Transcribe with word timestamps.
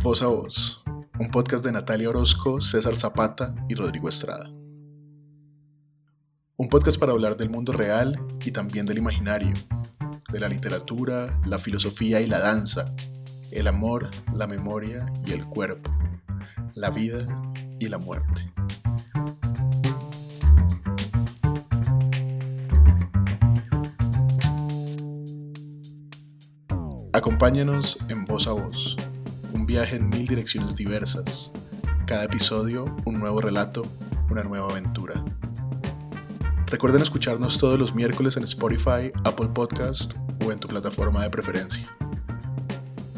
Voz 0.00 0.22
a 0.22 0.28
Voz, 0.28 0.80
un 1.18 1.28
podcast 1.28 1.64
de 1.64 1.72
Natalia 1.72 2.08
Orozco, 2.08 2.60
César 2.60 2.94
Zapata 2.94 3.52
y 3.68 3.74
Rodrigo 3.74 4.08
Estrada. 4.08 4.48
Un 6.56 6.68
podcast 6.68 7.00
para 7.00 7.10
hablar 7.10 7.36
del 7.36 7.50
mundo 7.50 7.72
real 7.72 8.16
y 8.44 8.52
también 8.52 8.86
del 8.86 8.98
imaginario, 8.98 9.52
de 10.30 10.38
la 10.38 10.48
literatura, 10.48 11.40
la 11.44 11.58
filosofía 11.58 12.20
y 12.20 12.28
la 12.28 12.38
danza, 12.38 12.94
el 13.50 13.66
amor, 13.66 14.08
la 14.32 14.46
memoria 14.46 15.04
y 15.26 15.32
el 15.32 15.44
cuerpo, 15.46 15.90
la 16.74 16.90
vida 16.90 17.26
y 17.80 17.86
la 17.86 17.98
muerte. 17.98 18.52
Acompáñanos 27.12 27.98
en 28.08 28.24
Voz 28.26 28.46
a 28.46 28.52
Voz, 28.52 28.96
un 29.58 29.66
viaje 29.66 29.96
en 29.96 30.08
mil 30.08 30.24
direcciones 30.24 30.76
diversas. 30.76 31.50
Cada 32.06 32.24
episodio, 32.24 32.84
un 33.06 33.18
nuevo 33.18 33.40
relato, 33.40 33.82
una 34.30 34.44
nueva 34.44 34.70
aventura. 34.70 35.24
Recuerden 36.66 37.02
escucharnos 37.02 37.58
todos 37.58 37.76
los 37.76 37.92
miércoles 37.92 38.36
en 38.36 38.44
Spotify, 38.44 39.10
Apple 39.24 39.48
Podcast 39.48 40.14
o 40.44 40.52
en 40.52 40.60
tu 40.60 40.68
plataforma 40.68 41.24
de 41.24 41.30
preferencia. 41.30 41.88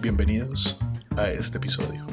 Bienvenidos 0.00 0.78
a 1.18 1.28
este 1.28 1.58
episodio. 1.58 2.09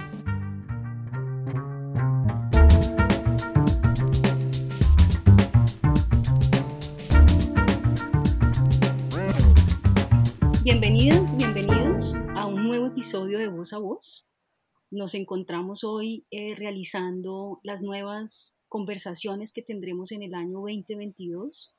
Nos 14.97 15.13
encontramos 15.13 15.83
hoy 15.83 16.25
eh, 16.31 16.55
realizando 16.55 17.59
las 17.61 17.83
nuevas 17.83 18.57
conversaciones 18.67 19.51
que 19.51 19.61
tendremos 19.61 20.11
en 20.11 20.23
el 20.23 20.33
año 20.33 20.61
2022. 20.61 21.75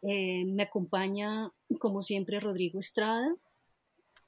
Eh, 0.00 0.46
me 0.46 0.62
acompaña, 0.62 1.52
como 1.78 2.00
siempre, 2.00 2.40
Rodrigo 2.40 2.78
Estrada, 2.78 3.36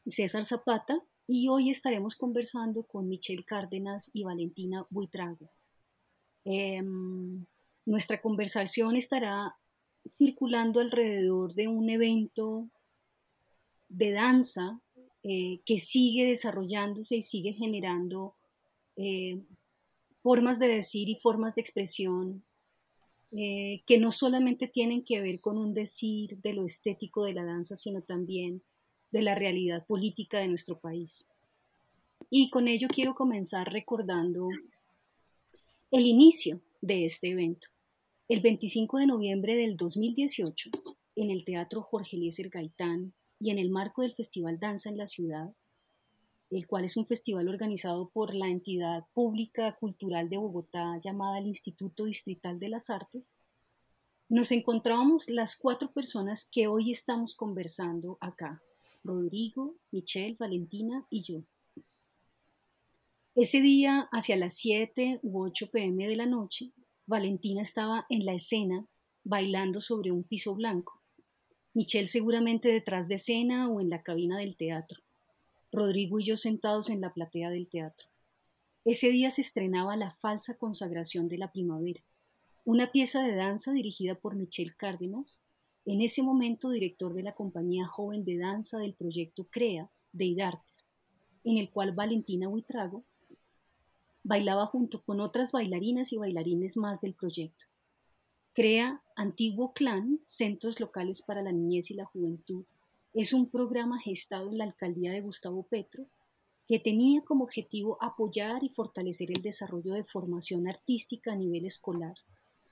César 0.06 0.44
Zapata, 0.44 1.02
y 1.26 1.48
hoy 1.48 1.70
estaremos 1.70 2.16
conversando 2.16 2.82
con 2.82 3.08
Michelle 3.08 3.44
Cárdenas 3.44 4.10
y 4.12 4.24
Valentina 4.24 4.86
Buitrago. 4.90 5.48
Em, 6.44 7.46
nuestra 7.86 8.20
conversación 8.20 8.94
estará 8.94 9.56
circulando 10.06 10.80
alrededor 10.80 11.54
de 11.54 11.68
un 11.68 11.88
evento 11.88 12.68
de 13.88 14.12
danza 14.12 14.82
eh, 15.30 15.60
que 15.66 15.78
sigue 15.78 16.24
desarrollándose 16.24 17.16
y 17.16 17.20
sigue 17.20 17.52
generando 17.52 18.34
eh, 18.96 19.42
formas 20.22 20.58
de 20.58 20.68
decir 20.68 21.10
y 21.10 21.16
formas 21.16 21.54
de 21.54 21.60
expresión 21.60 22.42
eh, 23.32 23.82
que 23.84 23.98
no 23.98 24.10
solamente 24.10 24.68
tienen 24.68 25.04
que 25.04 25.20
ver 25.20 25.38
con 25.38 25.58
un 25.58 25.74
decir 25.74 26.38
de 26.38 26.54
lo 26.54 26.64
estético 26.64 27.24
de 27.24 27.34
la 27.34 27.44
danza, 27.44 27.76
sino 27.76 28.00
también 28.00 28.62
de 29.10 29.20
la 29.20 29.34
realidad 29.34 29.84
política 29.86 30.38
de 30.38 30.48
nuestro 30.48 30.78
país. 30.78 31.28
Y 32.30 32.48
con 32.48 32.66
ello 32.66 32.88
quiero 32.88 33.14
comenzar 33.14 33.70
recordando 33.70 34.48
el 35.90 36.06
inicio 36.06 36.62
de 36.80 37.04
este 37.04 37.32
evento. 37.32 37.68
El 38.28 38.40
25 38.40 38.96
de 38.96 39.06
noviembre 39.06 39.56
del 39.56 39.76
2018, 39.76 40.70
en 41.16 41.30
el 41.30 41.44
Teatro 41.44 41.82
Jorge 41.82 42.16
Eliezer 42.16 42.48
Gaitán 42.48 43.12
y 43.40 43.50
en 43.50 43.58
el 43.58 43.70
marco 43.70 44.02
del 44.02 44.14
Festival 44.14 44.58
Danza 44.58 44.88
en 44.88 44.98
la 44.98 45.06
Ciudad, 45.06 45.52
el 46.50 46.66
cual 46.66 46.84
es 46.84 46.96
un 46.96 47.06
festival 47.06 47.48
organizado 47.48 48.08
por 48.08 48.34
la 48.34 48.48
entidad 48.48 49.04
pública 49.12 49.76
cultural 49.76 50.28
de 50.28 50.38
Bogotá 50.38 50.98
llamada 51.02 51.38
el 51.38 51.46
Instituto 51.46 52.04
Distrital 52.04 52.58
de 52.58 52.68
las 52.68 52.90
Artes, 52.90 53.38
nos 54.30 54.52
encontrábamos 54.52 55.28
las 55.30 55.56
cuatro 55.56 55.90
personas 55.90 56.46
que 56.50 56.66
hoy 56.66 56.90
estamos 56.90 57.34
conversando 57.34 58.18
acá, 58.20 58.62
Rodrigo, 59.02 59.76
Michelle, 59.90 60.36
Valentina 60.38 61.06
y 61.08 61.22
yo. 61.22 61.42
Ese 63.34 63.60
día, 63.60 64.08
hacia 64.10 64.36
las 64.36 64.54
7 64.54 65.20
u 65.22 65.42
8 65.44 65.70
pm 65.70 66.08
de 66.08 66.16
la 66.16 66.26
noche, 66.26 66.72
Valentina 67.06 67.62
estaba 67.62 68.04
en 68.10 68.26
la 68.26 68.34
escena 68.34 68.84
bailando 69.24 69.80
sobre 69.80 70.10
un 70.10 70.24
piso 70.24 70.54
blanco. 70.54 70.97
Michelle 71.78 72.08
seguramente 72.08 72.72
detrás 72.72 73.06
de 73.06 73.14
escena 73.14 73.70
o 73.70 73.80
en 73.80 73.88
la 73.88 74.02
cabina 74.02 74.36
del 74.36 74.56
teatro. 74.56 75.00
Rodrigo 75.70 76.18
y 76.18 76.24
yo 76.24 76.36
sentados 76.36 76.90
en 76.90 77.00
la 77.00 77.14
platea 77.14 77.50
del 77.50 77.68
teatro. 77.68 78.08
Ese 78.84 79.10
día 79.10 79.30
se 79.30 79.42
estrenaba 79.42 79.96
La 79.96 80.10
falsa 80.10 80.54
consagración 80.54 81.28
de 81.28 81.38
la 81.38 81.52
primavera, 81.52 82.02
una 82.64 82.90
pieza 82.90 83.22
de 83.22 83.36
danza 83.36 83.70
dirigida 83.70 84.16
por 84.16 84.34
Michel 84.34 84.74
Cárdenas, 84.74 85.40
en 85.84 86.02
ese 86.02 86.24
momento 86.24 86.70
director 86.70 87.14
de 87.14 87.22
la 87.22 87.36
compañía 87.36 87.86
joven 87.86 88.24
de 88.24 88.38
danza 88.38 88.78
del 88.78 88.94
proyecto 88.94 89.46
CREA 89.48 89.88
de 90.10 90.24
IDARTES, 90.24 90.84
en 91.44 91.58
el 91.58 91.70
cual 91.70 91.92
Valentina 91.92 92.48
Huitrago 92.48 93.04
bailaba 94.24 94.66
junto 94.66 95.00
con 95.04 95.20
otras 95.20 95.52
bailarinas 95.52 96.12
y 96.12 96.16
bailarines 96.16 96.76
más 96.76 97.00
del 97.00 97.14
proyecto. 97.14 97.67
CREA 98.58 99.00
Antiguo 99.14 99.72
Clan, 99.72 100.18
Centros 100.24 100.80
Locales 100.80 101.22
para 101.22 101.42
la 101.42 101.52
Niñez 101.52 101.92
y 101.92 101.94
la 101.94 102.06
Juventud, 102.06 102.64
es 103.14 103.32
un 103.32 103.48
programa 103.48 104.00
gestado 104.00 104.50
en 104.50 104.58
la 104.58 104.64
alcaldía 104.64 105.12
de 105.12 105.20
Gustavo 105.20 105.62
Petro 105.62 106.06
que 106.66 106.80
tenía 106.80 107.22
como 107.22 107.44
objetivo 107.44 107.98
apoyar 108.00 108.64
y 108.64 108.70
fortalecer 108.70 109.30
el 109.30 109.42
desarrollo 109.42 109.92
de 109.92 110.02
formación 110.02 110.66
artística 110.66 111.30
a 111.30 111.36
nivel 111.36 111.66
escolar 111.66 112.16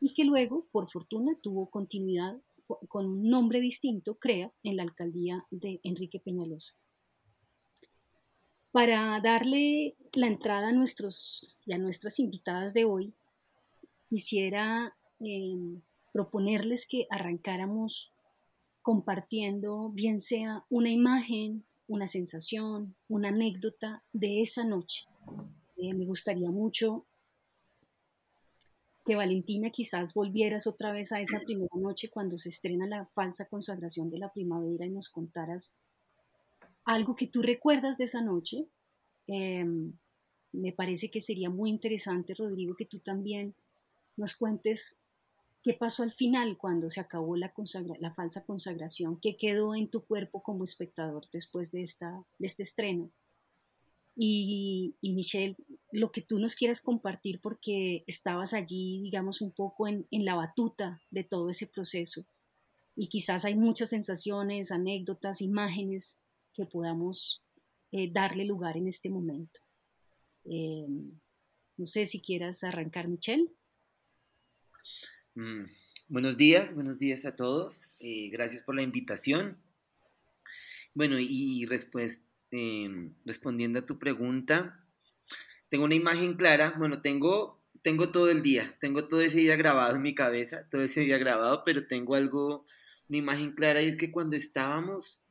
y 0.00 0.12
que 0.12 0.24
luego, 0.24 0.66
por 0.72 0.90
fortuna, 0.90 1.38
tuvo 1.40 1.70
continuidad 1.70 2.36
con 2.88 3.06
un 3.06 3.30
nombre 3.30 3.60
distinto, 3.60 4.16
CREA, 4.16 4.52
en 4.64 4.78
la 4.78 4.82
alcaldía 4.82 5.46
de 5.52 5.78
Enrique 5.84 6.18
Peñalosa. 6.18 6.74
Para 8.72 9.20
darle 9.20 9.94
la 10.14 10.26
entrada 10.26 10.70
a 10.70 10.72
nuestros 10.72 11.56
y 11.64 11.74
a 11.74 11.78
nuestras 11.78 12.18
invitadas 12.18 12.74
de 12.74 12.84
hoy, 12.84 13.14
quisiera 14.08 14.92
eh, 15.20 15.80
proponerles 16.12 16.86
que 16.86 17.06
arrancáramos 17.10 18.12
compartiendo 18.82 19.90
bien 19.90 20.20
sea 20.20 20.64
una 20.70 20.90
imagen, 20.90 21.64
una 21.88 22.06
sensación, 22.06 22.94
una 23.08 23.28
anécdota 23.28 24.02
de 24.12 24.40
esa 24.40 24.64
noche. 24.64 25.06
Eh, 25.76 25.92
me 25.92 26.06
gustaría 26.06 26.50
mucho 26.50 27.04
que 29.04 29.14
Valentina 29.14 29.70
quizás 29.70 30.14
volvieras 30.14 30.66
otra 30.66 30.90
vez 30.92 31.12
a 31.12 31.20
esa 31.20 31.40
primera 31.40 31.76
noche 31.76 32.10
cuando 32.10 32.38
se 32.38 32.48
estrena 32.48 32.86
la 32.86 33.06
falsa 33.06 33.46
consagración 33.46 34.10
de 34.10 34.18
la 34.18 34.32
primavera 34.32 34.84
y 34.84 34.90
nos 34.90 35.08
contaras 35.08 35.76
algo 36.84 37.14
que 37.14 37.26
tú 37.26 37.42
recuerdas 37.42 37.98
de 37.98 38.04
esa 38.04 38.20
noche. 38.20 38.66
Em, 39.28 39.92
me 40.52 40.72
parece 40.72 41.10
que 41.10 41.20
sería 41.20 41.50
muy 41.50 41.70
interesante, 41.70 42.34
Rodrigo, 42.34 42.74
que 42.74 42.86
tú 42.86 42.98
también 42.98 43.54
nos 44.16 44.34
cuentes 44.34 44.96
¿Qué 45.66 45.74
pasó 45.74 46.04
al 46.04 46.12
final 46.12 46.56
cuando 46.56 46.90
se 46.90 47.00
acabó 47.00 47.34
la, 47.34 47.52
falsa 48.14 48.44
consagración? 48.44 49.18
¿Qué 49.20 49.36
quedó 49.36 49.74
en 49.74 49.88
tu 49.88 50.06
cuerpo 50.06 50.40
como 50.40 50.62
espectador 50.62 51.26
después 51.32 51.72
de, 51.72 51.82
este 51.82 52.62
estreno? 52.62 53.10
Y, 54.14 54.94
y, 55.00 55.12
Michelle, 55.12 55.56
lo 55.90 56.12
que 56.12 56.22
tú 56.22 56.38
nos 56.38 56.54
quieras 56.54 56.80
compartir 56.80 57.40
porque 57.40 58.04
estabas 58.06 58.54
allí, 58.54 59.00
digamos, 59.02 59.40
un 59.40 59.50
poco 59.50 59.88
en, 59.88 60.06
en, 60.12 60.24
la 60.24 60.36
batuta 60.36 61.02
de 61.10 61.24
todo 61.24 61.50
ese 61.50 61.66
proceso. 61.66 62.24
Y 62.94 63.08
quizás 63.08 63.44
hay 63.44 63.56
muchas 63.56 63.88
sensaciones, 63.88 64.70
anécdotas, 64.70 65.40
imágenes 65.40 66.20
que 66.54 66.64
podamos 66.64 67.42
eh, 67.90 68.08
darle 68.12 68.44
lugar 68.44 68.76
en 68.76 68.86
este 68.86 69.10
momento. 69.10 69.58
Eh, 70.44 70.86
no 71.76 71.86
sé 71.88 72.06
si 72.06 72.20
quieras 72.20 72.62
arrancar, 72.62 73.08
Michelle. 73.08 73.50
Mm, 75.36 75.66
buenos 76.08 76.38
días, 76.38 76.74
buenos 76.74 76.96
días 76.96 77.26
a 77.26 77.36
todos. 77.36 77.96
Eh, 78.00 78.30
gracias 78.32 78.62
por 78.62 78.74
la 78.74 78.80
invitación. 78.80 79.58
Bueno, 80.94 81.18
y, 81.20 81.68
em, 82.52 83.12
respondiendo 83.26 83.80
a 83.80 83.84
tu 83.84 83.98
pregunta, 83.98 84.82
tengo 85.68 85.84
una 85.84 85.94
imagen 85.94 86.36
clara. 86.36 86.74
Bueno, 86.78 87.02
tengo, 87.02 87.62
tengo 87.82 88.08
todo 88.12 88.30
el 88.30 88.42
día, 88.42 88.78
tengo 88.80 89.08
todo 89.08 89.20
ese 89.20 89.40
día 89.40 89.56
grabado 89.56 89.96
en 89.96 90.02
mi 90.02 90.14
cabeza, 90.14 90.66
todo 90.70 90.80
ese 90.80 91.02
día 91.02 91.18
grabado, 91.18 91.64
pero 91.66 91.86
tengo 91.86 92.14
algo, 92.14 92.66
una 93.10 93.18
imagen 93.18 93.52
clara 93.52 93.82
y 93.82 93.88
es 93.88 93.98
que 93.98 94.10
cuando 94.10 94.36
estábamos 94.36 95.26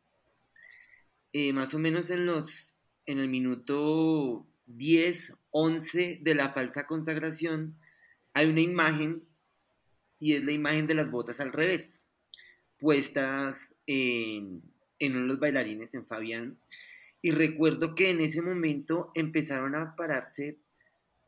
eh, 1.33 1.51
más 1.51 1.73
o 1.73 1.79
menos 1.79 2.11
en 2.11 2.27
los, 2.27 2.77
en 3.07 3.17
el 3.17 3.27
minuto 3.27 4.45
10, 4.67 5.35
11 5.49 6.19
de 6.21 6.35
la 6.35 6.53
falsa 6.53 6.85
consagración, 6.85 7.75
hay 8.35 8.45
una 8.45 8.61
imagen 8.61 9.23
y 10.19 10.33
es 10.33 10.43
la 10.43 10.51
imagen 10.51 10.87
de 10.87 10.95
las 10.95 11.11
botas 11.11 11.39
al 11.39 11.53
revés, 11.53 12.03
puestas 12.77 13.75
en, 13.85 14.61
uno 15.01 15.19
de 15.21 15.27
los 15.27 15.39
bailarines, 15.39 15.93
en 15.93 16.05
Fabián. 16.05 16.57
y 17.21 17.31
recuerdo 17.31 17.95
que 17.95 18.09
en 18.09 18.21
ese 18.21 18.41
momento 18.41 19.11
empezaron 19.15 19.75
a 19.75 19.95
pararse 19.95 20.59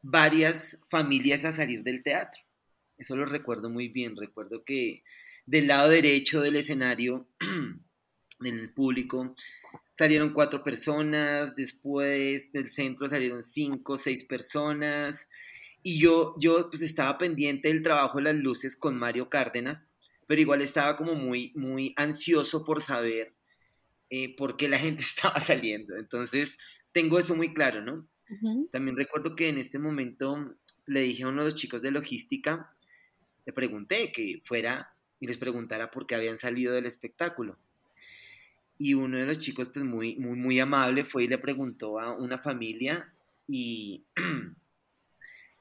varias 0.01 0.79
familias 0.89 1.43
a 1.45 1.51
salir 1.51 1.83
del 1.83 2.03
teatro. 2.03 2.41
Eso 2.97 3.15
lo 3.15 3.25
recuerdo 3.25 3.69
muy 3.69 3.89
bien. 3.89 4.15
Recuerdo 4.15 4.63
que 4.63 5.03
del 5.45 5.67
lado 5.67 5.89
derecho 5.89 6.41
del 6.41 6.55
escenario, 6.55 7.27
en 8.41 8.59
el 8.59 8.73
público, 8.73 9.35
salieron 9.93 10.33
cuatro 10.33 10.63
personas, 10.63 11.55
después 11.55 12.51
del 12.51 12.67
centro 12.67 13.07
salieron 13.07 13.43
cinco, 13.43 13.97
seis 13.97 14.23
personas, 14.23 15.29
y 15.83 15.99
yo, 15.99 16.35
yo 16.39 16.69
pues 16.69 16.81
estaba 16.81 17.17
pendiente 17.17 17.69
del 17.69 17.81
trabajo 17.81 18.17
de 18.17 18.25
las 18.25 18.35
luces 18.35 18.75
con 18.75 18.97
Mario 18.97 19.29
Cárdenas, 19.29 19.91
pero 20.27 20.41
igual 20.41 20.61
estaba 20.61 20.97
como 20.97 21.15
muy, 21.15 21.53
muy 21.55 21.93
ansioso 21.95 22.65
por 22.65 22.81
saber 22.81 23.33
eh, 24.09 24.35
por 24.35 24.57
qué 24.57 24.67
la 24.67 24.79
gente 24.79 25.01
estaba 25.03 25.39
saliendo. 25.39 25.95
Entonces, 25.95 26.57
tengo 26.91 27.19
eso 27.19 27.35
muy 27.35 27.53
claro, 27.53 27.81
¿no? 27.81 28.07
También 28.73 28.97
recuerdo 28.97 29.37
que 29.37 29.47
en 29.47 29.57
este 29.57 29.79
momento 29.79 30.53
le 30.85 31.01
dije 31.01 31.23
a 31.23 31.29
uno 31.29 31.43
de 31.43 31.51
los 31.51 31.55
chicos 31.55 31.81
de 31.81 31.91
logística, 31.91 32.75
le 33.45 33.53
pregunté 33.53 34.11
que 34.11 34.41
fuera 34.43 34.93
y 35.19 35.27
les 35.27 35.37
preguntara 35.37 35.89
por 35.91 36.05
qué 36.05 36.15
habían 36.15 36.37
salido 36.37 36.73
del 36.73 36.85
espectáculo. 36.85 37.57
Y 38.77 38.93
uno 38.93 39.17
de 39.17 39.25
los 39.25 39.39
chicos, 39.39 39.69
pues 39.69 39.85
muy, 39.85 40.17
muy, 40.17 40.37
muy 40.37 40.59
amable, 40.59 41.05
fue 41.05 41.23
y 41.23 41.27
le 41.27 41.37
preguntó 41.37 41.99
a 41.99 42.13
una 42.13 42.37
familia 42.37 43.13
y 43.47 44.03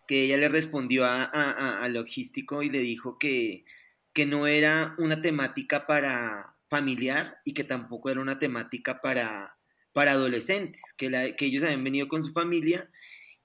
que 0.06 0.24
ella 0.24 0.36
le 0.36 0.48
respondió 0.48 1.04
a, 1.04 1.88
logístico 1.88 2.62
y 2.62 2.70
le 2.70 2.80
dijo 2.80 3.18
que, 3.18 3.64
que 4.12 4.26
no 4.26 4.46
era 4.46 4.94
una 4.98 5.20
temática 5.20 5.86
para 5.86 6.56
familiar 6.68 7.38
y 7.44 7.54
que 7.54 7.64
tampoco 7.64 8.10
era 8.10 8.20
una 8.20 8.38
temática 8.38 9.00
para, 9.00 9.56
para 9.92 10.12
adolescentes, 10.12 10.82
que, 10.96 11.34
que 11.36 11.46
ellos 11.46 11.62
habían 11.62 11.84
venido 11.84 12.08
con 12.08 12.22
su 12.22 12.32
familia 12.32 12.90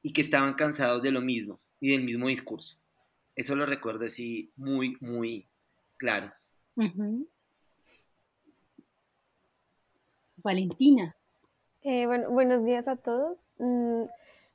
y 0.01 0.13
que 0.13 0.21
estaban 0.21 0.53
cansados 0.53 1.01
de 1.01 1.11
lo 1.11 1.21
mismo 1.21 1.61
y 1.79 1.91
del 1.91 2.03
mismo 2.03 2.27
discurso. 2.27 2.77
Eso 3.35 3.55
lo 3.55 3.65
recuerdo 3.65 4.05
así 4.05 4.51
muy, 4.55 4.97
muy 4.99 5.47
claro. 5.97 6.31
Valentina. 10.37 11.15
Eh, 11.83 12.05
bueno, 12.05 12.29
buenos 12.29 12.65
días 12.65 12.87
a 12.87 12.95
todos. 12.95 13.47
Mm, 13.57 14.03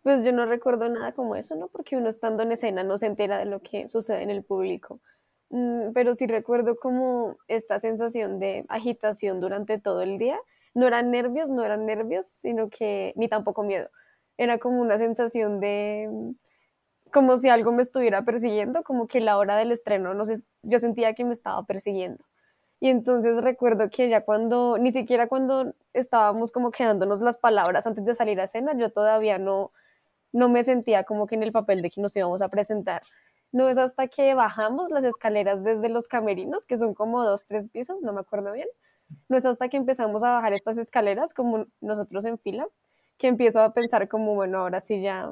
pues 0.07 0.25
yo 0.25 0.31
no 0.31 0.47
recuerdo 0.47 0.89
nada 0.89 1.11
como 1.11 1.35
eso, 1.35 1.57
¿no? 1.57 1.67
Porque 1.67 1.97
uno 1.97 2.09
estando 2.09 2.45
en 2.45 2.53
escena 2.53 2.85
no 2.85 2.97
se 2.97 3.07
entera 3.07 3.39
de 3.39 3.45
lo 3.45 3.61
que 3.61 3.91
sucede 3.91 4.23
en 4.23 4.31
el 4.31 4.45
público. 4.45 5.01
Mm, 5.51 5.91
pero 5.95 6.15
sí 6.15 6.29
recuerdo 6.29 6.77
como 6.77 7.39
esta 7.49 7.81
sensación 7.81 8.39
de 8.39 8.65
agitación 8.69 9.41
durante 9.41 9.81
todo 9.81 10.03
el 10.03 10.17
día. 10.19 10.39
No 10.75 10.87
eran 10.87 11.11
nervios, 11.11 11.51
no 11.51 11.65
eran 11.65 11.87
nervios, 11.87 12.27
sino 12.27 12.71
que 12.71 13.15
ni 13.17 13.27
tampoco 13.29 13.65
miedo. 13.65 13.91
Era 14.39 14.59
como 14.59 14.81
una 14.81 14.97
sensación 14.97 15.59
de 15.59 16.09
mm, 16.09 16.31
como 17.13 17.37
si 17.39 17.49
algo 17.49 17.73
me 17.73 17.83
estuviera 17.83 18.25
persiguiendo, 18.25 18.85
como 18.85 19.09
que 19.09 19.21
la 19.21 19.39
hora 19.39 19.57
del 19.57 19.73
estreno, 19.73 20.15
no 20.15 20.25
sé, 20.25 20.35
yo 20.63 20.79
sentía 20.79 21.15
que 21.15 21.25
me 21.25 21.33
estaba 21.33 21.65
persiguiendo. 21.67 22.25
Y 22.79 22.91
entonces 22.91 23.43
recuerdo 23.43 23.91
que 23.91 24.09
ya 24.09 24.25
cuando, 24.25 24.79
ni 24.79 24.93
siquiera 24.93 25.27
cuando 25.27 25.75
estábamos 25.95 26.53
como 26.53 26.71
quedándonos 26.71 27.21
las 27.21 27.39
palabras 27.39 27.89
antes 27.89 28.05
de 28.05 28.15
salir 28.15 28.41
a 28.41 28.45
escena, 28.45 28.73
yo 28.79 28.93
todavía 28.93 29.39
no, 29.39 29.73
no 30.33 30.49
me 30.49 30.65
sentía 30.65 31.05
como 31.05 31.27
que 31.27 31.35
en 31.35 31.43
el 31.43 31.53
papel 31.53 31.83
de 31.83 31.91
que 31.91 32.01
nos 32.01 32.17
íbamos 32.17 32.43
a 32.43 32.49
presentar. 32.49 33.03
No 33.53 33.69
es 33.69 33.79
hasta 33.79 34.09
que 34.09 34.35
bajamos 34.35 34.91
las 34.91 35.05
escaleras 35.05 35.63
desde 35.63 35.89
los 35.89 36.09
camerinos, 36.09 36.67
que 36.67 36.77
son 36.77 36.95
como 36.95 37.25
dos, 37.25 37.45
tres 37.47 37.69
pisos, 37.69 38.03
no 38.03 38.13
me 38.13 38.21
acuerdo 38.21 38.53
bien. 38.53 38.69
No 39.29 39.37
es 39.37 39.47
hasta 39.47 39.69
que 39.69 39.77
empezamos 39.77 40.23
a 40.23 40.33
bajar 40.33 40.53
estas 40.53 40.79
escaleras, 40.79 41.33
como 41.33 41.67
nosotros 41.81 42.25
en 42.25 42.39
fila, 42.39 42.67
que 43.19 43.29
empiezo 43.29 43.61
a 43.63 43.73
pensar 43.73 44.09
como, 44.09 44.35
bueno, 44.35 44.59
ahora 44.59 44.81
sí 44.81 45.01
ya, 45.01 45.31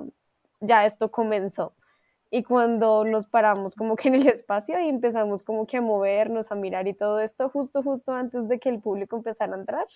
ya 0.60 0.86
esto 0.86 1.10
comenzó. 1.10 1.74
Y 2.30 2.42
cuando 2.42 3.04
nos 3.04 3.26
paramos 3.26 3.74
como 3.74 3.96
que 3.96 4.08
en 4.08 4.14
el 4.14 4.26
espacio 4.28 4.80
y 4.80 4.88
empezamos 4.88 5.42
como 5.42 5.66
que 5.66 5.76
a 5.76 5.80
movernos, 5.80 6.50
a 6.50 6.54
mirar 6.54 6.88
y 6.88 6.94
todo 6.94 7.20
esto, 7.20 7.48
justo, 7.48 7.82
justo 7.82 8.12
antes 8.12 8.48
de 8.48 8.58
que 8.58 8.70
el 8.70 8.80
público 8.80 9.16
empezara 9.16 9.54
a 9.54 9.58
entrar, 9.58 9.86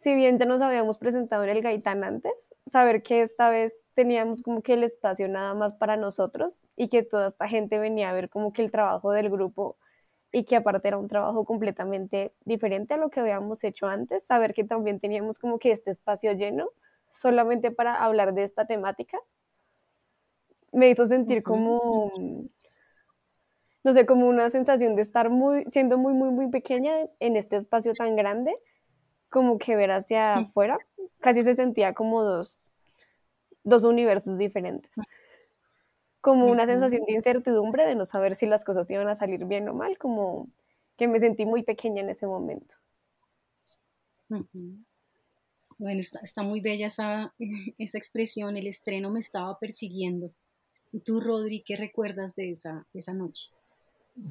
si 0.00 0.14
bien 0.14 0.38
ya 0.38 0.46
nos 0.46 0.62
habíamos 0.62 0.96
presentado 0.96 1.44
en 1.44 1.50
el 1.50 1.60
Gaitán 1.60 2.02
antes, 2.04 2.32
saber 2.66 3.02
que 3.02 3.20
esta 3.20 3.50
vez 3.50 3.74
teníamos 3.92 4.40
como 4.40 4.62
que 4.62 4.72
el 4.72 4.82
espacio 4.82 5.28
nada 5.28 5.52
más 5.52 5.74
para 5.74 5.98
nosotros 5.98 6.62
y 6.74 6.88
que 6.88 7.02
toda 7.02 7.26
esta 7.26 7.46
gente 7.48 7.78
venía 7.78 8.08
a 8.08 8.14
ver 8.14 8.30
como 8.30 8.50
que 8.50 8.62
el 8.62 8.70
trabajo 8.70 9.12
del 9.12 9.28
grupo 9.28 9.76
y 10.32 10.44
que 10.44 10.56
aparte 10.56 10.88
era 10.88 10.96
un 10.96 11.06
trabajo 11.06 11.44
completamente 11.44 12.32
diferente 12.46 12.94
a 12.94 12.96
lo 12.96 13.10
que 13.10 13.20
habíamos 13.20 13.62
hecho 13.62 13.88
antes, 13.88 14.24
saber 14.24 14.54
que 14.54 14.64
también 14.64 15.00
teníamos 15.00 15.38
como 15.38 15.58
que 15.58 15.70
este 15.70 15.90
espacio 15.90 16.32
lleno 16.32 16.70
solamente 17.12 17.70
para 17.70 18.02
hablar 18.02 18.32
de 18.32 18.44
esta 18.44 18.66
temática, 18.66 19.18
me 20.72 20.88
hizo 20.88 21.04
sentir 21.04 21.42
como, 21.42 22.10
no 23.84 23.92
sé, 23.92 24.06
como 24.06 24.26
una 24.28 24.48
sensación 24.48 24.96
de 24.96 25.02
estar 25.02 25.28
muy, 25.28 25.64
siendo 25.64 25.98
muy, 25.98 26.14
muy, 26.14 26.30
muy 26.30 26.48
pequeña 26.48 26.94
en 27.18 27.36
este 27.36 27.56
espacio 27.56 27.92
tan 27.92 28.16
grande 28.16 28.56
como 29.30 29.58
que 29.58 29.76
ver 29.76 29.92
hacia 29.92 30.34
afuera, 30.34 30.76
casi 31.20 31.42
se 31.42 31.54
sentía 31.54 31.94
como 31.94 32.22
dos, 32.22 32.66
dos 33.62 33.84
universos 33.84 34.36
diferentes. 34.36 34.92
Como 36.20 36.46
una 36.46 36.66
sensación 36.66 37.06
de 37.06 37.14
incertidumbre, 37.14 37.86
de 37.86 37.94
no 37.94 38.04
saber 38.04 38.34
si 38.34 38.44
las 38.46 38.64
cosas 38.64 38.90
iban 38.90 39.08
a 39.08 39.16
salir 39.16 39.46
bien 39.46 39.68
o 39.68 39.74
mal, 39.74 39.96
como 39.96 40.48
que 40.98 41.08
me 41.08 41.18
sentí 41.18 41.46
muy 41.46 41.62
pequeña 41.62 42.02
en 42.02 42.10
ese 42.10 42.26
momento. 42.26 42.74
Bueno, 45.78 46.00
está, 46.00 46.42
muy 46.42 46.60
bella 46.60 46.88
esa, 46.88 47.34
esa, 47.78 47.96
expresión, 47.96 48.56
el 48.56 48.66
estreno 48.66 49.10
me 49.10 49.20
estaba 49.20 49.58
persiguiendo. 49.58 50.34
¿Y 50.92 51.00
tú, 51.00 51.20
Rodri, 51.20 51.62
qué 51.62 51.76
recuerdas 51.76 52.34
de 52.34 52.50
esa, 52.50 52.86
de 52.92 53.00
esa 53.00 53.14
noche? 53.14 53.48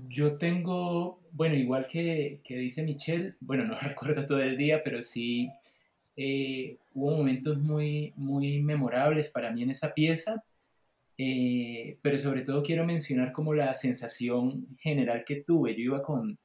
Yo 0.07 0.37
tengo, 0.37 1.19
bueno, 1.31 1.55
igual 1.55 1.87
que, 1.87 2.39
dice 2.47 2.83
Michelle, 2.83 3.35
bueno, 3.39 3.65
no 3.65 3.75
recuerdo 3.81 4.25
todo 4.25 4.41
el 4.41 4.57
día, 4.57 4.81
pero 4.83 5.01
sí 5.01 5.49
eh, 6.15 6.77
hubo 6.93 7.17
momentos 7.17 7.57
muy, 7.59 8.13
muy 8.15 8.61
memorables 8.61 9.29
para 9.29 9.51
mí 9.51 9.63
en 9.63 9.71
esa 9.71 9.93
pieza, 9.93 10.43
eh, 11.17 11.97
pero 12.01 12.17
sobre 12.17 12.41
todo 12.41 12.63
quiero 12.63 12.85
mencionar 12.85 13.31
como 13.31 13.53
la 13.53 13.75
sensación 13.75 14.67
general 14.79 15.23
que 15.25 15.43
tuve. 15.43 15.75
Yo 15.75 15.81
iba 15.81 16.03
con, 16.03 16.37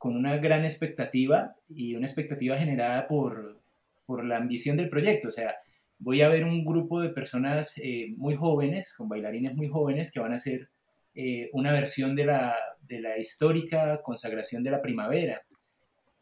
una 0.00 0.36
gran 0.36 0.62
expectativa 0.62 1.56
y 1.68 1.96
una 1.96 2.06
expectativa 2.06 2.56
generada 2.56 3.08
por, 3.08 3.58
por 4.06 4.24
la 4.24 4.36
ambición 4.36 4.76
del 4.76 4.88
proyecto, 4.88 5.28
o 5.28 5.32
sea, 5.32 5.56
voy 5.98 6.22
a 6.22 6.28
ver 6.28 6.44
un 6.44 6.64
grupo 6.64 7.00
de 7.00 7.08
personas 7.08 7.74
eh, 7.78 8.14
muy 8.16 8.36
jóvenes, 8.36 8.94
con 8.94 9.08
bailarines 9.08 9.54
muy 9.54 9.68
jóvenes, 9.68 10.12
que 10.12 10.20
van 10.20 10.32
a 10.32 10.38
ser 10.38 10.68
eh, 11.14 11.48
una 11.52 11.72
versión 11.72 12.14
de 12.14 12.26
la, 12.26 12.54
de 12.88 13.00
la, 13.00 13.18
histórica 13.18 14.00
consagración 14.02 14.62
de 14.62 14.70
la 14.70 14.82
primavera. 14.82 15.42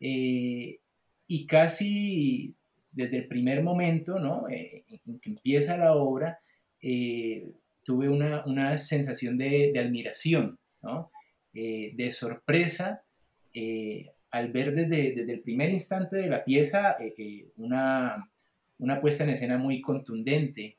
Eh, 0.00 0.78
y 1.26 1.46
casi 1.46 2.54
desde 2.92 3.18
el 3.18 3.28
primer 3.28 3.62
momento 3.62 4.18
¿no? 4.18 4.48
Eh, 4.48 4.84
en 5.06 5.18
que 5.20 5.30
empieza 5.30 5.78
la 5.78 5.94
obra, 5.94 6.38
tuve 7.82 8.08
una, 8.08 8.44
una, 8.44 8.76
sensación 8.76 9.38
de, 9.38 9.70
de 9.72 9.80
admiración, 9.80 10.58
¿no? 10.82 11.10
de 11.52 12.10
sorpresa, 12.12 13.04
al 14.30 14.52
ver 14.52 14.74
desde, 14.74 15.14
desde, 15.14 15.32
el 15.32 15.40
primer 15.40 15.70
instante 15.70 16.16
de 16.16 16.28
la 16.28 16.44
pieza 16.44 16.96
una, 17.56 18.30
una 18.78 19.00
puesta 19.00 19.24
en 19.24 19.30
escena 19.30 19.56
muy 19.56 19.80
contundente. 19.80 20.76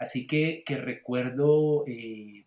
Así 0.00 0.26
que, 0.26 0.64
recuerdo 0.66 1.84
eh, 1.86 2.46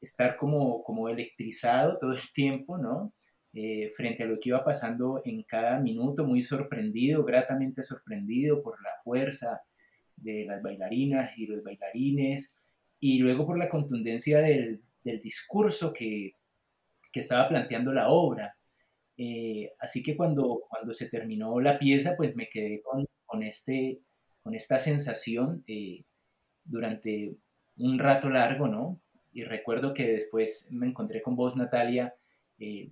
estar 0.00 0.36
como, 0.36 0.82
como 0.82 1.08
electrizado 1.08 1.98
todo 1.98 2.12
el 2.12 2.32
tiempo, 2.32 2.78
¿no? 2.78 3.12
Eh, 3.54 3.90
frente 3.96 4.22
a 4.22 4.26
lo 4.26 4.38
que 4.38 4.50
iba 4.50 4.64
pasando 4.64 5.22
en 5.24 5.42
cada 5.42 5.80
minuto, 5.80 6.24
muy 6.24 6.42
sorprendido, 6.42 7.24
gratamente 7.24 7.82
sorprendido 7.82 8.62
por 8.62 8.80
la 8.82 8.90
fuerza 9.02 9.62
de 10.16 10.44
las 10.44 10.62
bailarinas 10.62 11.36
y 11.36 11.46
los 11.46 11.62
bailarines, 11.64 12.54
y 13.00 13.18
luego 13.18 13.46
por 13.46 13.58
la 13.58 13.68
contundencia 13.68 14.40
del, 14.40 14.82
discurso 15.22 15.92
que, 15.92 16.32
estaba 17.14 17.48
planteando 17.48 17.92
la 17.92 18.10
obra. 18.10 18.56
Eh, 19.16 19.72
así 19.80 20.04
que 20.04 20.16
cuando, 20.16 20.60
cuando 20.68 20.94
se 20.94 21.08
terminó 21.08 21.58
la 21.58 21.80
pieza, 21.80 22.14
pues 22.16 22.36
me 22.36 22.48
quedé 22.48 22.80
con, 23.26 23.42
este, 23.42 24.02
con 24.40 24.54
esta 24.54 24.78
sensación 24.78 25.64
durante 26.62 27.34
un 27.76 27.98
rato 27.98 28.30
largo, 28.30 28.68
¿no? 28.68 29.00
Y 29.32 29.44
recuerdo 29.44 29.94
que 29.94 30.06
después 30.06 30.68
me 30.70 30.86
encontré 30.86 31.22
con 31.22 31.36
vos, 31.36 31.56
Natalia, 31.56 32.14
eh, 32.58 32.88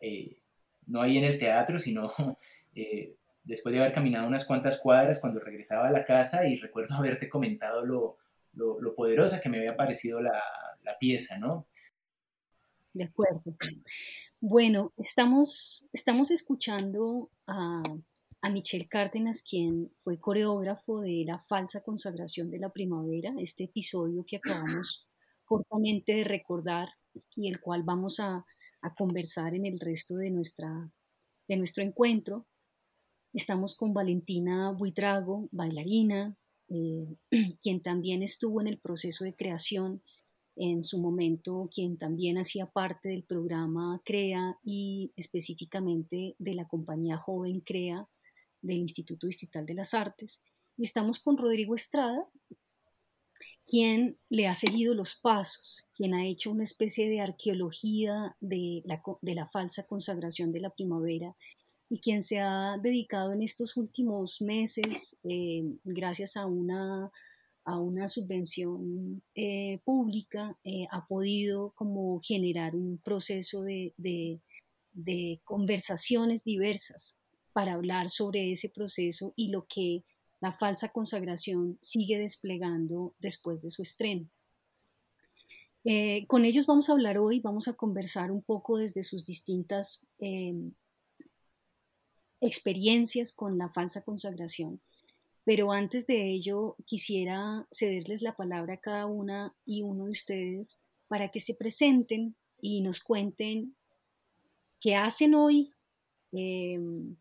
eh, 0.00 0.38
no 0.86 1.02
ahí 1.02 1.18
en 1.18 1.24
el 1.24 1.38
teatro, 1.38 1.78
sino 1.78 2.10
eh, 2.74 3.16
después 3.44 3.72
de 3.72 3.80
haber 3.80 3.94
caminado 3.94 4.26
unas 4.26 4.44
cuantas 4.44 4.80
cuadras 4.80 5.20
cuando 5.20 5.40
regresaba 5.40 5.88
a 5.88 5.92
la 5.92 6.04
casa 6.04 6.46
y 6.46 6.56
recuerdo 6.56 6.94
haberte 6.96 7.28
comentado 7.28 7.84
lo, 7.84 8.18
lo, 8.54 8.94
poderosa 8.94 9.40
que 9.40 9.48
me 9.48 9.58
había 9.58 9.76
parecido 9.76 10.20
la, 10.20 10.42
la, 10.82 10.98
pieza, 10.98 11.38
¿no? 11.38 11.66
De 12.92 13.04
acuerdo. 13.04 13.56
Bueno, 14.40 14.92
estamos, 14.96 15.86
estamos 15.92 16.30
escuchando 16.30 17.30
a 17.46 17.82
a 18.42 18.50
Michel 18.50 18.88
Cárdenas, 18.88 19.42
quien 19.42 19.90
fue 20.02 20.18
coreógrafo 20.18 21.00
de 21.00 21.24
La 21.26 21.38
falsa 21.40 21.82
consagración 21.82 22.50
de 22.50 22.58
la 22.58 22.70
primavera, 22.70 23.34
este 23.38 23.64
episodio 23.64 24.24
que 24.26 24.36
acabamos 24.36 25.06
cortamente 25.50 26.14
de 26.14 26.22
recordar 26.22 26.90
y 27.34 27.48
el 27.48 27.60
cual 27.60 27.82
vamos 27.82 28.20
a, 28.20 28.46
conversar 28.96 29.54
en 29.54 29.66
el 29.66 29.78
resto 29.78 30.14
de, 30.16 30.30
nuestra, 30.30 30.90
de 31.48 31.56
nuestro 31.56 31.82
encuentro. 31.82 32.46
Estamos 33.34 33.74
con 33.74 33.92
Valentina 33.92 34.70
Buitrago, 34.70 35.48
bailarina, 35.50 36.34
eh, 36.68 37.16
quien 37.62 37.82
también 37.82 38.22
estuvo 38.22 38.60
en 38.62 38.68
el 38.68 38.78
proceso 38.78 39.24
de 39.24 39.34
creación 39.34 40.02
en 40.56 40.82
su 40.82 40.98
momento, 40.98 41.68
quien 41.74 41.98
también 41.98 42.38
hacía 42.38 42.66
parte 42.66 43.08
del 43.08 43.24
programa 43.24 44.00
CREA 44.04 44.56
y 44.62 45.12
específicamente 45.16 46.36
de 46.38 46.54
la 46.54 46.68
compañía 46.68 47.18
Joven 47.18 47.60
CREA 47.60 48.08
del 48.62 48.78
Instituto 48.78 49.26
Distrital 49.26 49.66
de 49.66 49.74
las 49.74 49.94
Artes. 49.94 50.40
Y 50.76 50.84
estamos 50.84 51.18
con 51.18 51.36
Rodrigo 51.36 51.74
Estrada, 51.74 52.24
quien 53.70 54.18
le 54.28 54.48
ha 54.48 54.54
seguido 54.54 54.94
los 54.94 55.14
pasos, 55.14 55.86
quien 55.94 56.12
ha 56.12 56.26
hecho 56.26 56.50
una 56.50 56.64
especie 56.64 57.08
de 57.08 57.20
arqueología 57.20 58.36
de 58.40 58.82
la, 58.84 59.46
falsa 59.46 59.86
consagración 59.86 60.50
de 60.50 60.58
la 60.58 60.70
primavera 60.70 61.36
y 61.88 62.00
quien 62.00 62.22
se 62.22 62.40
ha 62.40 62.76
dedicado 62.82 63.32
en 63.32 63.42
estos 63.42 63.76
últimos 63.76 64.42
meses, 64.42 65.20
eh, 65.22 65.62
gracias 65.84 66.36
a 66.36 66.46
una, 66.46 67.12
subvención 68.08 69.22
eh, 69.36 69.78
pública, 69.84 70.58
eh, 70.64 70.86
ha 70.90 71.06
podido 71.06 71.70
como 71.76 72.20
generar 72.24 72.74
un 72.74 72.98
proceso 72.98 73.62
de 73.62 74.40
conversaciones 75.44 76.42
diversas 76.42 77.16
para 77.52 77.74
hablar 77.74 78.10
sobre 78.10 78.50
ese 78.50 78.68
proceso 78.68 79.32
y 79.36 79.50
lo 79.50 79.64
que 79.68 80.02
la 80.40 80.52
falsa 80.52 80.88
consagración 80.88 81.78
sigue 81.80 82.18
desplegando 82.18 83.14
después 83.18 83.62
de 83.62 83.70
su 83.70 83.82
estreno. 83.82 84.28
Eh, 85.84 86.26
con 86.26 86.44
ellos 86.44 86.66
vamos 86.66 86.88
a 86.88 86.92
hablar 86.92 87.18
hoy, 87.18 87.40
vamos 87.40 87.68
a 87.68 87.74
conversar 87.74 88.30
un 88.30 88.42
poco 88.42 88.76
desde 88.76 89.02
sus 89.02 89.24
distintas 89.24 90.06
em, 90.18 90.72
experiencias 92.40 93.32
con 93.32 93.56
la 93.56 93.70
falsa 93.70 94.02
consagración. 94.02 94.80
Pero 95.44 95.72
antes 95.72 96.06
de 96.06 96.30
ello, 96.30 96.76
quisiera 96.84 97.66
cederles 97.72 98.20
la 98.20 98.36
palabra 98.36 98.74
a 98.74 98.80
cada 98.80 99.06
una 99.06 99.54
y 99.64 99.82
uno 99.82 100.04
de 100.04 100.10
ustedes 100.10 100.82
para 101.08 101.30
que 101.30 101.40
se 101.40 101.54
presenten 101.54 102.36
y 102.60 102.82
nos 102.82 103.00
cuenten 103.00 103.74
qué 104.80 104.96
hacen 104.96 105.34
hoy, 105.34 105.72
em, 106.32 107.16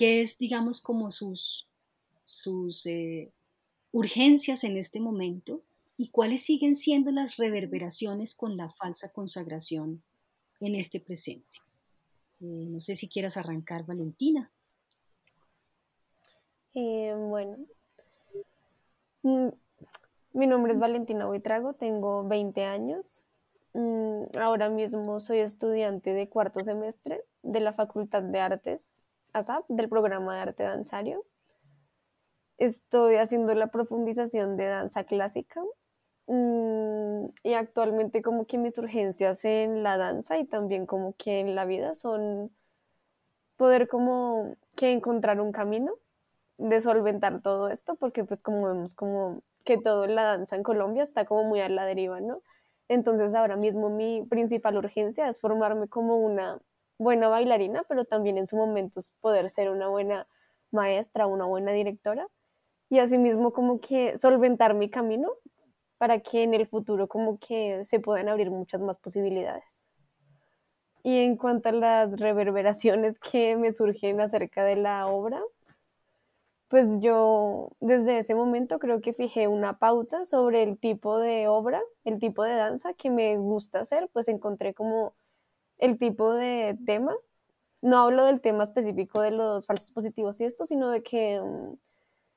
qué 0.00 0.22
es, 0.22 0.38
digamos, 0.38 0.80
como 0.80 1.10
sus, 1.10 1.68
sus 2.24 2.86
eh, 2.86 3.30
urgencias 3.92 4.64
en 4.64 4.78
este 4.78 4.98
momento 4.98 5.60
y 5.98 6.08
cuáles 6.08 6.42
siguen 6.42 6.74
siendo 6.74 7.10
las 7.10 7.36
reverberaciones 7.36 8.34
con 8.34 8.56
la 8.56 8.70
falsa 8.70 9.10
consagración 9.10 10.02
en 10.60 10.74
este 10.74 11.00
presente. 11.00 11.58
Eh, 12.40 12.64
no 12.70 12.80
sé 12.80 12.96
si 12.96 13.08
quieras 13.08 13.36
arrancar, 13.36 13.84
Valentina. 13.84 14.50
Eh, 16.72 17.14
bueno, 17.14 17.58
mm, 19.22 19.48
mi 20.32 20.46
nombre 20.46 20.72
es 20.72 20.78
Valentina 20.78 21.26
Buitrago, 21.26 21.74
tengo 21.74 22.26
20 22.26 22.64
años. 22.64 23.26
Mm, 23.74 24.38
ahora 24.40 24.70
mismo 24.70 25.20
soy 25.20 25.40
estudiante 25.40 26.14
de 26.14 26.26
cuarto 26.26 26.64
semestre 26.64 27.22
de 27.42 27.60
la 27.60 27.74
Facultad 27.74 28.22
de 28.22 28.40
Artes 28.40 29.02
ASAP, 29.32 29.64
del 29.68 29.88
programa 29.88 30.34
de 30.34 30.40
arte 30.40 30.62
danzario. 30.62 31.24
Estoy 32.58 33.16
haciendo 33.16 33.54
la 33.54 33.68
profundización 33.68 34.56
de 34.56 34.66
danza 34.66 35.04
clásica 35.04 35.62
mm, 36.26 37.26
y 37.42 37.54
actualmente 37.54 38.22
como 38.22 38.46
que 38.46 38.58
mis 38.58 38.76
urgencias 38.78 39.44
en 39.44 39.82
la 39.82 39.96
danza 39.96 40.38
y 40.38 40.44
también 40.44 40.86
como 40.86 41.14
que 41.14 41.40
en 41.40 41.54
la 41.54 41.64
vida 41.64 41.94
son 41.94 42.50
poder 43.56 43.88
como 43.88 44.56
que 44.76 44.92
encontrar 44.92 45.40
un 45.40 45.52
camino 45.52 45.92
de 46.58 46.80
solventar 46.80 47.42
todo 47.42 47.68
esto, 47.68 47.94
porque 47.96 48.24
pues 48.24 48.42
como 48.42 48.66
vemos 48.66 48.94
como 48.94 49.42
que 49.64 49.78
todo 49.78 50.06
la 50.06 50.24
danza 50.24 50.56
en 50.56 50.62
Colombia 50.62 51.02
está 51.02 51.24
como 51.24 51.44
muy 51.44 51.60
a 51.60 51.68
la 51.68 51.84
deriva, 51.84 52.20
¿no? 52.20 52.42
Entonces 52.88 53.34
ahora 53.34 53.56
mismo 53.56 53.88
mi 53.88 54.24
principal 54.28 54.76
urgencia 54.76 55.28
es 55.28 55.40
formarme 55.40 55.88
como 55.88 56.16
una 56.16 56.60
buena 57.00 57.28
bailarina, 57.28 57.82
pero 57.88 58.04
también 58.04 58.36
en 58.36 58.46
su 58.46 58.56
momento 58.56 59.00
poder 59.20 59.48
ser 59.48 59.70
una 59.70 59.88
buena 59.88 60.28
maestra, 60.70 61.26
una 61.26 61.46
buena 61.46 61.72
directora 61.72 62.28
y 62.90 62.98
asimismo 62.98 63.52
como 63.52 63.80
que 63.80 64.18
solventar 64.18 64.74
mi 64.74 64.90
camino 64.90 65.32
para 65.96 66.20
que 66.20 66.42
en 66.42 66.52
el 66.52 66.66
futuro 66.66 67.08
como 67.08 67.38
que 67.38 67.84
se 67.86 68.00
puedan 68.00 68.28
abrir 68.28 68.50
muchas 68.50 68.82
más 68.82 68.98
posibilidades. 68.98 69.88
Y 71.02 71.20
en 71.24 71.36
cuanto 71.36 71.70
a 71.70 71.72
las 71.72 72.12
reverberaciones 72.20 73.18
que 73.18 73.56
me 73.56 73.72
surgen 73.72 74.20
acerca 74.20 74.62
de 74.62 74.76
la 74.76 75.06
obra, 75.06 75.42
pues 76.68 77.00
yo 77.00 77.70
desde 77.80 78.18
ese 78.18 78.34
momento 78.34 78.78
creo 78.78 79.00
que 79.00 79.14
fijé 79.14 79.48
una 79.48 79.78
pauta 79.78 80.26
sobre 80.26 80.62
el 80.62 80.78
tipo 80.78 81.18
de 81.18 81.48
obra, 81.48 81.80
el 82.04 82.18
tipo 82.18 82.44
de 82.44 82.54
danza 82.54 82.92
que 82.92 83.10
me 83.10 83.38
gusta 83.38 83.80
hacer, 83.80 84.10
pues 84.12 84.28
encontré 84.28 84.74
como 84.74 85.14
el 85.80 85.98
tipo 85.98 86.32
de 86.34 86.78
tema. 86.86 87.14
No 87.82 87.98
hablo 87.98 88.26
del 88.26 88.40
tema 88.40 88.62
específico 88.62 89.22
de 89.22 89.32
los 89.32 89.66
falsos 89.66 89.90
positivos 89.90 90.40
y 90.40 90.44
esto, 90.44 90.66
sino 90.66 90.90
de 90.90 91.02
que 91.02 91.40
mm, 91.40 91.74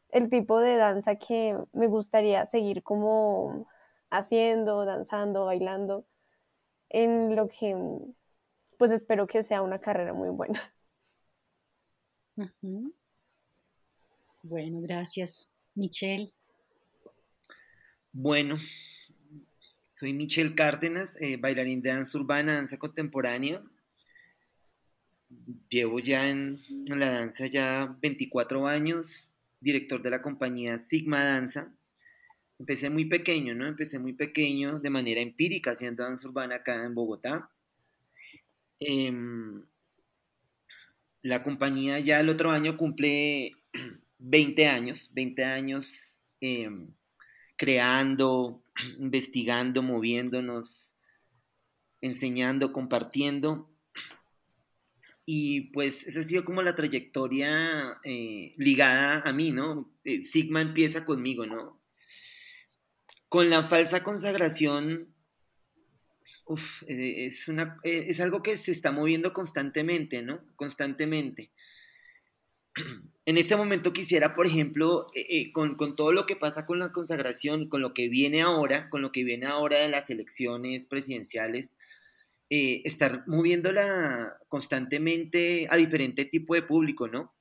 el 0.10 0.30
tipo 0.30 0.60
de 0.60 0.78
danza 0.78 1.16
que 1.16 1.58
me 1.74 1.88
gustaría 1.88 2.46
seguir 2.46 2.82
como 2.82 3.68
haciendo, 4.10 4.86
danzando, 4.86 5.46
bailando, 5.46 6.06
en 6.90 7.36
lo 7.36 7.48
que 7.50 7.76
mm, 7.76 8.14
pues 8.78 8.92
espero 8.92 9.28
que 9.28 9.44
sea 9.44 9.62
una 9.62 9.80
carrera 9.80 10.14
muy 10.14 10.30
buena. 10.30 10.62
Bueno, 14.42 14.82
gracias. 14.82 15.52
Michelle. 15.76 16.34
Bueno, 18.12 18.58
soy 20.04 20.12
Michelle 20.12 20.54
Cárdenas, 20.54 21.16
eh, 21.22 21.38
bailarín 21.38 21.82
de 21.82 21.88
danza 21.88 22.18
urbana, 22.18 22.56
danza 22.56 22.78
contemporánea. 22.78 23.64
Llevo 25.70 25.98
ya 26.00 26.28
en, 26.28 26.60
la 26.88 27.10
danza 27.10 27.46
ya 27.48 27.96
24 28.02 28.68
años, 28.68 29.32
director 29.62 30.02
de 30.02 30.10
la 30.10 30.22
compañía 30.22 30.78
Sigma 30.78 31.24
Danza. 31.24 31.74
Empecé 32.60 32.90
muy 32.90 33.06
pequeño, 33.06 33.56
¿no? 33.56 33.66
Empecé 33.66 33.98
muy 33.98 34.12
pequeño 34.12 34.78
de 34.82 34.90
manera 34.90 35.22
empírica 35.22 35.72
haciendo 35.72 36.04
danza 36.04 36.28
urbana 36.28 36.56
acá 36.56 36.84
en 36.84 36.94
Bogotá. 36.94 37.50
Em, 38.82 39.64
la 41.22 41.44
compañía 41.44 42.02
ya 42.02 42.20
el 42.20 42.28
otro 42.28 42.52
año 42.52 42.76
cumple 42.76 43.54
20 44.20 44.68
años, 44.68 45.14
20 45.14 45.46
años 45.46 46.20
em, 46.42 46.90
creando, 47.56 48.63
investigando, 49.00 49.84
moviéndonos, 49.84 50.98
enseñando, 52.02 52.74
compartiendo. 52.74 53.70
Y 55.26 55.72
pues 55.72 56.06
esa 56.06 56.20
ha 56.20 56.24
sido 56.24 56.44
como 56.44 56.62
la 56.62 56.76
trayectoria 56.76 58.00
eh, 58.04 58.54
ligada 58.58 59.22
a 59.22 59.32
mí, 59.32 59.52
¿no? 59.52 59.94
Eh, 60.04 60.24
Sigma 60.24 60.62
empieza 60.62 61.06
conmigo, 61.06 61.46
¿no? 61.46 61.82
Con 63.30 63.50
la 63.50 63.64
falsa 63.64 64.04
consagración, 64.04 65.14
es, 66.88 67.48
una, 67.48 67.78
es 67.84 68.20
algo 68.20 68.44
que 68.44 68.58
se 68.58 68.72
está 68.72 68.92
moviendo 68.92 69.32
constantemente, 69.32 70.22
¿no? 70.22 70.46
Constantemente 70.56 71.52
en 73.26 73.38
este 73.38 73.56
momento 73.56 73.94
quisiera, 73.94 74.34
por 74.34 74.46
ejemplo, 74.48 75.08
eh, 75.16 75.26
eh, 75.30 75.52
con, 75.54 75.78
todo 75.96 76.12
lo 76.12 76.26
que 76.26 76.36
pasa 76.36 76.66
con 76.66 76.80
la 76.80 76.92
consagración, 76.92 77.70
con 77.70 77.82
lo 77.82 77.94
que 77.94 78.10
viene 78.10 78.42
ahora, 78.42 78.90
con 78.90 79.02
lo 79.02 79.12
que 79.12 79.24
viene 79.24 79.46
ahora 79.46 79.80
de 79.80 79.90
las 79.90 80.10
elecciones 80.10 80.88
presidenciales, 80.88 81.78
eh, 82.50 82.82
estar 82.84 83.24
moviéndola 83.28 84.38
constantemente 84.50 85.68
a 85.70 85.78
diferente 85.78 86.26
tipo 86.26 86.54
de 86.54 86.64
público, 86.64 87.08
¿no? 87.08 87.34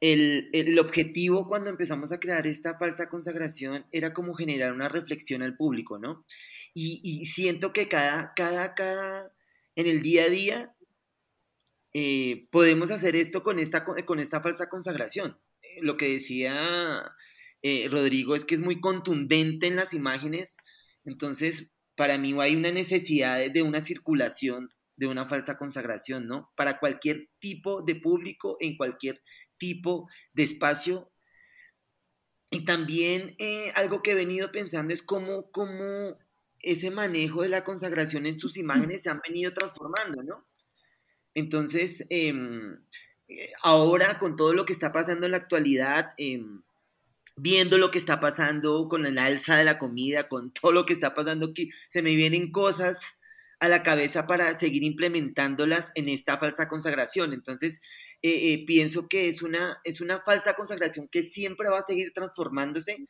El, 0.00 0.78
objetivo 0.78 1.46
cuando 1.46 1.70
empezamos 1.70 2.12
a 2.12 2.20
crear 2.20 2.46
esta 2.46 2.76
falsa 2.78 3.08
consagración 3.08 3.86
era 3.90 4.12
como 4.12 4.34
generar 4.34 4.72
una 4.72 4.88
reflexión 4.88 5.42
al 5.42 5.56
público, 5.56 5.98
¿no? 5.98 6.26
Y, 6.74 7.00
y 7.02 7.26
siento 7.26 7.72
que 7.72 7.88
cada, 7.88 8.32
cada, 8.34 8.74
cada, 8.74 9.32
en 9.76 9.86
el 9.86 10.02
día 10.02 10.24
a 10.24 10.28
día 10.28 10.74
eh, 11.96 12.48
podemos 12.50 12.90
hacer 12.90 13.14
esto 13.14 13.44
con 13.44 13.60
esta, 13.60 13.84
con 13.84 14.18
esta 14.18 14.42
falsa 14.42 14.68
consagración. 14.68 15.38
Eh, 15.62 15.80
lo 15.80 15.96
que 15.96 16.08
decía 16.08 17.14
eh, 17.62 17.88
Rodrigo 17.88 18.34
es 18.34 18.44
que 18.44 18.56
es 18.56 18.60
muy 18.60 18.80
contundente 18.80 19.68
en 19.68 19.76
las 19.76 19.94
imágenes, 19.94 20.56
entonces 21.04 21.72
para 21.94 22.18
mí 22.18 22.34
hay 22.40 22.56
una 22.56 22.72
necesidad 22.72 23.48
de, 23.48 23.62
una 23.62 23.80
circulación 23.80 24.70
de 24.96 25.06
una 25.06 25.28
falsa 25.28 25.56
consagración, 25.56 26.26
¿no? 26.26 26.52
Para 26.56 26.80
cualquier 26.80 27.28
tipo 27.38 27.82
de 27.82 27.94
público, 27.94 28.56
en 28.60 28.76
cualquier 28.76 29.22
tipo 29.56 30.08
de 30.32 30.42
espacio. 30.42 31.12
Y 32.50 32.64
también 32.64 33.36
algo 33.74 34.02
que 34.02 34.12
he 34.12 34.14
venido 34.14 34.52
pensando 34.52 34.92
es 34.94 35.02
cómo, 35.02 35.50
cómo 35.50 36.16
ese 36.60 36.92
manejo 36.92 37.42
de 37.42 37.48
la 37.48 37.64
consagración 37.64 38.26
en 38.26 38.38
sus 38.38 38.56
imágenes 38.56 39.02
se 39.02 39.10
han 39.10 39.20
venido 39.26 39.52
transformando, 39.52 40.22
¿no? 40.22 40.46
Entonces, 41.34 42.06
em, 42.10 42.78
eh, 43.28 43.52
ahora 43.62 44.18
con 44.18 44.36
todo 44.36 44.54
lo 44.54 44.64
que 44.64 44.72
está 44.72 44.92
pasando 44.92 45.26
en 45.26 45.32
la 45.32 45.38
actualidad, 45.38 46.14
em, 46.18 46.62
viendo 47.36 47.78
lo 47.78 47.90
que 47.90 47.98
está 47.98 48.20
pasando 48.20 48.88
con 48.88 49.06
el 49.06 49.18
alza 49.18 49.56
de 49.56 49.64
la 49.64 49.78
comida, 49.78 50.28
con 50.28 50.52
todo 50.52 50.72
lo 50.72 50.86
que 50.86 50.92
está 50.92 51.14
pasando 51.14 51.46
aquí, 51.46 51.70
se 51.88 52.02
me 52.02 52.14
vienen 52.14 52.52
cosas 52.52 53.18
a 53.60 53.68
la 53.68 53.82
cabeza 53.82 54.26
para 54.26 54.56
seguir 54.56 54.82
implementándolas 54.82 55.92
en 55.94 56.08
esta 56.08 56.38
falsa 56.38 56.68
consagración. 56.68 57.32
Entonces, 57.32 57.80
eh, 58.22 58.52
eh, 58.52 58.64
pienso 58.66 59.08
que 59.08 59.28
es 59.28 59.42
una, 59.42 59.80
es 59.84 60.00
una 60.00 60.20
falsa 60.20 60.54
consagración 60.54 61.08
que 61.08 61.22
siempre 61.22 61.68
va 61.70 61.78
a 61.78 61.82
seguir 61.82 62.12
transformándose, 62.12 63.08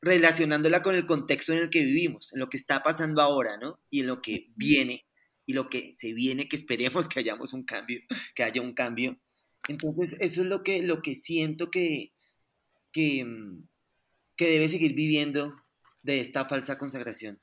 relacionándola 0.00 0.82
con 0.82 0.94
el 0.94 1.06
contexto 1.06 1.52
en 1.52 1.60
el 1.60 1.70
que 1.70 1.84
vivimos, 1.84 2.32
en 2.32 2.40
lo 2.40 2.48
que 2.48 2.56
está 2.56 2.82
pasando 2.82 3.20
ahora, 3.20 3.56
¿no? 3.56 3.80
Y 3.90 4.00
en 4.00 4.06
lo 4.06 4.22
que 4.22 4.50
viene, 4.54 5.04
y 5.48 5.54
lo 5.54 5.70
que 5.70 5.94
se 5.94 6.12
viene, 6.12 6.46
que 6.46 6.56
esperemos 6.56 7.08
que 7.08 7.20
hayamos 7.20 7.54
un 7.54 7.64
cambio, 7.64 8.02
que 8.34 8.42
haya 8.42 8.60
un 8.60 8.74
cambio. 8.74 9.18
Entonces, 9.66 10.14
eso 10.20 10.42
es 10.42 10.46
lo 10.46 10.62
que, 10.62 10.82
lo 10.82 11.00
que 11.00 11.14
siento 11.14 11.70
que, 11.70 12.12
que, 12.92 13.26
que 14.36 14.50
debe 14.50 14.68
seguir 14.68 14.94
viviendo 14.94 15.56
de 16.02 16.20
esta 16.20 16.44
falsa 16.44 16.76
consagración. 16.76 17.38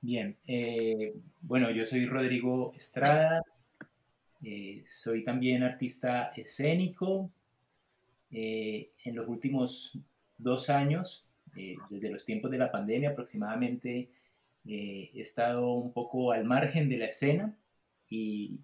Bien, 0.00 0.38
eh, 0.46 1.12
bueno, 1.42 1.70
yo 1.70 1.84
soy 1.84 2.06
Rodrigo 2.06 2.72
Estrada, 2.74 3.42
eh, 4.42 4.82
soy 4.88 5.24
también 5.24 5.62
artista 5.62 6.32
escénico. 6.34 7.30
Eh, 8.30 8.92
en 9.04 9.14
los 9.14 9.28
últimos 9.28 9.92
dos 10.38 10.70
años, 10.70 11.26
desde 11.54 12.10
los 12.10 12.24
tiempos 12.24 12.50
de 12.50 12.58
la 12.58 12.72
pandemia 12.72 13.10
aproximadamente, 13.10 14.10
he 14.66 15.20
estado 15.20 15.72
un 15.72 15.92
poco 15.92 16.32
al 16.32 16.44
margen 16.44 16.88
de 16.88 16.98
la 16.98 17.06
escena, 17.06 17.56
y, 18.08 18.60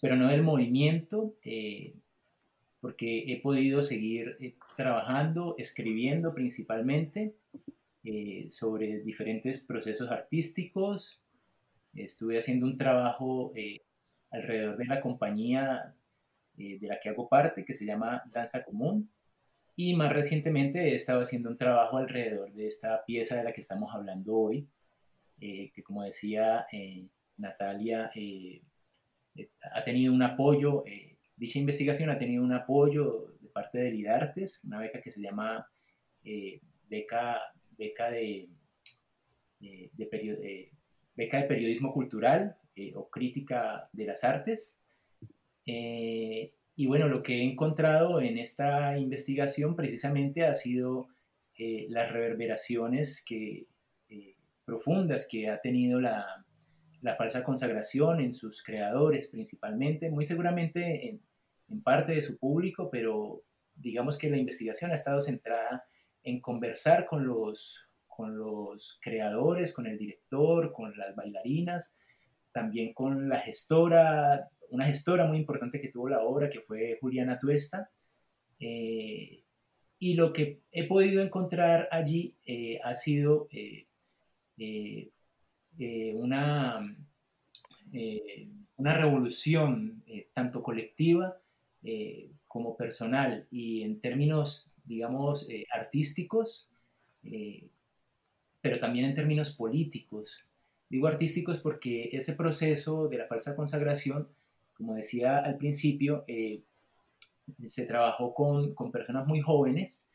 pero 0.00 0.16
no 0.16 0.28
del 0.28 0.42
movimiento, 0.42 1.34
porque 2.80 3.32
he 3.32 3.40
podido 3.40 3.82
seguir 3.82 4.54
trabajando, 4.76 5.56
escribiendo 5.58 6.32
principalmente 6.32 7.34
eh, 8.04 8.46
sobre 8.50 9.00
diferentes 9.00 9.58
procesos 9.58 10.10
artísticos. 10.10 11.20
Estuve 11.92 12.38
haciendo 12.38 12.66
un 12.66 12.78
trabajo 12.78 13.52
eh, 13.56 13.82
alrededor 14.30 14.76
de 14.76 14.86
la 14.86 15.00
compañía 15.00 15.94
eh, 16.56 16.78
de 16.78 16.86
la 16.86 17.00
que 17.00 17.08
hago 17.08 17.28
parte, 17.28 17.64
que 17.64 17.74
se 17.74 17.84
llama 17.84 18.22
Danza 18.32 18.64
Común. 18.64 19.10
Y 19.78 19.94
más 19.94 20.12
recientemente 20.12 20.90
he 20.90 20.94
estado 20.96 21.20
haciendo 21.20 21.50
un 21.50 21.56
trabajo 21.56 21.98
alrededor 21.98 22.52
de 22.52 22.66
esta 22.66 23.04
pieza 23.04 23.36
de 23.36 23.44
la 23.44 23.52
que 23.52 23.60
estamos 23.60 23.94
hablando 23.94 24.34
hoy, 24.34 24.68
que 25.38 25.82
como 25.84 26.02
decía 26.02 26.66
Natalia, 27.36 28.10
ha 29.72 29.84
tenido 29.84 30.12
un 30.12 30.22
apoyo, 30.24 30.82
dicha 31.36 31.60
investigación 31.60 32.10
ha 32.10 32.18
tenido 32.18 32.42
un 32.42 32.52
apoyo 32.52 33.36
de 33.40 33.48
parte 33.50 33.78
de 33.78 33.92
Lidartes, 33.92 34.64
una 34.64 34.80
beca 34.80 35.00
que 35.00 35.12
se 35.12 35.20
llama 35.20 35.64
beca 36.88 37.40
beca 37.78 38.10
de, 38.10 38.48
beca 41.14 41.38
de 41.38 41.44
periodismo 41.44 41.92
cultural 41.92 42.56
eh, 42.74 42.92
o 42.94 43.08
crítica 43.08 43.88
de 43.92 44.04
las 44.04 44.24
artes. 44.24 44.78
Eh, 45.64 46.52
y 46.78 46.86
bueno, 46.86 47.08
lo 47.08 47.24
que 47.24 47.38
he 47.38 47.42
encontrado 47.42 48.20
en 48.20 48.38
esta 48.38 48.96
investigación 48.96 49.74
precisamente 49.74 50.46
ha 50.46 50.54
sido 50.54 51.08
eh, 51.56 51.86
las 51.90 52.12
reverberaciones 52.12 53.24
que, 53.26 53.66
profundas 54.64 55.26
que 55.28 55.48
ha 55.48 55.60
tenido 55.60 56.00
la, 56.00 56.46
la, 57.00 57.16
falsa 57.16 57.42
consagración 57.42 58.20
en 58.20 58.32
sus 58.32 58.62
creadores 58.62 59.26
principalmente, 59.26 60.08
muy 60.08 60.24
seguramente 60.24 61.08
en, 61.08 61.20
en 61.68 61.82
parte 61.82 62.12
de 62.12 62.22
su 62.22 62.38
público, 62.38 62.88
pero 62.92 63.42
digamos 63.74 64.16
que 64.16 64.30
la 64.30 64.36
investigación 64.36 64.92
ha 64.92 64.94
estado 64.94 65.20
centrada 65.20 65.82
en 66.22 66.40
conversar 66.40 67.06
con 67.06 67.26
los, 67.26 67.88
con 68.06 68.38
los 68.38 69.00
creadores, 69.02 69.74
con 69.74 69.88
el 69.88 69.98
director, 69.98 70.72
con 70.72 70.96
las 70.96 71.16
bailarinas, 71.16 71.96
también 72.52 72.94
con 72.94 73.28
la 73.28 73.40
gestora, 73.40 74.48
una 74.70 74.86
gestora 74.86 75.26
muy 75.26 75.38
importante 75.38 75.80
que 75.80 75.88
tuvo 75.88 76.08
la 76.08 76.22
obra, 76.22 76.50
que 76.50 76.60
fue 76.60 76.98
Juliana 77.00 77.38
Tuesta. 77.38 77.90
Eh, 78.60 79.42
y 79.98 80.14
lo 80.14 80.32
que 80.32 80.60
he 80.70 80.84
podido 80.86 81.22
encontrar 81.22 81.88
allí 81.90 82.34
eh, 82.44 82.80
ha 82.84 82.94
sido 82.94 83.48
eh, 83.50 83.86
una, 86.14 86.96
una 88.76 88.94
revolución 88.94 90.02
tanto 90.32 90.62
colectiva 90.62 91.36
como 92.46 92.76
personal 92.76 93.46
y 93.50 93.82
en 93.82 94.00
términos 94.00 94.72
digamos, 94.84 95.48
artísticos, 95.72 96.68
pero 98.60 98.80
también 98.80 99.04
en 99.06 99.14
términos 99.14 99.50
políticos. 99.50 100.44
Digo 100.88 101.06
artísticos 101.06 101.58
porque 101.58 102.10
ese 102.12 102.32
proceso 102.32 103.08
de 103.08 103.18
la 103.18 103.26
falsa 103.26 103.54
consagración, 103.54 104.28
como 104.78 104.94
decía 104.94 105.38
al 105.38 105.58
principio, 105.58 106.24
eh, 106.26 106.62
se 107.66 107.84
trabajó 107.84 108.32
con, 108.32 108.74
con, 108.74 108.90
personas 108.90 109.26
muy 109.26 109.40
jóvenes 109.40 110.08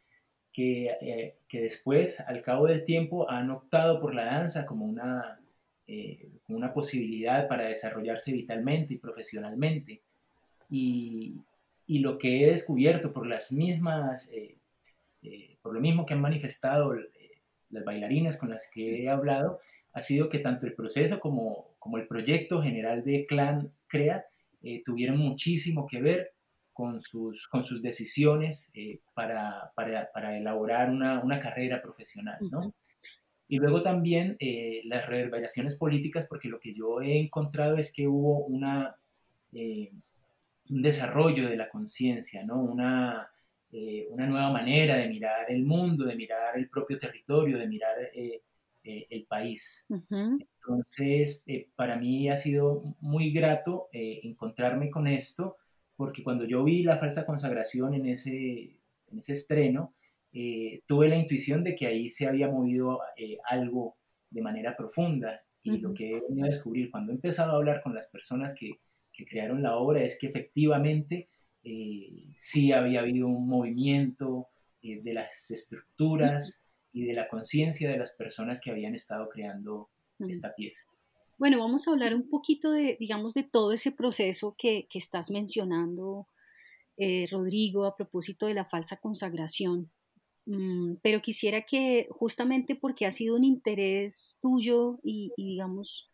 que, 0.52 1.36
que, 1.48 1.62
después, 1.62 2.20
al 2.22 2.42
cabo 2.42 2.68
del 2.68 2.86
tiempo, 2.86 3.30
han 3.30 3.52
optado 3.52 4.00
por 4.00 4.16
la 4.16 4.26
danza 4.26 4.66
como 4.66 4.86
una, 4.86 5.40
como 6.46 6.58
una 6.58 6.74
posibilidad 6.74 7.48
para 7.48 7.66
desarrollarse 7.66 8.32
vitalmente 8.32 8.94
y 8.94 8.98
profesionalmente. 9.00 10.02
Y, 10.70 11.42
y 11.88 12.00
lo 12.00 12.18
que 12.18 12.44
he 12.44 12.52
descubierto 12.52 13.12
por 13.12 13.28
las 13.28 13.52
mismas 13.52 14.32
eh, 15.24 15.58
por 15.62 15.74
lo 15.74 15.80
mismo 15.80 16.06
que 16.06 16.14
han 16.14 16.22
manifestado 16.22 16.96
eh, 16.96 17.10
las 17.70 17.86
bailarinas 17.86 18.38
con 18.38 18.50
las 18.50 18.70
que 18.70 19.04
he 19.04 19.10
hablado, 19.10 19.60
ha 19.94 20.02
sido 20.02 20.30
que 20.30 20.40
tanto 20.40 20.66
el 20.66 20.74
proceso 20.74 21.20
como, 21.20 21.76
como 21.80 21.98
el 21.98 22.08
proyecto 22.08 22.62
general 22.62 23.04
de 23.04 23.26
Clan 23.26 23.72
CREA 23.88 24.26
eh, 24.64 24.82
tuvieron 24.84 25.18
muchísimo 25.18 25.86
que 25.86 26.02
ver 26.02 26.32
con 26.72 27.00
sus, 27.00 27.48
con 27.48 27.62
sus 27.62 27.84
decisiones 27.84 28.72
para, 29.14 29.72
para, 29.76 30.12
para, 30.12 30.36
elaborar 30.36 30.90
una, 30.90 31.24
una, 31.24 31.40
carrera 31.40 31.80
profesional, 31.80 32.40
¿no? 32.50 32.74
Y 33.48 33.58
luego 33.58 33.84
también 33.84 34.38
las 34.86 35.06
reverberaciones 35.06 35.78
políticas, 35.78 36.26
porque 36.28 36.48
lo 36.48 36.60
que 36.60 36.74
yo 36.74 37.00
he 37.00 37.20
encontrado 37.20 37.78
es 37.78 37.94
que 37.94 38.08
hubo 38.08 38.46
una, 38.46 38.96
un 39.52 40.82
desarrollo 40.82 41.48
de 41.48 41.58
la 41.58 41.70
conciencia, 41.70 42.44
¿no? 42.44 42.60
Una, 42.60 43.30
eh, 43.76 44.06
una 44.12 44.28
nueva 44.28 44.52
manera 44.52 44.98
de 44.98 45.10
mirar 45.10 45.50
el 45.50 45.64
mundo, 45.66 46.06
de 46.06 46.16
mirar 46.16 46.56
el 46.56 46.70
propio 46.70 47.00
territorio, 47.00 47.58
de 47.58 47.68
mirar 47.68 47.96
eh, 48.84 48.98
eh, 49.00 49.08
el 49.10 49.26
país. 49.26 49.86
Entonces, 49.90 51.44
para 51.76 51.98
mí 51.98 52.30
ha 52.30 52.36
sido 52.36 52.84
muy 53.00 53.32
grato 53.32 53.90
encontrarme 53.92 54.90
con 54.90 55.08
esto, 55.08 55.58
porque 55.96 56.24
cuando 56.24 56.46
yo 56.46 56.64
vi 56.64 56.84
la 56.84 56.98
falsa 56.98 57.26
consagración 57.26 57.94
en 57.94 58.08
ese, 58.08 58.78
en 59.08 59.20
ese 59.20 59.34
estreno, 59.34 59.94
tuve 60.86 61.10
la 61.10 61.18
intuición 61.18 61.64
de 61.64 61.76
que 61.76 61.88
ahí 61.88 62.10
se 62.10 62.28
había 62.28 62.48
movido 62.50 63.02
algo 63.46 63.98
de 64.30 64.42
manera 64.42 64.76
profunda. 64.76 65.42
Y 65.66 65.78
lo 65.78 65.94
que 65.94 66.12
he 66.12 66.20
venido 66.20 66.46
a 66.46 66.50
descubrir 66.50 66.92
cuando 66.92 67.12
he 67.12 67.16
empezado 67.16 67.54
a 67.54 67.56
hablar 67.56 67.82
con 67.82 67.94
las 67.94 68.10
personas 68.10 68.54
que, 68.54 68.80
que 69.14 69.26
crearon 69.26 69.62
la 69.62 69.78
obra 69.78 70.04
es 70.04 70.18
que 70.20 70.28
efectivamente 70.28 71.30
eh, 71.64 72.34
sí 72.38 72.74
había 72.74 73.02
habido 73.02 73.28
un 73.28 73.48
movimiento 73.48 74.48
eh, 74.82 75.02
de 75.02 75.14
las 75.14 75.50
estructuras 75.50 76.63
y 76.94 77.06
de 77.06 77.14
la 77.14 77.28
conciencia 77.28 77.90
de 77.90 77.98
las 77.98 78.16
personas 78.16 78.62
que 78.62 78.72
habían 78.72 78.96
estado 78.96 79.28
creando 79.28 79.90
esta 80.20 80.54
pieza. 80.56 80.84
Bueno, 81.38 81.60
vamos 81.60 81.88
a 81.88 81.92
hablar 81.92 82.14
un 82.16 82.30
poquito 82.30 82.72
de, 82.72 82.96
digamos, 83.00 83.34
de 83.34 83.44
todo 83.44 83.74
ese 83.74 83.92
proceso 83.92 84.56
que, 84.58 84.88
que 84.90 85.00
estás 85.00 85.32
mencionando, 85.32 86.28
eh, 86.96 87.26
Rodrigo, 87.30 87.86
a 87.86 87.98
propósito 87.98 88.46
de 88.46 88.54
la 88.54 88.66
falsa 88.66 88.98
consagración. 88.98 89.92
Mm, 90.46 90.96
pero 91.02 91.22
quisiera 91.22 91.64
que, 91.64 92.08
justamente 92.12 92.76
porque 92.76 93.06
ha 93.06 93.12
sido 93.12 93.36
un 93.36 93.44
interés 93.44 94.38
tuyo 94.42 95.00
y, 95.04 95.32
y 95.36 95.48
digamos, 95.48 96.10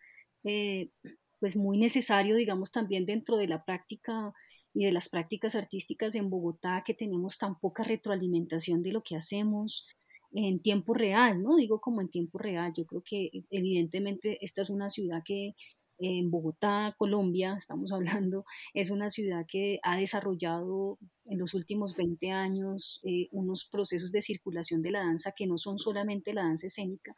pues 1.39 1.55
muy 1.55 1.77
necesario, 1.77 2.35
digamos, 2.35 2.71
también 2.71 3.05
dentro 3.05 3.37
de 3.37 3.47
la 3.47 3.65
práctica 3.65 4.33
y 4.73 4.85
de 4.85 4.91
las 4.91 5.09
prácticas 5.09 5.55
artísticas 5.55 6.15
en 6.15 6.29
Bogotá, 6.29 6.83
que 6.85 6.93
tenemos 6.93 7.37
tan 7.37 7.59
poca 7.59 7.83
retroalimentación 7.83 8.83
de 8.83 8.91
lo 8.91 9.03
que 9.03 9.15
hacemos, 9.15 9.85
en 10.31 10.61
tiempo 10.61 10.93
real, 10.93 11.41
¿no? 11.41 11.55
Digo 11.55 11.81
como 11.81 12.01
en 12.01 12.09
tiempo 12.09 12.37
real. 12.37 12.73
Yo 12.75 12.85
creo 12.85 13.01
que 13.03 13.31
evidentemente 13.49 14.37
esta 14.41 14.61
es 14.61 14.69
una 14.69 14.89
ciudad 14.89 15.21
que 15.25 15.55
en 15.99 16.31
Bogotá, 16.31 16.95
Colombia, 16.97 17.55
estamos 17.57 17.91
hablando, 18.23 18.45
es 18.73 18.89
una 18.89 19.09
ciudad 19.09 19.45
que 19.47 19.79
ha 19.83 19.97
desarrollado 19.97 20.97
en 21.25 21.39
los 21.39 21.53
últimos 21.53 21.95
20 21.95 22.31
años 22.31 22.99
eh, 23.03 23.27
unos 23.31 23.65
procesos 23.65 24.11
de 24.11 24.21
circulación 24.21 24.81
de 24.81 24.91
la 24.91 24.99
danza 24.99 25.33
que 25.33 25.47
no 25.47 25.57
son 25.57 25.77
solamente 25.77 26.33
la 26.33 26.43
danza 26.43 26.67
escénica, 26.67 27.15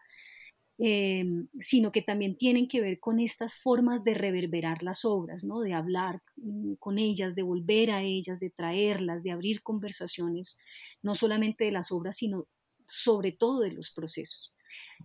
eh, 0.80 1.24
sino 1.60 1.92
que 1.92 2.02
también 2.02 2.38
tienen 2.38 2.68
que 2.68 2.82
ver 2.82 3.00
con 3.00 3.20
estas 3.20 3.56
formas 3.56 4.04
de 4.04 4.16
reverberar 4.16 4.82
las 4.82 5.06
obras, 5.06 5.44
¿no? 5.44 5.60
de 5.60 5.74
hablar 5.74 6.22
mm, 6.38 6.74
con 6.80 6.98
ellas, 6.98 7.36
de 7.36 7.44
volver 7.44 7.92
a 7.92 8.02
ellas, 8.02 8.40
de 8.40 8.50
traerlas, 8.50 9.22
de 9.24 9.32
abrir 9.32 9.62
conversaciones, 9.62 10.60
no 11.04 11.14
solamente 11.14 11.66
de 11.66 11.72
las 11.72 11.92
obras, 11.92 12.18
sino 12.18 12.48
sobre 12.92 13.32
todo 13.32 13.62
de 13.62 13.72
los 13.72 13.90
procesos. 13.90 14.54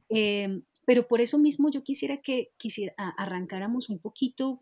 Eh, 0.08 0.60
pero 0.84 1.06
por 1.06 1.20
eso 1.20 1.38
mismo 1.38 1.70
yo 1.70 1.82
quisiera 1.82 2.20
que 2.20 2.50
quisiera, 2.58 2.94
arrancáramos 2.96 3.88
un 3.88 3.98
poquito 3.98 4.60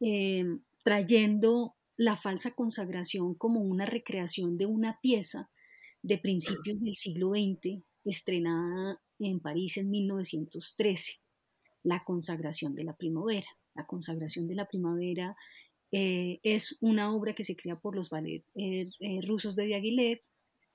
eh, 0.00 0.44
trayendo 0.82 1.74
la 1.96 2.16
falsa 2.16 2.52
consagración 2.52 3.34
como 3.34 3.60
una 3.60 3.86
recreación 3.86 4.58
de 4.58 4.66
una 4.66 5.00
pieza 5.00 5.50
de 6.02 6.18
principios 6.18 6.80
del 6.80 6.94
siglo 6.94 7.30
XX, 7.30 7.82
estrenada 8.04 9.00
en 9.18 9.40
París 9.40 9.76
en 9.76 9.90
1913, 9.90 11.20
La 11.82 12.04
consagración 12.04 12.74
de 12.74 12.84
la 12.84 12.94
primavera. 12.94 13.48
La 13.74 13.86
consagración 13.86 14.46
de 14.48 14.54
la 14.54 14.66
primavera 14.66 15.36
eh, 15.90 16.38
es 16.42 16.76
una 16.80 17.14
obra 17.14 17.34
que 17.34 17.44
se 17.44 17.56
crea 17.56 17.76
por 17.76 17.96
los 17.96 18.10
ballet 18.10 18.44
eh, 18.54 18.88
rusos 19.26 19.56
de 19.56 19.64
Diaghilev, 19.66 20.20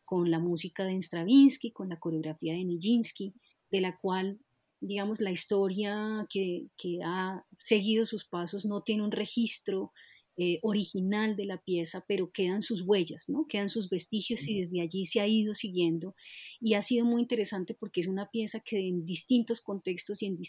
con 0.05 0.29
la 0.29 0.39
música 0.39 0.85
de 0.85 1.01
Stravinsky, 1.01 1.71
con 1.71 1.89
la 1.89 1.99
coreografía 1.99 2.53
de 2.53 2.63
Nijinsky, 2.63 3.33
de 3.71 3.81
la 3.81 3.97
cual, 3.97 4.39
digamos, 4.79 5.19
la 5.19 5.31
historia 5.31 6.27
que, 6.29 6.67
ha 7.03 7.43
seguido 7.55 8.05
sus 8.05 8.25
pasos 8.25 8.65
no 8.65 8.81
tiene 8.81 9.03
un 9.03 9.11
registro 9.11 9.91
eh, 10.35 10.59
original 10.63 11.35
de 11.35 11.45
la 11.45 11.57
pieza, 11.57 12.03
pero 12.07 12.31
quedan 12.31 12.61
sus 12.61 12.81
huellas, 12.81 13.29
¿no? 13.29 13.45
Quedan 13.47 13.69
sus 13.69 13.89
vestigios 13.89 14.47
y 14.47 14.59
desde 14.59 14.81
allí 14.81 15.05
se 15.05 15.19
ha 15.19 15.27
ido 15.27 15.53
siguiendo. 15.53 16.15
Y 16.59 16.73
ha 16.73 16.81
sido 16.81 17.05
muy 17.05 17.21
interesante 17.21 17.73
porque 17.73 18.01
es 18.01 18.07
una 18.07 18.29
pieza 18.31 18.59
que 18.59 18.87
en 18.87 19.05
distintos 19.05 19.61
contextos 19.61 20.21
y 20.21 20.25
en, 20.25 20.39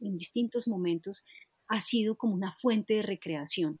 en 0.00 0.16
distintos 0.16 0.66
momentos 0.66 1.24
ha 1.68 1.80
sido 1.80 2.16
como 2.16 2.34
una 2.34 2.54
fuente 2.54 2.94
de 2.94 3.02
recreación. 3.02 3.78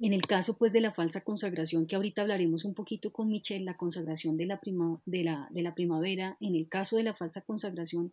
En 0.00 0.12
el 0.12 0.22
caso 0.26 0.56
pues 0.56 0.72
de 0.72 0.80
la 0.80 0.92
falsa 0.92 1.22
consagración, 1.22 1.86
que 1.86 1.96
ahorita 1.96 2.22
hablaremos 2.22 2.64
un 2.64 2.74
poquito 2.74 3.12
con 3.12 3.28
Michelle, 3.28 3.64
la 3.64 3.76
consagración 3.76 4.36
de 4.36 4.46
la, 4.46 4.60
de, 5.06 5.24
la, 5.24 5.48
de 5.50 5.62
la 5.62 5.74
primavera, 5.74 6.36
en 6.40 6.54
el 6.54 6.68
caso 6.68 6.96
de 6.96 7.02
la 7.02 7.14
falsa 7.14 7.40
consagración 7.40 8.12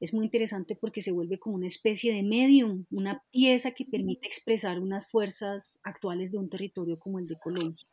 es 0.00 0.14
muy 0.14 0.26
interesante 0.26 0.76
porque 0.76 1.00
se 1.02 1.12
vuelve 1.12 1.38
como 1.38 1.56
una 1.56 1.66
especie 1.66 2.14
de 2.14 2.22
medium, 2.22 2.84
una 2.90 3.22
pieza 3.32 3.72
que 3.72 3.84
permite 3.84 4.26
expresar 4.26 4.78
unas 4.78 5.10
fuerzas 5.10 5.80
actuales 5.82 6.30
de 6.30 6.38
un 6.38 6.48
territorio 6.48 6.98
como 6.98 7.18
el 7.18 7.26
de 7.26 7.36
Colombia. 7.36 7.84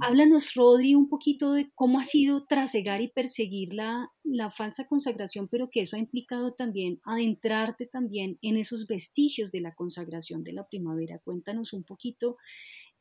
Háblanos, 0.00 0.54
Rodri, 0.54 0.94
un 0.94 1.08
poquito 1.08 1.52
de 1.52 1.70
cómo 1.74 1.98
ha 1.98 2.04
sido 2.04 2.44
trasegar 2.46 3.00
y 3.00 3.08
perseguir 3.08 3.74
la, 3.74 4.10
falsa 4.56 4.86
consagración, 4.86 5.48
pero 5.48 5.70
que 5.70 5.80
eso 5.80 5.96
ha 5.96 5.98
implicado 5.98 6.52
también 6.54 7.00
adentrarte 7.04 7.86
también 7.86 8.38
en 8.42 8.56
esos 8.56 8.86
vestigios 8.86 9.50
de 9.52 9.60
la 9.60 9.74
consagración 9.74 10.44
de 10.44 10.52
la 10.52 10.66
primavera. 10.66 11.18
Cuéntanos 11.18 11.72
un 11.72 11.84
poquito 11.84 12.36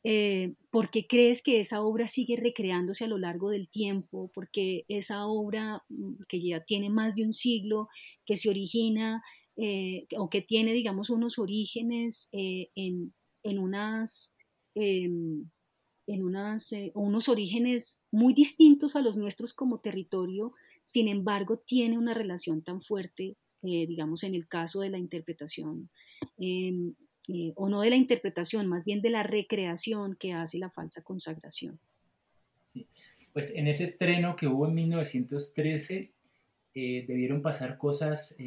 eh, 0.03 0.53
por 0.69 0.91
qué 0.91 1.07
crees 1.07 1.41
que 1.41 1.59
esa 1.59 1.81
obra 1.81 2.07
sigue 2.07 2.35
recreándose 2.35 3.05
a 3.05 3.07
lo 3.07 3.17
largo 3.17 3.49
del 3.49 3.69
tiempo, 3.69 4.31
porque 4.33 4.85
esa 4.87 5.25
obra 5.25 5.83
mm, 5.89 6.23
que 6.27 6.39
ya 6.39 6.63
tiene 6.63 6.89
más 6.89 7.15
de 7.15 7.25
un 7.25 7.33
siglo, 7.33 7.89
que 8.25 8.37
se 8.37 8.49
origina 8.49 9.23
eh, 9.57 10.05
o 10.17 10.29
que 10.29 10.41
tiene, 10.41 10.73
digamos, 10.73 11.09
unos 11.09 11.39
orígenes 11.39 12.29
eh, 12.33 12.69
en, 12.75 13.13
en, 13.43 13.59
unas 13.59 14.33
em, 14.75 15.49
en 16.07 16.23
unas, 16.23 16.71
eh, 16.71 16.91
unos 16.93 17.29
orígenes 17.29 18.03
muy 18.11 18.33
distintos 18.33 18.95
a 18.95 19.01
los 19.01 19.17
nuestros 19.17 19.53
como 19.53 19.79
territorio, 19.79 20.53
sin 20.83 21.07
embargo 21.07 21.57
tiene 21.57 21.97
una 21.97 22.13
relación 22.13 22.61
tan 22.61 22.81
fuerte, 22.81 23.37
eh, 23.63 23.87
digamos, 23.87 24.23
en 24.23 24.35
el 24.35 24.47
caso 24.47 24.81
de 24.81 24.89
la 24.89 24.97
interpretación, 24.97 25.89
em, 26.37 26.93
eh, 27.27 27.53
o 27.55 27.69
no 27.69 27.81
de 27.81 27.89
la 27.89 27.95
interpretación, 27.95 28.67
más 28.67 28.85
bien 28.85 29.01
de 29.01 29.09
la 29.09 29.23
recreación 29.23 30.15
que 30.15 30.33
hace 30.33 30.59
la 30.59 30.69
falsa 30.69 31.01
consagración. 31.01 31.79
Pues 33.33 33.55
en 33.55 33.67
ese 33.67 33.85
estreno 33.85 34.35
que 34.35 34.47
hubo 34.47 34.67
en 34.67 34.75
1913, 34.75 36.11
debieron 36.73 37.41
pasar 37.41 37.77
cosas 37.77 38.37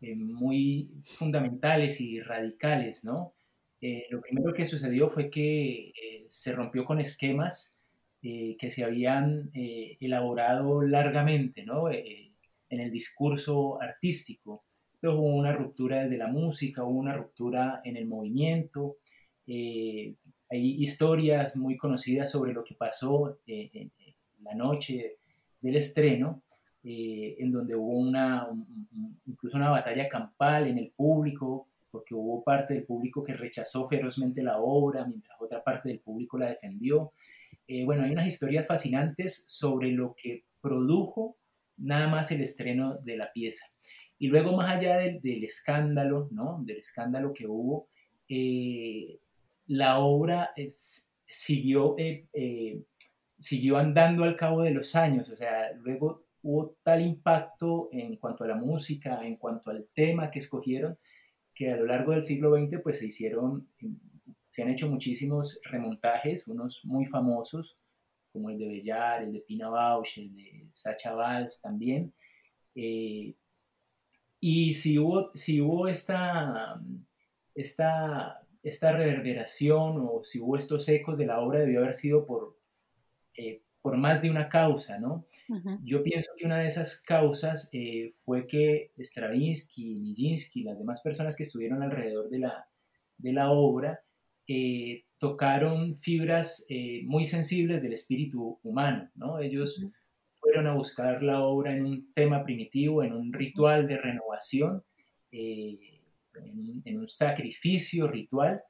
muy 0.00 0.90
fundamentales 1.04 2.00
y 2.00 2.20
radicales, 2.20 3.04
¿no? 3.04 3.32
Eh, 3.80 4.06
lo 4.10 4.20
primero 4.20 4.54
que 4.54 4.64
sucedió 4.64 5.08
fue 5.08 5.30
que 5.30 5.88
eh, 5.90 6.24
se 6.28 6.52
rompió 6.52 6.84
con 6.84 6.98
esquemas 6.98 7.76
eh, 8.22 8.56
que 8.58 8.70
se 8.70 8.84
habían 8.84 9.50
elaborado 9.52 10.82
largamente 10.82 11.64
¿no? 11.64 11.90
en 11.90 12.80
el 12.80 12.90
discurso 12.90 13.80
artístico. 13.80 14.64
Entonces 14.94 15.20
hubo 15.20 15.36
una 15.36 15.52
ruptura 15.52 16.02
desde 16.02 16.16
la 16.16 16.28
música, 16.28 16.84
hubo 16.84 16.98
una 16.98 17.14
ruptura 17.16 17.82
en 17.84 17.96
el 17.96 18.06
movimiento. 18.06 18.96
hay 19.46 20.16
historias 20.50 21.56
muy 21.56 21.76
conocidas 21.76 22.30
sobre 22.30 22.52
lo 22.52 22.64
que 22.64 22.74
pasó 22.74 23.38
en 23.46 23.92
la 24.42 24.54
noche 24.54 25.18
del 25.60 25.76
estreno, 25.76 26.42
en 26.82 27.52
donde 27.52 27.76
hubo 27.76 27.92
una, 27.92 28.48
incluso 29.26 29.56
una 29.56 29.70
batalla 29.70 30.08
campal 30.08 30.66
en 30.66 30.78
el 30.78 30.90
público 30.90 31.68
porque 31.90 32.14
hubo 32.14 32.42
parte 32.42 32.74
del 32.74 32.84
público 32.84 33.22
que 33.22 33.34
rechazó 33.34 33.88
ferozmente 33.88 34.42
la 34.42 34.58
obra, 34.58 35.04
mientras 35.06 35.40
otra 35.40 35.62
parte 35.62 35.88
del 35.88 36.00
público 36.00 36.38
la 36.38 36.48
defendió. 36.48 37.12
Eh, 37.68 37.84
bueno, 37.84 38.04
hay 38.04 38.10
unas 38.10 38.26
historias 38.26 38.66
fascinantes 38.66 39.44
sobre 39.46 39.90
lo 39.92 40.14
que 40.14 40.44
produjo 40.60 41.36
nada 41.78 42.08
más 42.08 42.30
el 42.32 42.40
estreno 42.40 42.96
de 42.98 43.16
la 43.16 43.32
pieza. 43.32 43.66
Y 44.18 44.28
luego, 44.28 44.56
más 44.56 44.76
allá 44.76 44.96
del, 44.98 45.44
escándalo, 45.44 46.28
¿no? 46.30 46.62
Del 46.64 46.78
escándalo 46.78 47.32
que 47.32 47.46
hubo, 47.46 47.88
eh, 48.28 49.18
la 49.66 49.98
obra 49.98 50.50
siguió, 51.26 51.96
eh, 51.98 52.82
siguió 53.38 53.76
andando 53.76 54.24
al 54.24 54.36
cabo 54.36 54.62
de 54.62 54.70
los 54.70 54.94
años, 54.94 55.28
o 55.28 55.36
sea, 55.36 55.72
luego 55.74 56.26
hubo 56.42 56.76
tal 56.82 57.02
impacto 57.02 57.88
en 57.92 58.16
cuanto 58.16 58.44
a 58.44 58.48
la 58.48 58.54
música, 58.54 59.20
en 59.26 59.36
cuanto 59.36 59.70
al 59.70 59.88
tema 59.92 60.30
que 60.30 60.38
escogieron, 60.38 60.96
que 61.56 61.72
a 61.72 61.76
lo 61.76 61.86
largo 61.86 62.12
del 62.12 62.22
siglo 62.22 62.54
XX 62.54 62.80
pues 62.82 62.98
se 62.98 63.06
hicieron, 63.06 63.66
se 64.50 64.62
han 64.62 64.68
hecho 64.68 64.88
muchísimos 64.88 65.58
remontajes, 65.64 66.46
unos 66.46 66.84
muy 66.84 67.06
famosos, 67.06 67.78
como 68.30 68.50
el 68.50 68.58
de 68.58 68.68
Bellar, 68.68 69.22
el 69.22 69.32
de 69.32 69.40
Pina 69.40 69.70
Bausch, 69.70 70.18
el 70.18 70.34
de 70.34 70.68
Sacha 70.72 71.14
Valls 71.14 71.62
también. 71.62 72.12
Eh, 72.74 73.34
y 74.38 74.74
si 74.74 74.98
hubo, 74.98 75.30
si 75.34 75.62
hubo 75.62 75.88
esta, 75.88 76.78
esta, 77.54 78.46
esta 78.62 78.92
reverberación 78.92 79.96
o 80.06 80.22
si 80.24 80.38
hubo 80.38 80.58
estos 80.58 80.86
ecos 80.90 81.16
de 81.16 81.24
la 81.24 81.40
obra, 81.40 81.60
debió 81.60 81.80
haber 81.80 81.94
sido 81.94 82.26
por, 82.26 82.58
eh, 83.38 83.62
por 83.86 83.96
más 83.96 84.20
de 84.20 84.30
una 84.30 84.48
causa, 84.48 84.98
¿no? 84.98 85.26
Yo 85.84 86.02
pienso 86.02 86.32
que 86.36 86.44
una 86.44 86.58
de 86.58 86.66
esas 86.66 87.00
causas 87.02 87.70
eh, 87.72 88.14
fue 88.24 88.48
que 88.48 88.90
Stravinsky, 88.98 89.94
Nijinsky, 89.94 90.64
las 90.64 90.76
demás 90.76 91.02
personas 91.02 91.36
que 91.36 91.44
estuvieron 91.44 91.84
alrededor 91.84 92.28
de 92.28 92.40
la, 92.40 92.66
de 93.16 93.32
la 93.32 93.52
obra, 93.52 94.00
eh, 94.48 95.04
tocaron 95.18 95.98
fibras 95.98 96.66
eh, 96.68 97.02
muy 97.04 97.24
sensibles 97.26 97.80
del 97.80 97.92
espíritu 97.92 98.58
humano, 98.64 99.08
¿no? 99.14 99.38
Ellos 99.38 99.80
fueron 100.40 100.66
a 100.66 100.74
buscar 100.74 101.22
la 101.22 101.42
obra 101.42 101.76
en 101.76 101.86
un 101.86 102.12
tema 102.12 102.42
primitivo, 102.42 103.04
en 103.04 103.12
un 103.12 103.32
ritual 103.32 103.86
de 103.86 103.98
renovación, 103.98 104.82
en, 105.30 105.78
un 106.98 107.08
sacrificio 107.08 108.08
ritual, 108.08 108.60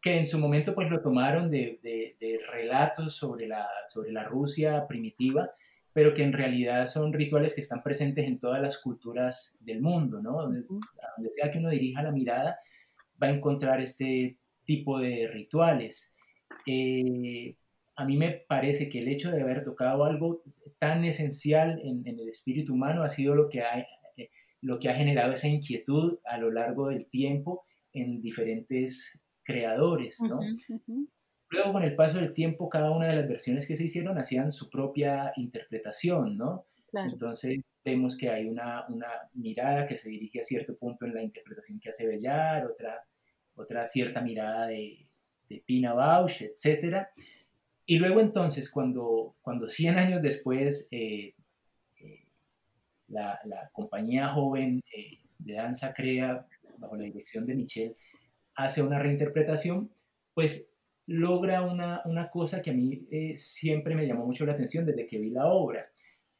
que 0.00 0.16
en 0.16 0.26
su 0.26 0.38
momento 0.38 0.74
pues 0.74 0.90
lo 0.90 1.00
tomaron 1.00 1.50
de, 1.50 1.78
de, 1.82 2.40
relatos 2.50 3.16
sobre 3.16 3.48
la, 3.48 3.66
sobre 3.88 4.12
la 4.12 4.24
Rusia 4.24 4.86
primitiva, 4.86 5.50
pero 5.92 6.14
que 6.14 6.22
en 6.22 6.32
realidad 6.32 6.86
son 6.86 7.12
rituales 7.12 7.54
que 7.54 7.60
están 7.60 7.82
presentes 7.82 8.26
en 8.26 8.38
todas 8.38 8.60
las 8.62 8.78
culturas 8.78 9.56
del 9.60 9.80
mundo, 9.80 10.20
¿no? 10.20 10.42
Donde, 10.42 10.62
donde 10.62 11.30
sea 11.34 11.50
que 11.50 11.58
uno 11.58 11.70
dirija 11.70 12.02
la 12.02 12.12
mirada, 12.12 12.58
va 13.22 13.28
a 13.28 13.32
encontrar 13.32 13.80
este 13.80 14.38
tipo 14.64 14.98
de 14.98 15.28
rituales. 15.28 16.14
Eh, 16.66 17.56
a 17.96 18.04
mí 18.04 18.16
me 18.16 18.30
parece 18.48 18.88
que 18.88 19.00
el 19.00 19.08
hecho 19.08 19.30
de 19.30 19.42
haber 19.42 19.64
tocado 19.64 20.04
algo 20.04 20.42
tan 20.78 21.04
esencial 21.04 21.80
en, 21.84 22.06
en 22.06 22.18
el 22.18 22.28
espíritu 22.28 22.74
humano 22.74 23.02
ha 23.02 23.08
sido 23.08 23.34
lo 23.34 23.48
que, 23.48 23.60
ha, 23.60 23.80
eh, 24.16 24.30
lo 24.60 24.78
que 24.78 24.88
ha 24.88 24.94
generado 24.94 25.32
esa 25.32 25.48
inquietud 25.48 26.18
a 26.24 26.38
lo 26.38 26.50
largo 26.50 26.88
del 26.88 27.06
tiempo 27.06 27.64
en 27.92 28.22
diferentes 28.22 29.21
creadores, 29.44 30.20
¿no? 30.20 30.40
Luego, 31.50 31.72
con 31.72 31.82
el 31.82 31.94
paso 31.94 32.18
del 32.18 32.32
tiempo, 32.32 32.70
cada 32.70 32.90
una 32.90 33.08
de 33.08 33.16
las 33.16 33.28
versiones 33.28 33.66
que 33.66 33.76
se 33.76 33.84
hicieron 33.84 34.18
hacían 34.18 34.52
su 34.52 34.70
propia 34.70 35.32
interpretación, 35.36 36.38
¿no? 36.38 36.64
Entonces, 36.92 37.60
vemos 37.84 38.16
que 38.16 38.30
hay 38.30 38.46
una, 38.46 38.86
una, 38.88 39.08
mirada 39.34 39.86
que 39.86 39.96
se 39.96 40.08
dirige 40.08 40.40
a 40.40 40.44
cierto 40.44 40.76
punto 40.76 41.04
en 41.04 41.14
la 41.14 41.22
interpretación 41.22 41.80
que 41.80 41.90
hace 41.90 42.06
Bellar, 42.06 42.66
otra, 42.66 43.04
otra 43.54 43.84
cierta 43.86 44.20
mirada 44.20 44.66
de, 44.68 45.06
de 45.48 45.62
Pina 45.66 45.92
Bausch, 45.92 46.42
etc. 46.42 47.06
Y 47.86 47.98
luego 47.98 48.20
entonces, 48.20 48.70
cuando, 48.70 49.34
cuando 49.42 49.68
100 49.68 49.98
años 49.98 50.22
después 50.22 50.88
eh, 50.90 51.34
eh, 52.00 52.24
la, 53.08 53.40
la, 53.44 53.68
compañía 53.72 54.28
joven 54.28 54.82
eh, 54.94 55.18
de 55.38 55.54
danza 55.54 55.92
crea, 55.92 56.46
bajo 56.78 56.96
la 56.96 57.04
dirección 57.04 57.46
de 57.46 57.54
Michel, 57.54 57.96
hace 58.54 58.82
una 58.82 58.98
reinterpretación, 58.98 59.90
pues 60.34 60.72
logra 61.06 61.62
una, 61.62 62.02
una 62.04 62.30
cosa 62.30 62.62
que 62.62 62.70
a 62.70 62.74
mí 62.74 63.06
siempre 63.36 63.94
me 63.94 64.06
llamó 64.06 64.26
mucho 64.26 64.46
la 64.46 64.52
atención 64.52 64.86
desde 64.86 65.06
que 65.06 65.18
vi 65.18 65.30
la 65.30 65.46
obra, 65.46 65.90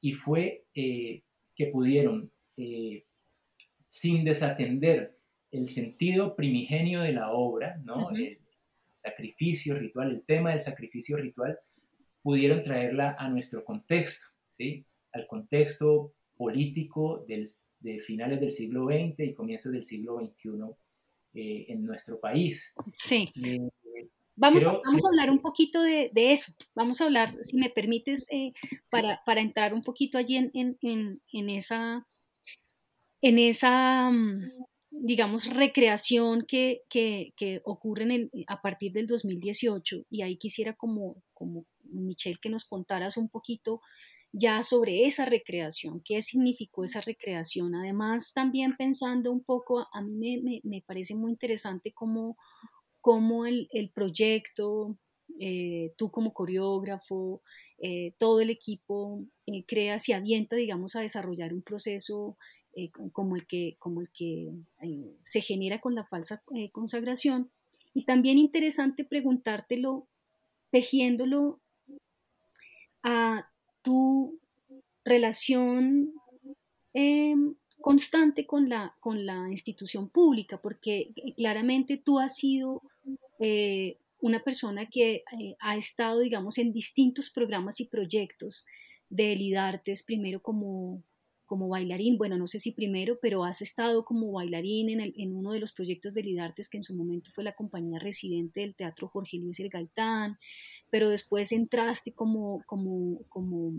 y 0.01 0.13
fue 0.13 0.65
que 0.75 1.67
pudieron, 1.73 2.31
sin 3.87 4.25
desatender 4.25 5.17
el 5.51 5.69
sentido 5.69 6.35
primigenio 6.35 7.03
de 7.03 7.13
la 7.13 7.31
obra, 7.33 7.77
¿no? 7.85 8.11
sacrificio 8.93 9.79
ritual, 9.79 10.11
el 10.11 10.23
tema 10.23 10.51
del 10.51 10.61
sacrificio 10.61 11.17
ritual, 11.17 11.59
pudieron 12.23 12.63
traerla 12.63 13.17
a 13.19 13.29
nuestro 13.29 13.65
contexto, 13.65 14.27
¿sí? 14.57 14.85
al 15.13 15.27
contexto 15.27 16.15
político 16.37 17.25
del, 17.29 17.49
de 17.81 18.01
finales 18.01 18.41
del 18.41 18.51
siglo 18.51 18.87
XX 18.87 19.21
y 19.21 19.35
comienzos 19.35 19.73
del 19.73 19.85
siglo 19.85 20.19
XXI 20.19 20.75
eh, 21.35 21.67
en 21.69 21.85
nuestro 21.85 22.21
país. 22.21 22.75
Sí. 22.95 23.33
Eh, 23.45 23.69
vamos, 24.37 24.65
a, 24.65 24.73
vamos 24.85 25.05
a 25.05 25.09
hablar 25.09 25.31
un 25.31 25.41
poquito 25.41 25.83
de, 25.83 26.11
de, 26.13 26.33
eso. 26.33 26.53
Vamos 26.75 27.01
a 27.01 27.05
hablar, 27.05 27.37
si 27.43 27.57
me 27.57 27.71
permites, 27.71 28.27
eh, 28.31 28.53
para, 28.91 29.23
para, 29.25 29.41
entrar 29.41 29.75
un 29.75 29.83
poquito 29.83 30.19
allí 30.19 30.37
en, 30.37 30.51
en, 30.55 31.23
en 31.33 31.51
esa, 31.51 32.07
en 33.21 33.39
esa 33.39 34.11
mm, 34.11 34.51
digamos, 34.93 35.47
recreación 35.47 36.45
que, 36.47 36.83
que, 36.89 37.33
que 37.37 37.63
ocurre 37.65 38.05
en 38.05 38.31
a 38.47 38.61
partir 38.61 38.93
del 38.93 39.07
2018 39.07 40.05
y 40.11 40.23
ahí 40.23 40.37
quisiera 40.37 40.75
como, 40.75 41.23
como 41.33 41.65
Michelle 41.85 42.39
que 42.41 42.51
nos 42.51 42.67
contaras 42.67 43.17
un 43.17 43.29
poquito 43.29 43.81
ya 44.33 44.63
sobre 44.63 45.05
esa 45.05 45.25
recreación, 45.25 46.03
qué 46.05 46.23
significó 46.23 46.85
esa 46.85 47.01
recreación. 47.01 47.75
Además, 47.75 48.33
también 48.33 48.77
pensando 48.77 49.31
un 49.31 49.45
poco, 49.45 49.87
a 49.93 50.01
mí 50.03 50.41
me, 50.43 50.61
me, 50.65 50.83
parece 50.83 51.15
muy 51.15 51.33
interesante 51.33 51.93
cómo, 51.93 52.37
cómo 53.01 53.47
el, 53.47 53.69
el, 53.73 53.91
proyecto, 53.91 54.97
eh, 55.39 55.93
tú 55.97 56.11
como 56.11 56.33
coreógrafo, 56.33 57.43
eh, 57.79 58.15
todo 58.19 58.41
el 58.41 58.51
equipo 58.51 59.25
eh, 59.47 59.65
crea, 59.67 59.99
se 59.99 60.15
avienta, 60.15 60.57
digamos, 60.57 60.97
a 60.97 61.01
desarrollar 61.01 61.53
un 61.53 61.63
proceso 61.63 62.37
eh, 62.75 62.91
como 63.13 63.37
el 63.37 63.47
que, 63.47 63.77
como 63.79 64.01
el 64.01 64.11
que 64.13 64.51
eh, 64.83 65.17
se 65.23 65.43
genera 65.43 65.79
con 65.81 65.95
la 65.95 66.05
falsa 66.07 66.43
eh, 66.55 66.71
consagración. 66.71 67.51
Y 67.93 68.07
también 68.07 68.39
interesante 68.39 69.05
preguntártelo, 69.05 70.09
tejiéndolo 70.71 71.61
a 73.03 73.52
tu 73.83 74.39
relación 75.05 76.13
em, 76.95 77.55
constante 77.81 78.47
con 78.47 78.69
la, 78.69 78.95
con 79.01 79.27
la 79.27 79.49
institución 79.51 80.09
pública, 80.09 80.61
porque 80.61 81.13
claramente 81.37 81.97
tú 81.97 82.19
has 82.19 82.37
sido 82.37 82.83
una 84.21 84.45
persona 84.45 84.87
que 84.87 85.25
ha 85.59 85.77
estado, 85.77 86.21
digamos, 86.21 86.57
en 86.59 86.73
distintos 86.73 87.29
programas 87.29 87.81
y 87.81 87.87
proyectos 87.87 88.65
de 89.09 89.35
Lidartes, 89.35 90.05
primero 90.05 90.41
como 90.41 91.03
como 91.53 91.69
bailarín, 91.69 92.17
bueno, 92.17 92.39
no 92.39 92.47
sé 92.47 92.59
si 92.59 92.73
primero, 92.73 93.19
pero 93.21 93.45
has 93.45 93.61
estado 93.61 94.07
como 94.07 94.33
bailarín 94.33 94.89
en, 94.89 95.13
en 95.15 95.37
uno 95.37 95.53
de 95.53 95.61
los 95.61 95.73
proyectos 95.75 96.15
de 96.15 96.23
Lidartes, 96.23 96.71
que 96.71 96.79
en 96.79 96.83
su 96.83 96.97
momento 96.97 97.31
fue 97.31 97.45
la 97.45 97.53
compañía 97.53 97.99
residente 97.99 98.61
del 98.61 98.75
Teatro 98.75 99.07
Jorge 99.09 99.37
Luis 99.37 99.61
El 99.61 99.69
Gaitán, 99.69 100.39
pero 100.89 101.11
después 101.11 101.53
entraste 101.53 102.15
como, 102.15 102.63
como, 102.65 103.19
como 103.29 103.75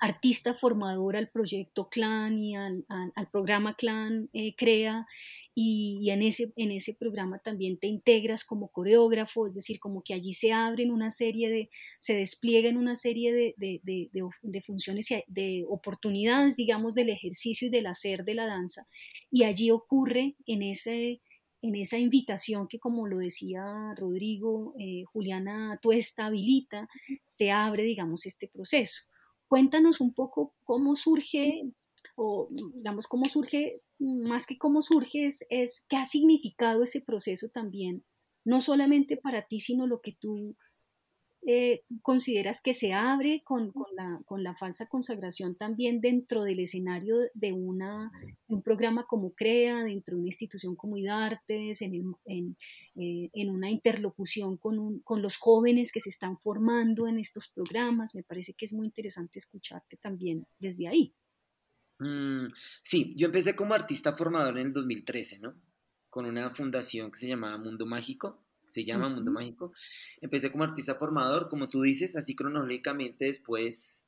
artista 0.00 0.54
formador 0.54 1.16
al 1.16 1.28
proyecto 1.28 1.88
Clan 1.88 2.42
y 2.42 2.56
al, 2.56 2.84
programa 3.30 3.74
Clan 3.76 4.28
eh, 4.32 4.54
Crea 4.56 5.06
y, 5.54 6.08
en, 6.10 6.22
ese, 6.22 6.52
en 6.56 6.70
ese 6.70 6.94
programa 6.94 7.38
también 7.38 7.78
te 7.78 7.86
integras 7.86 8.44
como 8.44 8.68
coreógrafo, 8.68 9.46
es 9.46 9.54
decir, 9.54 9.78
como 9.78 10.02
que 10.02 10.14
allí 10.14 10.32
se 10.32 10.52
abren 10.52 10.90
una 10.90 11.10
serie 11.10 11.50
de, 11.50 11.70
se 11.98 12.14
despliegan 12.14 12.76
una 12.76 12.96
serie 12.96 13.32
de, 13.32 13.54
de, 13.58 13.80
de, 13.82 14.10
de 14.42 14.62
funciones 14.62 15.10
y 15.10 15.22
de 15.26 15.64
oportunidades, 15.68 16.56
digamos, 16.56 16.94
del 16.94 17.10
ejercicio 17.10 17.68
y 17.68 17.70
del 17.70 17.86
hacer 17.86 18.24
de 18.24 18.34
la 18.34 18.46
danza 18.46 18.86
y 19.30 19.44
allí 19.44 19.70
ocurre 19.70 20.36
en 20.46 20.62
ese 20.62 21.20
en 21.62 21.74
esa 21.74 21.98
invitación 21.98 22.68
que, 22.68 22.78
como 22.78 23.06
lo 23.06 23.18
decía 23.18 23.94
Rodrigo, 23.94 24.74
eh, 24.78 25.04
Juliana 25.12 25.78
Tuesta 25.82 26.24
habilita, 26.24 26.88
se 27.24 27.50
abre, 27.50 27.82
digamos, 27.82 28.24
este 28.24 28.48
proceso. 28.48 29.02
Cuéntanos 29.50 30.00
un 30.00 30.14
poco 30.14 30.54
cómo 30.62 30.94
surge, 30.94 31.72
o 32.14 32.48
digamos, 32.72 33.08
cómo 33.08 33.24
surge, 33.24 33.82
más 33.98 34.46
que 34.46 34.56
cómo 34.56 34.80
surge, 34.80 35.26
es, 35.26 35.44
es 35.50 35.84
qué 35.88 35.96
ha 35.96 36.06
significado 36.06 36.84
ese 36.84 37.00
proceso 37.00 37.48
también, 37.48 38.04
no 38.44 38.60
solamente 38.60 39.16
para 39.16 39.48
ti, 39.48 39.58
sino 39.58 39.88
lo 39.88 40.02
que 40.02 40.12
tú 40.12 40.54
eh, 41.46 41.84
consideras 42.02 42.60
que 42.60 42.74
se 42.74 42.92
abre 42.92 43.42
con, 43.44 43.72
la, 43.94 44.54
falsa 44.56 44.86
consagración 44.86 45.54
también 45.54 46.02
dentro 46.02 46.42
del 46.44 46.60
escenario 46.60 47.16
de, 47.32 47.52
una, 47.52 48.12
un 48.46 48.62
programa 48.62 49.06
como 49.06 49.32
CREA, 49.34 49.84
dentro 49.84 50.14
de 50.14 50.20
una 50.20 50.28
institución 50.28 50.76
como 50.76 50.98
IDARTES, 50.98 51.80
en, 51.80 52.14
eh, 52.26 53.30
en, 53.32 53.50
una 53.50 53.70
interlocución 53.70 54.58
con, 54.58 55.00
con, 55.00 55.22
los 55.22 55.38
jóvenes 55.38 55.92
que 55.92 56.00
se 56.00 56.10
están 56.10 56.38
formando 56.38 57.08
en 57.08 57.18
estos 57.18 57.48
programas? 57.48 58.14
Me 58.14 58.22
parece 58.22 58.52
que 58.52 58.66
es 58.66 58.74
muy 58.74 58.86
interesante 58.86 59.38
escucharte 59.38 59.96
también 59.96 60.46
desde 60.58 60.88
ahí. 60.88 61.14
Mm, 62.00 62.52
sí, 62.82 63.14
yo 63.16 63.26
empecé 63.26 63.56
como 63.56 63.72
artista 63.72 64.14
formador 64.14 64.58
en 64.58 64.68
el 64.68 64.72
2013, 64.74 65.38
¿no? 65.38 65.54
Con 66.10 66.26
una 66.26 66.50
fundación 66.50 67.10
que 67.10 67.18
se 67.18 67.28
llamaba 67.28 67.56
Mundo 67.56 67.86
Mágico 67.86 68.44
se 68.70 68.84
llama 68.84 69.08
Mundo 69.08 69.30
Mágico. 69.30 69.72
Empecé 70.20 70.50
como 70.50 70.64
artista 70.64 70.94
formador, 70.94 71.48
como 71.48 71.68
tú 71.68 71.82
dices, 71.82 72.16
así 72.16 72.34
cronológicamente 72.34 73.26
después, 73.26 74.06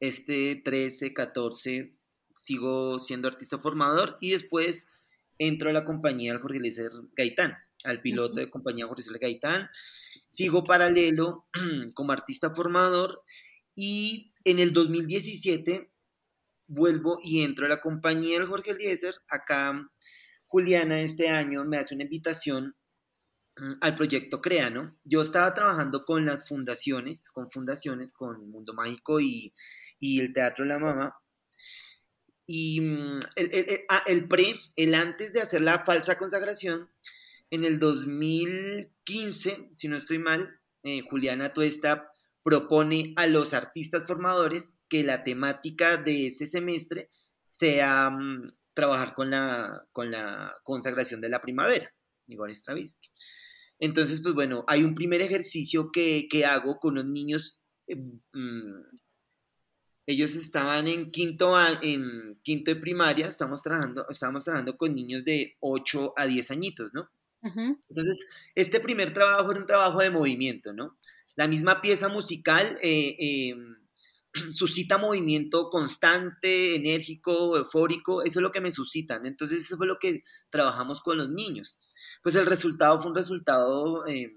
este 0.00 0.62
13, 0.64 1.12
14, 1.12 1.94
sigo 2.36 2.98
siendo 2.98 3.28
artista 3.28 3.58
formador 3.58 4.16
y 4.20 4.30
después 4.30 4.88
entro 5.38 5.70
a 5.70 5.72
la 5.72 5.84
compañía 5.84 6.32
del 6.32 6.40
Jorge 6.40 6.60
Luis 6.60 6.80
Gaitán, 7.16 7.56
al 7.84 8.00
piloto 8.00 8.40
de 8.40 8.50
compañía 8.50 8.86
Jorge 8.86 9.08
Luis 9.08 9.20
Gaitán. 9.20 9.68
Sigo 10.28 10.64
paralelo 10.64 11.46
como 11.94 12.12
artista 12.12 12.54
formador 12.54 13.22
y 13.74 14.32
en 14.44 14.58
el 14.58 14.72
2017 14.72 15.90
vuelvo 16.66 17.18
y 17.22 17.42
entro 17.42 17.66
a 17.66 17.68
la 17.68 17.80
compañía 17.80 18.38
del 18.38 18.48
Jorge 18.48 18.72
Eliezer. 18.72 19.14
Acá 19.28 19.90
Juliana 20.46 21.00
este 21.00 21.28
año 21.28 21.64
me 21.64 21.78
hace 21.78 21.94
una 21.94 22.04
invitación 22.04 22.76
al 23.80 23.94
proyecto 23.96 24.40
CREA, 24.40 24.70
¿no? 24.70 24.96
Yo 25.04 25.22
estaba 25.22 25.54
trabajando 25.54 26.04
con 26.04 26.26
las 26.26 26.48
fundaciones, 26.48 27.28
con 27.30 27.50
fundaciones, 27.50 28.12
con 28.12 28.50
Mundo 28.50 28.74
Mágico 28.74 29.20
y, 29.20 29.52
el 30.00 30.32
Teatro 30.32 30.64
La 30.64 30.78
Mama. 30.78 31.16
Y 32.46 32.80
mm, 32.80 33.20
ah, 33.88 34.02
el, 34.06 34.28
pre, 34.28 34.56
el 34.76 34.94
antes 34.94 35.32
de 35.32 35.40
hacer 35.40 35.62
la 35.62 35.84
falsa 35.84 36.18
consagración, 36.18 36.90
en 37.50 37.64
el 37.64 37.78
2015, 37.78 39.70
si 39.76 39.88
no 39.88 39.96
estoy 39.96 40.18
mal, 40.18 40.58
eh, 40.82 41.02
Juliana 41.08 41.52
Tuesta 41.52 42.10
propone 42.42 43.14
a 43.16 43.26
los 43.26 43.54
artistas 43.54 44.04
formadores 44.06 44.80
que 44.88 45.04
la 45.04 45.22
temática 45.22 45.96
de 45.96 46.26
ese 46.26 46.46
semestre 46.46 47.08
sea 47.46 48.10
mm, 48.10 48.48
trabajar 48.74 49.14
con 49.14 49.30
la, 49.30 49.86
con 49.92 50.10
la 50.10 50.54
consagración 50.64 51.20
de 51.20 51.30
la 51.30 51.40
primavera, 51.40 51.94
Igor 52.26 52.50
Stravinsky. 52.54 53.08
Entonces, 53.78 54.20
pues 54.20 54.34
bueno, 54.34 54.64
hay 54.66 54.82
un 54.82 54.94
primer 54.94 55.20
ejercicio 55.20 55.90
que, 55.92 56.28
hago 56.46 56.78
con 56.78 56.94
los 56.94 57.04
niños. 57.04 57.60
Eh, 57.86 57.96
mm, 57.96 58.82
ellos 60.06 60.34
estaban 60.34 60.86
en 60.86 61.10
quinto, 61.10 61.54
en 61.82 62.38
quinto 62.42 62.70
de 62.70 62.80
primaria, 62.80 63.26
estamos 63.26 63.62
trabajando, 63.62 64.06
estamos 64.10 64.44
trabajando 64.44 64.76
con 64.76 64.94
niños 64.94 65.24
de 65.24 65.56
8 65.60 66.12
a 66.16 66.26
10 66.26 66.50
añitos, 66.50 66.92
¿no? 66.92 67.08
Entonces, 67.42 68.26
este 68.54 68.80
primer 68.80 69.12
trabajo 69.12 69.50
era 69.50 69.60
un 69.60 69.66
trabajo 69.66 70.00
de 70.00 70.08
movimiento, 70.08 70.72
¿no? 70.72 70.96
La 71.36 71.46
misma 71.46 71.82
pieza 71.82 72.08
musical 72.08 72.78
eh, 72.82 73.16
em, 73.18 73.76
suscita 74.52 74.96
movimiento 74.96 75.68
constante, 75.68 76.74
enérgico, 76.74 77.56
eufórico, 77.58 78.22
eso 78.22 78.38
es 78.38 78.42
lo 78.42 78.52
que 78.52 78.62
me 78.62 78.70
suscitan. 78.70 79.26
Entonces, 79.26 79.64
eso 79.64 79.76
fue 79.76 79.86
lo 79.86 79.98
que 79.98 80.22
trabajamos 80.50 81.02
con 81.02 81.18
los 81.18 81.28
niños 81.28 81.78
pues 82.22 82.34
el 82.34 82.46
resultado 82.46 83.00
fue 83.00 83.10
un 83.10 83.16
resultado 83.16 84.06
eh, 84.06 84.36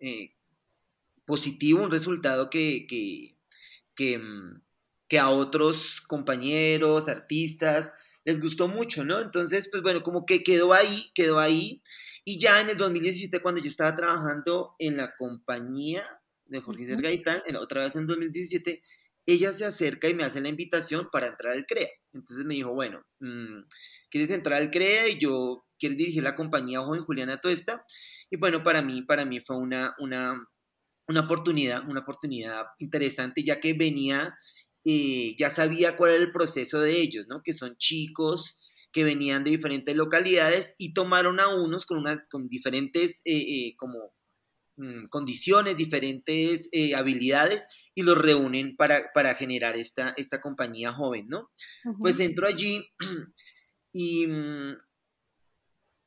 eh, 0.00 0.34
positivo, 1.24 1.82
un 1.82 1.90
resultado 1.90 2.50
que, 2.50 2.86
que, 2.86 4.18
mm, 4.18 4.60
que, 5.08 5.18
a 5.18 5.30
otros 5.30 6.00
compañeros, 6.00 7.08
artistas, 7.08 7.92
les 8.24 8.40
gustó 8.40 8.68
mucho, 8.68 9.04
¿no? 9.04 9.20
Entonces, 9.20 9.68
pues 9.70 9.82
bueno, 9.82 10.02
como 10.02 10.26
que 10.26 10.42
quedó 10.42 10.72
ahí, 10.72 11.10
quedó 11.14 11.38
ahí. 11.38 11.82
Y 12.24 12.38
ya 12.38 12.60
en 12.60 12.70
el 12.70 12.76
2017, 12.76 13.40
cuando 13.40 13.60
yo 13.60 13.68
estaba 13.68 13.96
trabajando 13.96 14.74
en 14.78 14.98
la 14.98 15.14
compañía 15.16 16.04
de 16.46 16.60
Jorge 16.60 16.94
uh 16.94 17.00
Gaitán, 17.00 17.42
otra 17.56 17.82
vez 17.82 17.94
en 17.96 18.06
2017, 18.06 18.82
ella 19.28 19.52
se 19.52 19.66
acerca 19.66 20.08
y 20.08 20.14
me 20.14 20.24
hace 20.24 20.40
la 20.40 20.48
invitación 20.48 21.10
para 21.12 21.26
entrar 21.26 21.52
al 21.52 21.66
CREA. 21.66 21.88
Entonces 22.14 22.46
me 22.46 22.54
dijo, 22.54 22.72
bueno, 22.72 23.04
mm, 23.20 23.60
¿quieres 24.10 24.30
entrar 24.30 24.60
al 24.60 24.70
CREA? 24.70 25.08
Y 25.08 25.18
yo, 25.18 25.66
quiero 25.78 25.94
dirigir 25.94 26.22
la 26.22 26.34
compañía 26.34 26.80
Joven 26.80 27.02
Juliana 27.02 27.40
Tuesta? 27.40 27.84
Y 28.30 28.36
bueno, 28.36 28.62
para 28.62 28.82
mí, 28.82 29.02
para 29.02 29.24
mí 29.24 29.40
fue 29.40 29.56
una, 29.56 29.94
una, 29.98 30.46
una 31.08 31.20
oportunidad, 31.20 31.88
una 31.88 32.00
oportunidad 32.00 32.66
interesante, 32.78 33.42
ya 33.42 33.60
que 33.60 33.72
venía, 33.72 34.36
eh, 34.84 35.34
ya 35.38 35.50
sabía 35.50 35.96
cuál 35.96 36.12
era 36.12 36.22
el 36.22 36.32
proceso 36.32 36.80
de 36.80 37.00
ellos, 37.00 37.26
¿no? 37.28 37.42
Que 37.42 37.52
son 37.52 37.76
chicos 37.78 38.58
que 38.92 39.04
venían 39.04 39.44
de 39.44 39.50
diferentes 39.50 39.94
localidades 39.96 40.74
y 40.78 40.92
tomaron 40.92 41.40
a 41.40 41.48
unos 41.48 41.86
con, 41.86 41.98
unas, 41.98 42.22
con 42.30 42.48
diferentes 42.48 43.22
eh, 43.24 43.36
eh, 43.36 43.74
como, 43.76 44.14
mm, 44.76 45.06
condiciones, 45.08 45.76
diferentes 45.76 46.70
habilidades 46.94 47.68
y 47.94 48.02
los 48.02 48.16
reúnen 48.16 48.76
para, 48.76 49.10
para 49.12 49.34
generar 49.34 49.76
esta, 49.76 50.14
esta 50.16 50.40
compañía 50.40 50.92
joven, 50.92 51.26
¿no? 51.28 51.50
Pues 51.98 52.20
entro 52.20 52.46
allí 52.46 52.86
y 53.92 54.26
mm, 54.26 54.76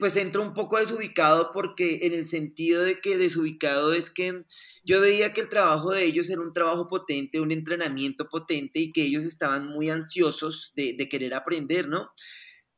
pues 0.02 0.16
entro 0.16 0.42
un 0.42 0.56
poco 0.56 0.80
desubicado 0.80 1.52
porque 1.54 2.00
en 2.02 2.14
el 2.14 2.26
sentido 2.26 2.82
de 2.84 3.00
que 3.00 3.20
desubicado 3.20 3.94
es 3.94 4.10
que 4.10 4.46
yo 4.84 5.00
veía 5.00 5.32
que 5.32 5.42
el 5.42 5.48
trabajo 5.48 5.92
de 5.92 6.04
ellos 6.04 6.28
era 6.32 6.42
un 6.42 6.54
trabajo 6.54 6.88
potente, 6.88 7.40
un 7.40 7.52
entrenamiento 7.52 8.28
potente 8.28 8.80
y 8.80 8.92
que 8.92 9.04
ellos 9.04 9.26
estaban 9.26 9.68
muy 9.68 9.92
ansiosos 9.92 10.74
de, 10.76 10.98
querer 11.08 11.36
aprender, 11.36 11.88
¿no? 11.88 12.10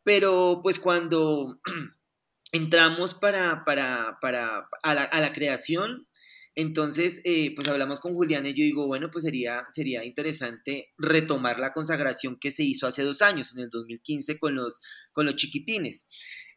Pero 0.04 0.60
pues 0.62 0.80
cuando 0.80 1.62
entramos 2.52 3.14
para, 3.14 3.64
para, 3.64 4.18
para 4.20 4.68
a, 4.84 4.94
la, 4.94 5.32
creación, 5.32 6.10
entonces, 6.56 7.22
eh, 7.24 7.56
pues 7.56 7.70
hablamos 7.70 8.02
con 8.02 8.14
Julián 8.14 8.46
y 8.46 8.50
yo 8.50 8.66
digo, 8.66 8.86
bueno, 8.86 9.10
pues 9.10 9.24
sería, 9.24 9.66
sería 9.70 10.04
interesante 10.04 10.92
retomar 10.98 11.58
la 11.58 11.72
consagración 11.72 12.38
que 12.38 12.52
se 12.52 12.64
hizo 12.64 12.86
hace 12.86 13.04
dos 13.04 13.22
años, 13.22 13.56
en 13.56 13.64
el 13.64 13.70
2015, 13.70 14.38
con 14.40 14.56
los, 14.56 14.82
con 15.14 15.26
los 15.26 15.38
chiquitines. 15.38 16.10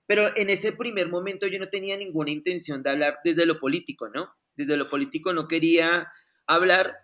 Pero 0.07 0.37
en 0.37 0.51
ese 0.51 0.73
primer 0.73 1.09
momento 1.09 1.47
yo 1.47 1.59
no 1.59 1.69
tenía 1.69 1.97
ninguna 1.97 2.31
intención 2.31 2.83
de 2.83 2.91
hablar 2.91 3.19
desde 3.25 3.47
lo 3.47 3.59
político, 3.59 4.09
¿no? 4.09 4.29
Desde 4.55 4.77
lo 4.77 4.89
político 4.89 5.33
no 5.33 5.49
quería 5.49 6.09
hablar 6.47 6.95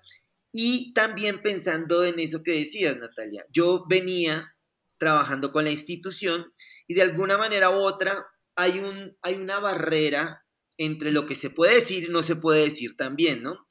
y 0.53 0.93
también 0.93 1.41
pensando 1.41 2.05
en 2.05 2.19
eso 2.19 2.43
que 2.43 2.53
decías, 2.53 2.97
Natalia. 2.97 3.45
Yo 3.51 3.85
venía 3.89 4.55
trabajando 4.99 5.51
con 5.51 5.65
la 5.65 5.71
institución 5.71 6.53
y 6.87 6.95
de 6.95 7.03
alguna 7.03 7.39
manera 7.39 7.71
u 7.71 7.81
otra 7.81 8.27
hay, 8.55 8.79
un, 8.79 9.17
hay 9.23 9.35
una 9.35 9.59
barrera 9.59 10.45
entre 10.77 11.11
lo 11.11 11.27
que 11.27 11.35
se 11.35 11.51
puede 11.51 11.77
decir 11.77 12.05
y 12.05 12.09
no 12.09 12.23
se 12.23 12.37
puede 12.37 12.65
decir 12.65 12.97
también, 12.97 13.43
¿no? 13.43 13.67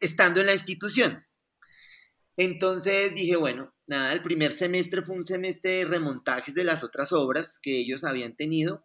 Estando 0.00 0.40
en 0.40 0.46
la 0.46 0.52
institución. 0.52 1.24
Entonces 2.36 3.14
dije, 3.14 3.36
bueno, 3.36 3.72
nada, 3.86 4.12
el 4.12 4.22
primer 4.22 4.50
semestre 4.50 5.02
fue 5.02 5.16
un 5.16 5.24
semestre 5.24 5.78
de 5.78 5.84
remontajes 5.84 6.54
de 6.54 6.64
las 6.64 6.82
otras 6.82 7.12
obras 7.12 7.60
que 7.62 7.78
ellos 7.78 8.04
habían 8.04 8.36
tenido, 8.36 8.84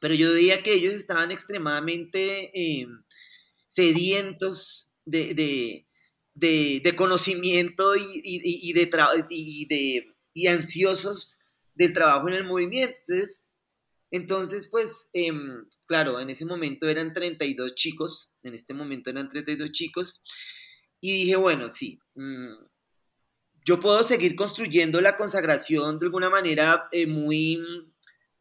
pero 0.00 0.14
yo 0.14 0.32
veía 0.32 0.62
que 0.62 0.74
ellos 0.74 0.94
estaban 0.94 1.30
extremadamente 1.30 2.50
eh, 2.54 2.86
sedientos 3.66 4.94
de, 5.04 5.86
conocimiento 6.96 7.96
y, 7.96 8.72
de 8.72 10.06
y, 10.34 10.46
ansiosos 10.46 11.40
del 11.74 11.92
trabajo 11.92 12.28
en 12.28 12.34
el 12.34 12.44
movimiento. 12.44 12.96
Entonces, 13.08 13.48
entonces 14.12 14.68
pues, 14.70 15.10
em, 15.12 15.66
claro, 15.86 16.20
en 16.20 16.30
ese 16.30 16.46
momento 16.46 16.88
eran 16.88 17.12
32 17.12 17.74
chicos, 17.74 18.30
en 18.42 18.54
este 18.54 18.74
momento 18.74 19.10
eran 19.10 19.28
32 19.28 19.72
chicos, 19.72 20.22
y 21.00 21.12
dije, 21.12 21.36
bueno, 21.36 21.70
sí, 21.70 21.98
mm, 22.14 22.54
yo 23.64 23.80
puedo 23.80 24.02
seguir 24.02 24.36
construyendo 24.36 25.00
la 25.00 25.16
consagración 25.16 25.98
de 25.98 26.06
alguna 26.06 26.30
manera 26.30 26.88
eh, 26.92 27.06
muy, 27.06 27.60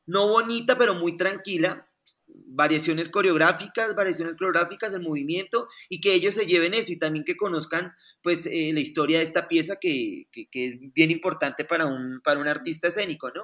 no 0.06 0.28
bonita, 0.28 0.78
pero 0.78 0.96
muy 0.96 1.18
tranquila, 1.18 1.90
variaciones 2.28 3.10
coreográficas, 3.10 3.96
variaciones 3.96 4.36
coreográficas 4.36 4.92
del 4.92 5.02
movimiento 5.02 5.68
y 5.88 6.02
que 6.02 6.14
ellos 6.14 6.36
se 6.36 6.46
lleven 6.46 6.74
eso 6.74 6.92
y 6.92 7.00
también 7.00 7.26
que 7.26 7.38
conozcan 7.38 7.94
pues 8.22 8.46
eh, 8.46 8.72
la 8.74 8.80
historia 8.80 9.18
de 9.20 9.24
esta 9.24 9.48
pieza 9.48 9.78
que, 9.78 10.28
que, 10.32 10.48
es 10.52 10.76
bien 10.94 11.12
importante 11.12 11.66
para 11.66 11.86
un, 11.86 12.22
para 12.24 12.40
un 12.40 12.48
artista 12.48 12.88
escénico, 12.88 13.32
¿no? 13.32 13.44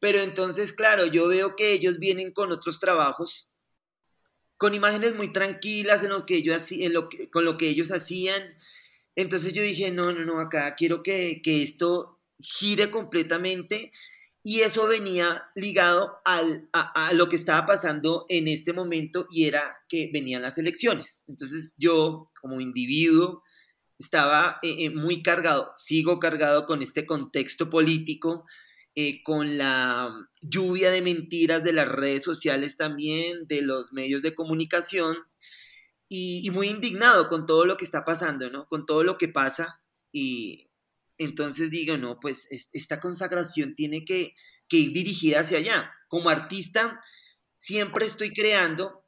Pero 0.00 0.20
entonces, 0.20 0.72
claro, 0.72 1.06
yo 1.06 1.28
veo 1.28 1.54
que 1.54 1.72
ellos 1.72 1.98
vienen 1.98 2.32
con 2.32 2.50
otros 2.50 2.80
trabajos 2.80 3.51
con 4.62 4.76
imágenes 4.76 5.16
muy 5.16 5.32
tranquilas 5.32 6.04
en 6.04 6.10
los 6.10 6.22
que 6.22 6.36
ellos, 6.36 6.70
en 6.70 6.92
lo 6.92 7.08
con 7.32 7.44
lo 7.44 7.58
que 7.58 7.68
ellos 7.68 7.90
hacían. 7.90 8.56
Entonces 9.16 9.52
yo 9.54 9.60
dije, 9.60 9.90
no, 9.90 10.12
no, 10.12 10.24
no, 10.24 10.38
acá 10.38 10.76
quiero 10.76 11.02
que, 11.02 11.42
que 11.42 11.64
esto 11.64 12.20
gire 12.38 12.88
completamente 12.88 13.90
y 14.44 14.60
eso 14.60 14.86
venía 14.86 15.42
ligado 15.56 16.20
al, 16.24 16.68
a, 16.72 17.08
a, 17.08 17.12
lo 17.12 17.28
que 17.28 17.34
estaba 17.34 17.66
pasando 17.66 18.24
en 18.28 18.46
este 18.46 18.72
momento 18.72 19.26
y 19.32 19.46
era 19.46 19.78
que 19.88 20.08
venían 20.12 20.42
las 20.42 20.56
elecciones. 20.58 21.20
Entonces 21.26 21.74
yo 21.76 22.30
como 22.40 22.60
individuo 22.60 23.42
estaba 23.98 24.60
eh, 24.62 24.76
eh, 24.78 24.90
muy 24.90 25.24
cargado, 25.24 25.72
sigo 25.74 26.20
cargado 26.20 26.66
con 26.66 26.82
este 26.82 27.04
contexto 27.04 27.68
político 27.68 28.46
eh, 28.94 29.22
con 29.22 29.56
la 29.56 30.14
lluvia 30.42 30.90
de 30.90 31.00
mentiras 31.00 31.64
de 31.64 31.72
las 31.72 31.88
redes 31.88 32.22
sociales 32.22 32.76
también, 32.76 33.46
de 33.46 33.62
los 33.62 33.94
medios 33.94 34.20
de 34.20 34.34
comunicación, 34.34 35.16
y, 36.10 36.50
muy 36.50 36.68
indignado 36.68 37.26
con 37.26 37.46
todo 37.46 37.64
lo 37.64 37.78
que 37.78 37.86
está 37.86 38.04
pasando, 38.04 38.50
¿no? 38.50 38.66
Con 38.68 38.84
todo 38.84 39.02
lo 39.02 39.16
que 39.16 39.28
pasa. 39.28 39.80
Y 40.12 40.68
entonces 41.16 41.70
digo, 41.70 41.96
no, 41.96 42.20
pues 42.20 42.48
esta 42.74 43.00
consagración 43.00 43.74
tiene 43.74 44.04
que, 44.04 44.34
ir 44.68 44.92
dirigida 44.92 45.40
hacia 45.40 45.58
allá. 45.58 45.90
Como 46.08 46.28
artista, 46.28 47.00
siempre 47.56 48.04
estoy 48.04 48.34
creando 48.34 49.06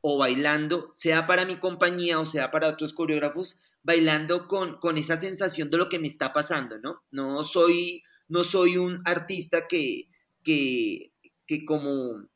o 0.00 0.18
bailando, 0.18 0.86
sea 0.94 1.26
para 1.26 1.44
mi 1.46 1.58
compañía 1.58 2.20
o 2.20 2.24
sea 2.24 2.52
para 2.52 2.68
otros 2.68 2.92
coreógrafos, 2.92 3.60
bailando 3.82 4.46
con 4.46 4.98
esa 4.98 5.16
sensación 5.16 5.68
de 5.68 5.78
lo 5.78 5.88
que 5.88 5.98
me 5.98 6.06
está 6.06 6.32
pasando, 6.32 6.78
¿no? 6.78 7.02
No 7.10 7.42
soy 7.42 8.04
no 8.30 8.44
soy 8.44 8.78
un 8.78 9.02
artista 9.04 9.66
que, 9.68 10.08
que, 10.42 11.12
como 11.66 12.28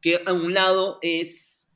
que 0.00 0.20
a 0.24 0.32
un 0.32 0.54
lado 0.54 0.98
es 1.02 1.66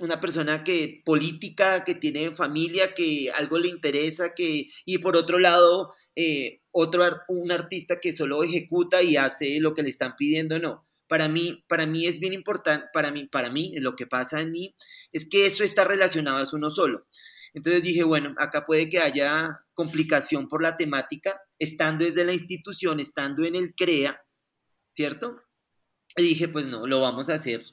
una 0.00 0.20
persona 0.20 0.62
que 0.62 1.02
política, 1.04 1.84
que 1.84 1.96
tiene 1.96 2.34
familia, 2.34 2.94
que 2.94 3.30
algo 3.32 3.58
le 3.58 3.68
interesa, 3.68 4.34
que, 4.34 4.68
y 4.84 4.98
por 4.98 5.16
otro 5.16 5.40
lado, 5.40 5.92
eh, 6.14 6.60
otro, 6.70 7.04
un 7.28 7.50
artista 7.50 7.98
que 8.00 8.12
solo 8.12 8.44
ejecuta 8.44 9.02
y 9.02 9.16
hace 9.16 9.58
lo 9.58 9.74
que 9.74 9.82
le 9.82 9.90
están 9.90 10.14
pidiendo, 10.16 10.58
no. 10.60 10.86
Para 11.08 11.28
mí, 11.28 11.64
para 11.68 11.86
mí 11.86 12.06
es 12.06 12.20
bien 12.20 12.32
importante, 12.32 12.86
para 12.92 13.10
mí, 13.10 13.26
para 13.26 13.50
mí, 13.50 13.74
lo 13.78 13.96
que 13.96 14.06
pasa 14.06 14.40
en 14.40 14.52
mí, 14.52 14.76
es 15.10 15.28
que 15.28 15.46
eso 15.46 15.64
está 15.64 15.82
relacionado, 15.84 16.40
es 16.42 16.52
uno 16.52 16.70
solo. 16.70 17.06
Entonces 17.54 17.82
dije, 17.82 18.04
bueno, 18.04 18.34
acá 18.38 18.64
puede 18.64 18.88
que 18.88 19.00
haya 19.00 19.60
complicación 19.74 20.48
por 20.48 20.62
la 20.62 20.76
temática, 20.76 21.40
estando 21.58 22.04
desde 22.04 22.24
la 22.24 22.32
institución, 22.32 23.00
estando 23.00 23.44
en 23.44 23.56
el 23.56 23.74
CREA, 23.74 24.20
¿cierto? 24.90 25.40
Y 26.16 26.22
dije, 26.22 26.48
pues 26.48 26.66
no, 26.66 26.86
lo 26.86 27.00
vamos 27.00 27.28
a 27.28 27.34
hacer 27.34 27.64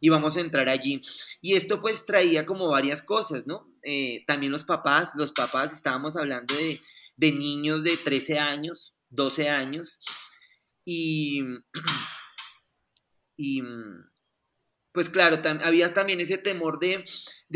y 0.00 0.08
vamos 0.08 0.36
a 0.36 0.40
entrar 0.40 0.68
allí. 0.68 1.02
Y 1.40 1.54
esto 1.54 1.80
pues 1.80 2.04
traía 2.06 2.44
como 2.44 2.68
varias 2.68 3.02
cosas, 3.02 3.46
¿no? 3.46 3.68
Eh, 3.82 4.24
también 4.26 4.52
los 4.52 4.64
papás, 4.64 5.12
los 5.16 5.32
papás, 5.32 5.72
estábamos 5.72 6.16
hablando 6.16 6.54
de, 6.56 6.80
de 7.16 7.32
niños 7.32 7.84
de 7.84 7.96
13 7.96 8.38
años, 8.38 8.94
12 9.10 9.48
años, 9.48 10.00
y, 10.84 11.42
y 13.36 13.62
pues 14.92 15.08
claro, 15.08 15.40
había 15.64 15.92
también 15.94 16.20
ese 16.20 16.38
temor 16.38 16.78
de, 16.78 17.04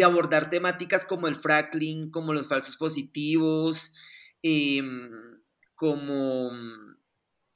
abordar 0.02 0.50
temáticas 0.50 1.04
como 1.04 1.28
el 1.28 1.36
fracking, 1.36 2.10
como 2.10 2.32
los 2.32 2.48
falsos 2.48 2.76
positivos, 2.76 3.92
em, 4.42 5.35
como 5.76 6.50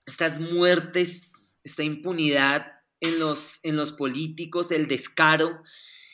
estas 0.07 0.39
muertes, 0.39 1.33
esta 1.65 1.83
impunidad 1.83 2.67
en 3.01 3.19
los, 3.19 3.59
en 3.63 3.77
los 3.77 3.93
políticos, 3.93 4.71
el 4.71 4.87
descaro. 4.87 5.63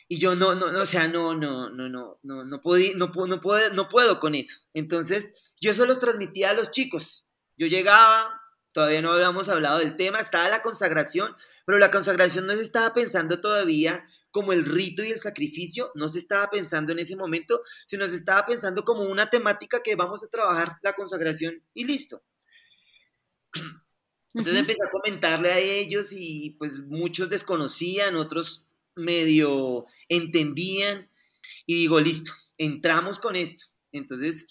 Y 0.07 0.19
yo 0.19 0.35
no, 0.35 0.55
no, 0.55 0.71
no, 0.71 0.81
o 0.81 0.85
sea, 0.85 1.07
no, 1.07 1.35
no, 1.35 1.69
no, 1.69 1.89
no, 1.89 2.19
no, 2.23 2.45
no, 2.45 2.61
podí, 2.61 2.93
no, 2.95 3.11
no, 3.13 3.41
puedo, 3.41 3.69
no 3.73 3.89
puedo 3.89 4.19
con 4.19 4.35
eso. 4.35 4.55
Entonces, 4.73 5.33
yo 5.59 5.73
solo 5.73 5.99
transmitía 5.99 6.51
a 6.51 6.53
los 6.53 6.71
chicos. 6.71 7.27
Yo 7.57 7.67
llegaba, 7.67 8.41
todavía 8.71 9.01
no 9.01 9.11
habíamos 9.11 9.49
hablado 9.49 9.79
del 9.79 9.97
tema, 9.97 10.21
estaba 10.21 10.47
la 10.47 10.61
consagración, 10.61 11.35
pero 11.65 11.77
la 11.77 11.91
consagración 11.91 12.47
no 12.47 12.55
se 12.55 12.61
estaba 12.61 12.93
pensando 12.93 13.41
todavía 13.41 14.05
como 14.37 14.53
el 14.53 14.65
rito 14.65 15.03
y 15.03 15.09
el 15.09 15.19
sacrificio, 15.19 15.91
no 15.95 16.09
se 16.09 16.19
estaba 16.19 16.47
pensando 16.51 16.91
en 16.91 16.99
ese 16.99 17.15
momento, 17.15 17.63
sino 17.87 18.07
se 18.07 18.17
estaba 18.17 18.45
pensando 18.45 18.83
como 18.83 19.01
una 19.01 19.31
temática 19.31 19.81
que 19.81 19.95
vamos 19.95 20.23
a 20.23 20.27
trabajar 20.27 20.77
la 20.83 20.93
consagración 20.93 21.63
y 21.73 21.85
listo. 21.85 22.21
Entonces 24.35 24.59
empecé 24.59 24.85
a 24.85 24.91
comentarle 24.91 25.51
a 25.51 25.57
ellos 25.57 26.09
y 26.11 26.51
pues 26.59 26.85
muchos 26.85 27.31
desconocían, 27.31 28.15
otros 28.15 28.67
medio 28.95 29.87
entendían 30.07 31.09
y 31.65 31.73
digo, 31.73 31.99
listo, 31.99 32.31
entramos 32.59 33.17
con 33.17 33.35
esto. 33.35 33.65
Entonces, 33.91 34.45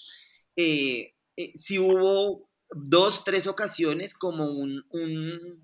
eh, 0.56 1.14
eh, 1.36 1.52
si 1.54 1.78
hubo 1.78 2.50
dos, 2.72 3.22
tres 3.22 3.46
ocasiones 3.46 4.14
como 4.14 4.50
un, 4.50 4.84
un, 4.90 5.62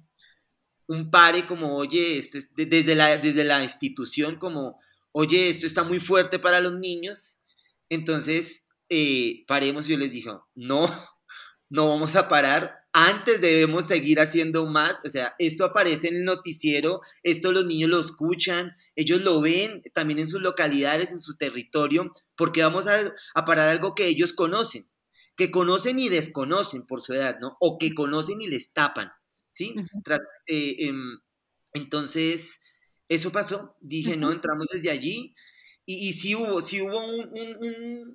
pare, 1.10 1.46
como, 1.46 1.76
oye, 1.76 2.18
esto 2.18 2.38
es 2.38 2.52
desde, 2.54 2.94
la, 2.94 3.18
desde 3.18 3.44
la 3.44 3.62
institución, 3.62 4.36
como, 4.36 4.80
oye, 5.12 5.50
esto 5.50 5.66
está 5.66 5.82
muy 5.82 6.00
fuerte 6.00 6.38
para 6.38 6.60
los 6.60 6.74
niños, 6.74 7.40
entonces 7.88 8.64
eh, 8.88 9.44
paremos 9.46 9.86
yo 9.86 9.96
les 9.96 10.12
dije, 10.12 10.30
no, 10.54 10.86
no 11.70 11.88
vamos 11.88 12.16
a 12.16 12.28
parar, 12.28 12.82
antes 12.92 13.40
debemos 13.40 13.86
seguir 13.86 14.20
haciendo 14.20 14.66
más, 14.66 15.00
o 15.04 15.08
sea, 15.08 15.34
esto 15.38 15.64
aparece 15.64 16.08
en 16.08 16.16
el 16.16 16.24
noticiero, 16.24 17.00
esto 17.22 17.50
los 17.50 17.64
niños 17.64 17.88
lo 17.88 17.98
escuchan, 17.98 18.76
ellos 18.96 19.22
lo 19.22 19.40
ven 19.40 19.82
también 19.94 20.18
en 20.18 20.26
sus 20.26 20.42
localidades, 20.42 21.12
en 21.12 21.20
su 21.20 21.36
territorio, 21.36 22.12
porque 22.36 22.62
vamos 22.62 22.86
a, 22.86 23.14
parar 23.46 23.68
algo 23.68 23.94
que 23.94 24.06
ellos 24.08 24.34
conocen, 24.34 24.90
que 25.36 25.50
conocen 25.50 25.98
y 25.98 26.10
desconocen 26.10 26.86
por 26.86 27.00
su 27.00 27.14
edad, 27.14 27.38
¿no? 27.40 27.56
O 27.60 27.78
que 27.78 27.94
conocen 27.94 28.42
y 28.42 28.46
les 28.46 28.74
tapan, 28.74 29.10
¿sí? 29.52 29.76
Tras, 30.04 30.22
eh, 30.48 30.74
em, 30.80 31.20
entonces, 31.72 32.60
eso 33.08 33.30
pasó, 33.30 33.76
dije, 33.80 34.16
no, 34.16 34.32
entramos 34.32 34.66
desde 34.72 34.90
allí, 34.90 35.36
y, 35.86 36.08
y, 36.08 36.12
sí 36.12 36.34
hubo, 36.34 36.60
sí 36.62 36.80
hubo 36.80 37.00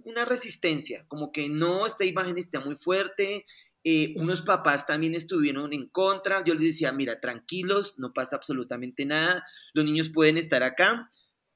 una 0.06 0.26
resistencia, 0.26 1.06
como 1.08 1.32
que 1.32 1.50
no, 1.50 1.86
esta 1.86 2.06
imagen 2.06 2.38
está 2.38 2.60
muy 2.62 2.76
fuerte, 2.76 3.46
eh, 3.90 4.14
unos 4.18 4.42
papás 4.42 4.86
también 4.86 5.16
estuvieron 5.16 5.72
en 5.72 5.88
contra. 5.88 6.44
Yo 6.44 6.54
les 6.54 6.64
decía, 6.64 6.92
mira, 6.92 7.22
tranquilos, 7.22 7.96
no 7.98 8.12
pasa 8.12 8.36
absolutamente 8.36 9.06
nada, 9.06 9.46
los 9.74 9.86
niños 9.86 10.10
pueden 10.10 10.38
estar 10.38 10.62
acá, 10.62 11.10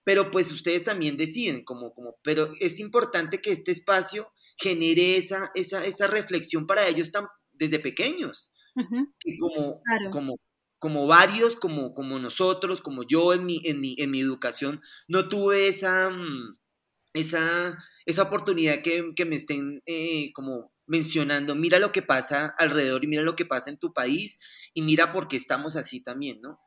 pero 0.06 0.32
pues 0.32 0.52
ustedes 0.52 0.86
también 0.86 1.18
deciden, 1.18 1.66
como, 1.66 1.94
como, 1.94 2.16
pero 2.24 2.54
es 2.62 2.80
importante 2.80 3.42
que 3.42 3.52
este 3.52 3.72
espacio 3.72 4.32
genere 4.58 5.18
esa, 5.18 5.52
esa, 5.56 5.86
esa 5.86 6.08
reflexión 6.08 6.68
para 6.68 6.88
ellos 6.88 7.12
tan, 7.12 7.28
desde 7.52 7.80
pequeños. 7.80 8.51
Y 9.24 9.38
como, 9.38 9.82
como, 10.12 10.40
como 10.80 11.08
varios, 11.08 11.56
como, 11.56 11.94
como 11.94 12.20
nosotros, 12.20 12.82
como 12.82 13.04
yo 13.04 13.34
en 13.34 13.46
mi, 13.46 13.62
en 13.66 13.82
mi, 13.82 13.96
en 14.00 14.12
mi 14.12 14.22
educación, 14.22 14.82
no 15.08 15.30
tuve 15.30 15.68
esa, 15.68 16.10
mm, 16.10 16.58
esa, 17.14 17.78
esa 18.06 18.24
oportunidad 18.24 18.82
que, 18.82 19.14
que 19.16 19.26
me 19.26 19.36
estén 19.36 19.82
eh, 19.86 20.32
como 20.34 20.72
mencionando, 20.88 21.56
mira 21.56 21.80
lo 21.80 21.94
que 21.94 22.02
pasa 22.02 22.54
alrededor 22.58 23.04
y 23.04 23.08
mira 23.08 23.22
lo 23.22 23.36
que 23.36 23.46
pasa 23.46 23.70
en 23.70 23.78
tu 23.78 23.94
país 23.94 24.40
y 24.74 24.82
mira 24.82 25.14
por 25.14 25.30
qué 25.30 25.38
estamos 25.38 25.78
así 25.78 26.04
también, 26.04 26.42
¿no? 26.42 26.60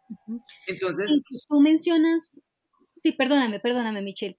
Entonces... 0.66 1.10
tú 1.46 1.60
mencionas, 1.60 2.42
sí, 2.96 3.12
perdóname, 3.12 3.60
perdóname, 3.60 4.00
Michelle. 4.00 4.38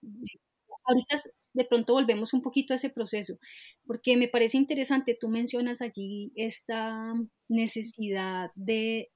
Ahorita 0.86 1.18
de 1.56 1.66
pronto 1.66 1.94
volvemos 1.94 2.34
un 2.34 2.42
poquito 2.42 2.74
a 2.74 2.76
ese 2.78 2.90
proceso, 2.90 3.40
porque 3.86 4.18
me 4.18 4.28
parece 4.28 4.58
interesante, 4.58 5.18
tú 5.20 5.30
mencionas 5.30 5.82
allí 5.82 6.32
esta 6.36 7.14
necesidad 7.48 8.52
de 8.56 9.12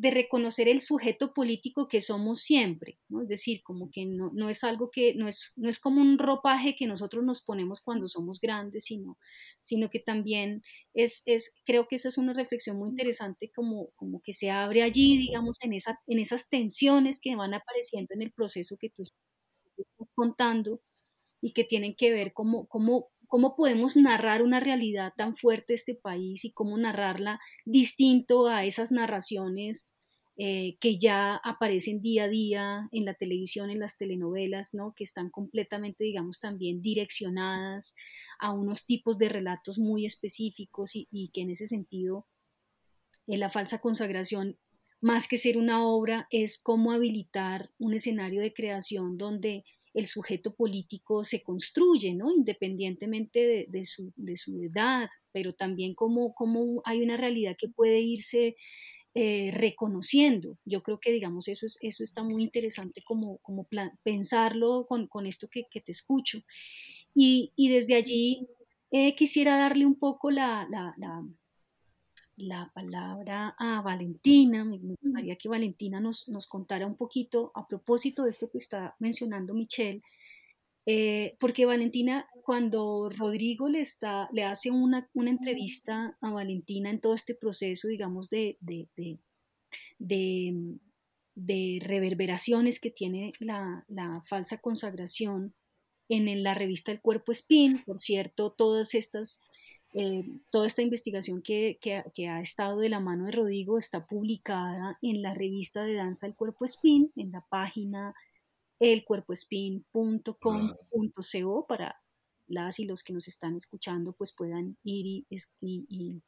de 0.00 0.10
reconocer 0.10 0.66
el 0.66 0.80
sujeto 0.80 1.34
político 1.34 1.86
que 1.86 2.00
somos 2.00 2.40
siempre, 2.40 2.98
¿no? 3.10 3.20
Es 3.20 3.28
decir, 3.28 3.62
como 3.62 3.90
que 3.90 4.06
no, 4.06 4.30
no, 4.32 4.48
es 4.48 4.64
algo 4.64 4.90
que, 4.90 5.14
no 5.14 5.28
es, 5.28 5.52
no 5.56 5.68
es 5.68 5.78
como 5.78 6.00
un 6.00 6.18
ropaje 6.18 6.74
que 6.74 6.86
nosotros 6.86 7.22
nos 7.22 7.42
ponemos 7.42 7.82
cuando 7.82 8.08
somos 8.08 8.40
grandes, 8.40 8.84
sino, 8.84 9.18
sino 9.58 9.90
que 9.90 10.00
también 10.00 10.62
es, 10.94 11.22
es, 11.26 11.54
creo 11.66 11.86
que 11.86 11.96
esa 11.96 12.08
es 12.08 12.16
una 12.16 12.32
reflexión 12.32 12.78
muy 12.78 12.88
interesante 12.88 13.52
como, 13.54 13.90
como 13.94 14.22
que 14.22 14.32
se 14.32 14.50
abre 14.50 14.82
allí, 14.82 15.18
digamos, 15.18 15.58
en, 15.60 15.74
esa, 15.74 16.00
en 16.06 16.18
esas 16.18 16.48
tensiones 16.48 17.20
que 17.20 17.36
van 17.36 17.52
apareciendo 17.52 18.14
en 18.14 18.22
el 18.22 18.32
proceso 18.32 18.78
que 18.80 18.88
tú 18.88 19.02
estás 19.02 20.12
contando 20.14 20.80
y 21.40 21.52
que 21.52 21.64
tienen 21.64 21.94
que 21.94 22.10
ver 22.10 22.32
como, 22.32 22.66
como 22.66 23.08
cómo 23.30 23.54
podemos 23.54 23.96
narrar 23.96 24.42
una 24.42 24.58
realidad 24.58 25.12
tan 25.16 25.36
fuerte 25.36 25.72
este 25.72 25.94
país 25.94 26.44
y 26.44 26.50
cómo 26.50 26.76
narrarla 26.76 27.40
distinto 27.64 28.48
a 28.48 28.64
esas 28.64 28.90
narraciones 28.90 29.96
eh, 30.36 30.78
que 30.80 30.98
ya 30.98 31.36
aparecen 31.36 32.02
día 32.02 32.24
a 32.24 32.28
día 32.28 32.88
en 32.90 33.04
la 33.04 33.14
televisión, 33.14 33.70
en 33.70 33.78
las 33.78 33.96
telenovelas, 33.96 34.74
¿no? 34.74 34.94
que 34.96 35.04
están 35.04 35.30
completamente, 35.30 36.02
digamos, 36.02 36.40
también 36.40 36.82
direccionadas 36.82 37.94
a 38.40 38.52
unos 38.52 38.84
tipos 38.84 39.16
de 39.16 39.28
relatos 39.28 39.78
muy 39.78 40.06
específicos 40.06 40.92
y, 40.94 41.30
que 41.32 41.42
en 41.42 41.50
ese 41.50 41.68
sentido 41.68 42.26
eh, 43.28 43.38
la 43.38 43.48
falsa 43.48 43.80
consagración, 43.80 44.58
más 45.00 45.28
que 45.28 45.38
ser 45.38 45.56
una 45.56 45.86
obra, 45.86 46.26
es 46.30 46.60
cómo 46.60 46.90
habilitar 46.90 47.70
un 47.78 47.94
escenario 47.94 48.40
de 48.40 48.52
creación 48.52 49.18
donde 49.18 49.64
el 49.94 50.06
sujeto 50.06 50.54
político 50.54 51.24
se 51.24 51.42
construye, 51.42 52.14
¿no? 52.14 52.32
Independientemente 52.32 53.66
de, 53.68 53.84
su, 53.84 54.12
edad, 54.62 55.08
pero 55.32 55.52
también 55.52 55.94
como, 55.94 56.34
hay 56.84 57.02
una 57.02 57.16
realidad 57.16 57.56
que 57.58 57.68
puede 57.68 58.00
irse 58.00 58.56
eh, 59.14 59.50
reconociendo. 59.52 60.58
Yo 60.64 60.82
creo 60.82 61.00
que, 61.00 61.12
digamos, 61.12 61.48
eso, 61.48 61.66
es, 61.66 61.78
eso 61.80 62.04
está 62.04 62.22
muy 62.22 62.42
interesante 62.42 63.02
como, 63.04 63.38
como 63.38 63.66
pensarlo 64.04 64.86
con, 64.88 65.26
esto 65.26 65.48
que, 65.48 65.64
te 65.80 65.92
escucho. 65.92 66.42
Y, 67.14 67.52
desde 67.56 67.96
allí 67.96 68.46
eh, 68.92 69.16
quisiera 69.16 69.58
darle 69.58 69.86
un 69.86 69.98
poco 69.98 70.30
la, 70.30 70.68
la 70.70 71.24
palabra 72.74 73.54
a 73.58 73.80
Valentina. 73.82 74.64
Me 74.64 74.78
gustaría 74.78 75.36
que 75.36 75.48
Valentina 75.48 76.00
nos, 76.00 76.28
nos, 76.28 76.46
contara 76.46 76.86
un 76.86 76.96
poquito 76.96 77.52
a 77.54 77.66
propósito 77.66 78.24
de 78.24 78.30
esto 78.30 78.50
que 78.50 78.58
está 78.58 78.96
mencionando 78.98 79.54
Michelle, 79.54 80.02
eh, 80.86 81.36
porque 81.38 81.66
Valentina, 81.66 82.26
cuando 82.42 83.10
Rodrigo 83.10 83.68
le, 83.68 83.80
está, 83.80 84.28
le 84.32 84.44
hace 84.44 84.70
una, 84.70 85.08
una, 85.14 85.30
entrevista 85.30 86.16
a 86.20 86.30
Valentina 86.30 86.90
en 86.90 87.00
todo 87.00 87.14
este 87.14 87.34
proceso, 87.34 87.88
digamos, 87.88 88.30
de, 88.30 88.56
de, 88.60 88.88
de, 89.98 90.78
de 91.34 91.78
reverberaciones 91.82 92.80
que 92.80 92.90
tiene 92.90 93.32
la, 93.40 93.84
la 93.88 94.22
falsa 94.26 94.58
consagración 94.58 95.54
en, 96.10 96.42
la 96.42 96.54
revista 96.54 96.92
El 96.92 97.00
Cuerpo 97.00 97.32
Spin, 97.32 97.82
por 97.84 98.00
cierto, 98.00 98.50
todas 98.50 98.94
estas 98.94 99.40
eh, 99.92 100.24
toda 100.50 100.68
esta 100.68 100.82
investigación 100.82 101.42
que, 101.42 101.80
ha 102.28 102.40
estado 102.40 102.78
de 102.78 102.88
la 102.88 103.00
mano 103.00 103.24
de 103.24 103.32
Rodrigo 103.32 103.76
está 103.76 104.06
publicada 104.06 104.96
en 105.02 105.20
la 105.20 105.34
revista 105.34 105.82
de 105.82 105.94
danza 105.94 106.28
El 106.28 106.36
Cuerpo 106.36 106.64
Spin, 106.64 107.10
en 107.16 107.32
la 107.32 107.44
página 107.48 108.14
elcuerpospin.com.co 108.78 111.66
para 111.66 112.00
las 112.46 112.78
y 112.78 112.84
los 112.84 113.02
que 113.02 113.12
nos 113.12 113.26
están 113.28 113.56
escuchando 113.56 114.12
pues 114.12 114.32
puedan 114.32 114.76
ir 114.84 115.24
y, 115.60 116.22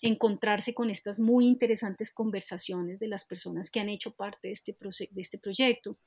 encontrarse 0.00 0.74
con 0.74 0.90
estas 0.90 1.20
muy 1.20 1.46
interesantes 1.46 2.12
conversaciones 2.12 2.98
de 2.98 3.06
las 3.08 3.24
personas 3.24 3.70
que 3.70 3.78
han 3.80 3.90
hecho 3.90 4.12
parte 4.12 4.48
de 4.48 4.52
este, 4.52 4.76
de 5.10 5.20
este 5.20 5.38
proyecto. 5.38 5.98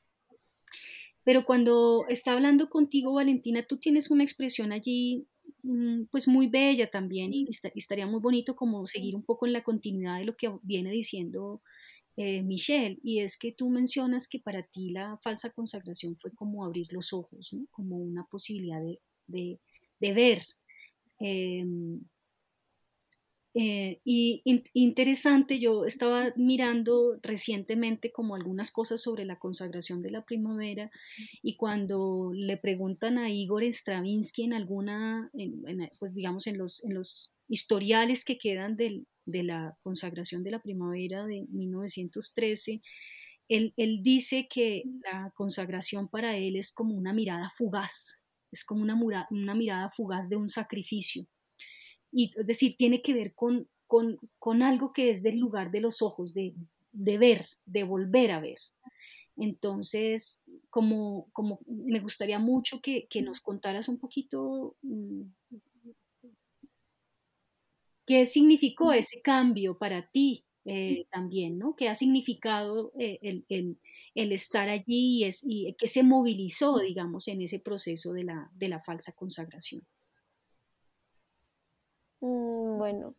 Pero 1.23 1.45
cuando 1.45 2.05
está 2.09 2.33
hablando 2.33 2.69
contigo, 2.69 3.13
Valentina, 3.13 3.65
tú 3.67 3.77
tienes 3.77 4.09
una 4.09 4.23
expresión 4.23 4.71
allí 4.71 5.27
pues 6.11 6.27
muy 6.27 6.47
bella 6.47 6.89
también 6.89 7.33
y, 7.33 7.47
estaría 7.75 8.07
muy 8.07 8.19
bonito 8.19 8.55
como 8.55 8.85
seguir 8.85 9.15
un 9.15 9.23
poco 9.23 9.45
en 9.45 9.53
la 9.53 9.63
continuidad 9.63 10.19
de 10.19 10.25
lo 10.25 10.35
que 10.35 10.51
viene 10.63 10.91
diciendo 10.91 11.61
eh, 12.17 12.41
Michelle. 12.41 12.99
Y 13.03 13.19
es 13.19 13.37
que 13.37 13.51
tú 13.51 13.69
mencionas 13.69 14.27
que 14.27 14.39
para 14.39 14.63
ti 14.63 14.91
la 14.91 15.17
falsa 15.23 15.49
consagración 15.51 16.17
fue 16.17 16.31
como 16.31 16.65
abrir 16.65 16.91
los 16.91 17.13
ojos, 17.13 17.55
como 17.71 17.97
una 17.97 18.25
posibilidad 18.25 18.81
de, 19.27 19.59
ver. 19.99 20.45
Em, 21.19 22.01
eh, 23.55 23.99
y 24.03 24.43
interesante, 24.73 25.59
yo 25.59 25.85
estaba 25.85 26.33
mirando 26.35 27.17
recientemente 27.23 28.11
como 28.11 28.35
algunas 28.35 28.71
cosas 28.71 29.01
sobre 29.01 29.25
la 29.25 29.39
consagración 29.39 30.03
de 30.03 30.11
la 30.11 30.23
primavera 30.23 30.91
y 31.41 31.57
cuando 31.57 32.31
le 32.33 32.57
preguntan 32.57 33.17
a 33.17 33.31
Igor 33.31 33.63
Stravinsky 33.63 34.43
en 34.43 34.53
alguna, 34.53 35.31
pues 35.99 36.13
digamos 36.13 36.45
en 36.45 36.59
los, 36.59 36.83
en 36.85 36.93
los 36.93 37.33
historiales 37.47 38.23
que 38.23 38.37
quedan 38.37 38.77
de 38.77 39.03
la 39.25 39.75
consagración 39.81 40.43
de 40.43 40.51
la 40.51 40.61
primavera 40.61 41.25
de 41.25 41.47
1913, 41.49 42.81
él, 43.47 43.73
él 43.77 44.01
dice 44.03 44.47
que 44.47 44.83
la 45.03 45.31
consagración 45.33 46.07
para 46.07 46.37
él 46.37 46.55
es 46.55 46.71
como 46.71 46.93
una 46.95 47.13
mirada 47.13 47.51
fugaz, 47.55 48.21
es 48.51 48.63
como 48.63 48.83
una 48.83 49.55
mirada 49.55 49.89
fugaz 49.89 50.29
de 50.29 50.35
un 50.35 50.49
sacrificio 50.49 51.27
y 52.11 52.31
es 52.37 52.45
decir, 52.45 52.75
tiene 52.77 53.01
que 53.01 53.13
ver 53.13 53.33
con, 53.33 53.67
con, 53.87 54.19
con, 54.37 54.61
algo 54.61 54.93
que 54.93 55.11
es 55.11 55.23
del 55.23 55.39
lugar 55.39 55.71
de 55.71 55.81
los 55.81 56.01
ojos, 56.01 56.33
de, 56.33 56.53
de 56.91 57.17
ver, 57.17 57.47
de 57.65 57.83
volver 57.83 58.31
a 58.31 58.39
ver. 58.39 58.57
Entonces, 59.37 60.43
como, 60.69 61.29
como 61.31 61.59
me 61.65 61.99
gustaría 61.99 62.39
mucho 62.39 62.81
que, 62.81 63.07
que 63.09 63.21
nos 63.21 63.39
contaras 63.39 63.87
un 63.87 63.97
poquito 63.97 64.75
mm, 64.81 65.21
qué 68.05 68.25
significó 68.25 68.91
ese 68.91 69.21
cambio 69.21 69.77
para 69.77 70.09
ti 70.09 70.43
eh, 70.65 71.05
también, 71.09 71.57
¿no? 71.57 71.75
¿Qué 71.75 71.87
ha 71.87 71.95
significado 71.95 72.91
eh, 72.99 73.17
el, 73.21 73.45
el, 73.49 73.77
el, 74.13 74.31
estar 74.33 74.67
allí 74.67 75.19
y, 75.19 75.23
es, 75.23 75.41
y 75.43 75.73
qué 75.77 75.87
se 75.87 76.03
movilizó, 76.03 76.79
digamos, 76.79 77.27
en 77.27 77.41
ese 77.41 77.59
proceso 77.59 78.11
de 78.11 78.25
la, 78.25 78.51
de 78.55 78.67
la 78.67 78.81
falsa 78.81 79.13
consagración? 79.13 79.85
Mm, 82.21 82.77
bueno, 82.77 83.13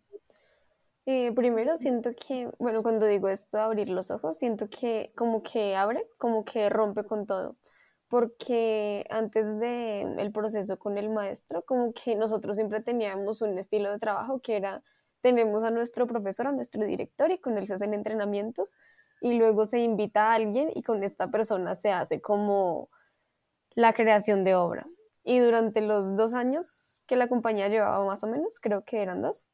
eh, 1.06 1.32
primero 1.34 1.76
siento 1.76 2.10
que, 2.14 2.50
bueno, 2.58 2.82
cuando 2.82 3.06
digo 3.06 3.28
esto, 3.28 3.58
abrir 3.60 3.88
los 3.90 4.10
ojos, 4.10 4.36
siento 4.38 4.68
que 4.68 5.12
como 5.16 5.42
que 5.42 5.74
abre, 5.76 6.06
como 6.18 6.44
que 6.44 6.68
rompe 6.70 7.04
con 7.04 7.26
todo, 7.26 7.56
porque 8.08 9.04
antes 9.10 9.58
del 9.58 10.18
el 10.18 10.32
proceso 10.32 10.78
con 10.78 10.98
el 10.98 11.10
maestro, 11.10 11.62
como 11.64 11.92
que 11.92 12.16
nosotros 12.16 12.56
siempre 12.56 12.80
teníamos 12.82 13.42
un 13.42 13.58
estilo 13.58 13.90
de 13.90 13.98
trabajo 13.98 14.40
que 14.40 14.56
era, 14.56 14.82
tenemos 15.20 15.64
a 15.64 15.70
nuestro 15.70 16.06
profesor, 16.06 16.46
a 16.48 16.52
nuestro 16.52 16.84
director 16.84 17.30
y 17.30 17.38
con 17.38 17.58
él 17.58 17.66
se 17.66 17.74
hacen 17.74 17.94
entrenamientos 17.94 18.76
y 19.20 19.34
luego 19.38 19.66
se 19.66 19.80
invita 19.80 20.30
a 20.32 20.34
alguien 20.34 20.70
y 20.74 20.82
con 20.82 21.02
esta 21.04 21.30
persona 21.30 21.74
se 21.74 21.90
hace 21.92 22.20
como 22.20 22.88
la 23.74 23.92
creación 23.92 24.44
de 24.44 24.54
obra. 24.54 24.86
Y 25.24 25.38
durante 25.38 25.80
los 25.80 26.16
dos 26.16 26.34
años 26.34 26.89
que 27.10 27.16
la 27.16 27.26
compañía 27.26 27.66
llevaba 27.66 28.04
más 28.06 28.22
o 28.22 28.28
menos, 28.28 28.60
creo 28.60 28.84
que 28.84 29.02
eran 29.02 29.20
dos, 29.20 29.44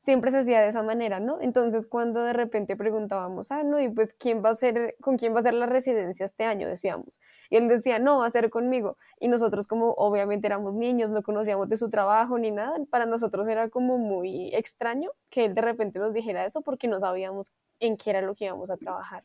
siempre 0.00 0.30
se 0.30 0.40
hacía 0.40 0.60
de 0.60 0.68
esa 0.68 0.82
manera, 0.82 1.18
¿no? 1.18 1.40
Entonces, 1.40 1.86
cuando 1.86 2.22
de 2.22 2.34
repente 2.34 2.76
preguntábamos, 2.76 3.50
ah, 3.52 3.62
no, 3.62 3.80
y 3.80 3.88
pues, 3.88 4.12
¿quién 4.12 4.44
va 4.44 4.50
a 4.50 4.54
ser, 4.54 4.96
con 5.00 5.16
quién 5.16 5.34
va 5.34 5.38
a 5.38 5.42
ser 5.42 5.54
la 5.54 5.64
residencia 5.64 6.26
este 6.26 6.44
año? 6.44 6.68
Decíamos. 6.68 7.18
Y 7.48 7.56
él 7.56 7.68
decía, 7.68 7.98
no, 7.98 8.18
va 8.18 8.26
a 8.26 8.30
ser 8.30 8.50
conmigo. 8.50 8.98
Y 9.18 9.28
nosotros, 9.28 9.66
como 9.66 9.92
obviamente 9.92 10.46
éramos 10.46 10.74
niños, 10.74 11.08
no 11.08 11.22
conocíamos 11.22 11.70
de 11.70 11.78
su 11.78 11.88
trabajo 11.88 12.38
ni 12.38 12.50
nada, 12.50 12.76
para 12.90 13.06
nosotros 13.06 13.48
era 13.48 13.70
como 13.70 13.96
muy 13.96 14.54
extraño 14.54 15.10
que 15.30 15.46
él 15.46 15.54
de 15.54 15.62
repente 15.62 15.98
nos 16.00 16.12
dijera 16.12 16.44
eso 16.44 16.60
porque 16.60 16.86
no 16.86 17.00
sabíamos 17.00 17.54
en 17.78 17.96
qué 17.96 18.10
era 18.10 18.20
lo 18.20 18.34
que 18.34 18.44
íbamos 18.44 18.68
a 18.68 18.76
trabajar. 18.76 19.24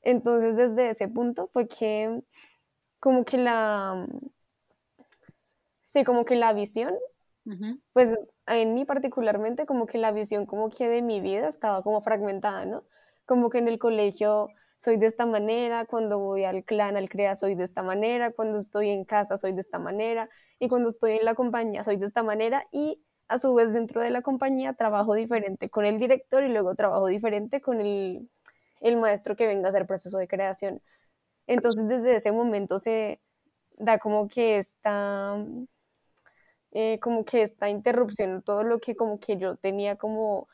Entonces, 0.00 0.56
desde 0.56 0.88
ese 0.88 1.08
punto 1.08 1.48
fue 1.48 1.68
que, 1.68 2.22
como 3.00 3.26
que 3.26 3.36
la, 3.36 4.06
sí, 5.86 6.04
como 6.04 6.26
que 6.26 6.36
la 6.36 6.52
visión, 6.52 6.94
pues 7.92 8.14
en 8.46 8.74
mí 8.74 8.84
particularmente 8.84 9.66
como 9.66 9.86
que 9.86 9.98
la 9.98 10.12
visión 10.12 10.46
como 10.46 10.70
que 10.70 10.88
de 10.88 11.02
mi 11.02 11.20
vida 11.20 11.48
estaba 11.48 11.82
como 11.82 12.00
fragmentada, 12.02 12.66
¿no? 12.66 12.84
Como 13.24 13.50
que 13.50 13.58
en 13.58 13.68
el 13.68 13.78
colegio 13.78 14.48
soy 14.76 14.98
de 14.98 15.06
esta 15.06 15.26
manera, 15.26 15.86
cuando 15.86 16.18
voy 16.18 16.44
al 16.44 16.64
clan, 16.64 16.96
al 16.96 17.08
CREA 17.08 17.34
soy 17.34 17.54
de 17.54 17.64
esta 17.64 17.82
manera, 17.82 18.32
cuando 18.32 18.58
estoy 18.58 18.90
en 18.90 19.04
casa 19.04 19.38
soy 19.38 19.52
de 19.52 19.62
esta 19.62 19.78
manera 19.78 20.28
y 20.58 20.68
cuando 20.68 20.90
estoy 20.90 21.12
en 21.12 21.24
la 21.24 21.34
compañía 21.34 21.82
soy 21.82 21.96
de 21.96 22.06
esta 22.06 22.22
manera 22.22 22.66
y 22.72 23.02
a 23.28 23.38
su 23.38 23.54
vez 23.54 23.72
dentro 23.72 24.02
de 24.02 24.10
la 24.10 24.22
compañía 24.22 24.74
trabajo 24.74 25.14
diferente 25.14 25.70
con 25.70 25.86
el 25.86 25.98
director 25.98 26.44
y 26.44 26.48
luego 26.48 26.74
trabajo 26.74 27.06
diferente 27.06 27.60
con 27.60 27.80
el, 27.80 28.28
el 28.80 28.96
maestro 28.98 29.36
que 29.36 29.46
venga 29.46 29.68
a 29.68 29.70
hacer 29.70 29.86
proceso 29.86 30.18
de 30.18 30.28
creación. 30.28 30.82
Entonces 31.46 31.88
desde 31.88 32.16
ese 32.16 32.32
momento 32.32 32.78
se 32.78 33.20
da 33.78 33.98
como 33.98 34.28
que 34.28 34.58
esta 34.58 35.36
eh, 36.78 37.00
como 37.00 37.24
que 37.24 37.40
esta 37.40 37.70
interrupción, 37.70 38.42
todo 38.42 38.62
lo 38.62 38.80
que 38.80 38.96
como 38.96 39.18
que 39.18 39.38
yo 39.38 39.56
tenía 39.56 39.96
como 39.96 40.46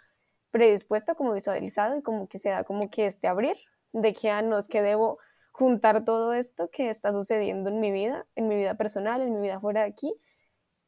predispuesto, 0.53 1.17
como 1.17 1.33
visualizado 1.33 1.99
y 1.99 2.03
como 2.03 2.29
que 2.29 2.39
se 2.39 2.51
da 2.51 2.63
como 2.63 2.91
que 2.91 3.07
este 3.07 3.27
abrir, 3.27 3.57
de 3.93 4.13
que 4.15 4.31
ah, 4.31 4.41
es 4.57 4.69
que 4.69 4.83
debo 4.83 5.19
juntar 5.51 6.05
todo 6.05 6.33
esto 6.33 6.71
que 6.71 6.91
está 6.91 7.13
sucediendo 7.13 7.71
en 7.71 7.81
mi 7.81 7.91
vida, 7.91 8.25
en 8.37 8.47
mi 8.47 8.55
vida 8.55 8.75
personal, 8.77 9.21
en 9.21 9.35
mi 9.35 9.41
vida 9.41 9.59
fuera 9.59 9.81
de 9.81 9.89
aquí, 9.89 10.15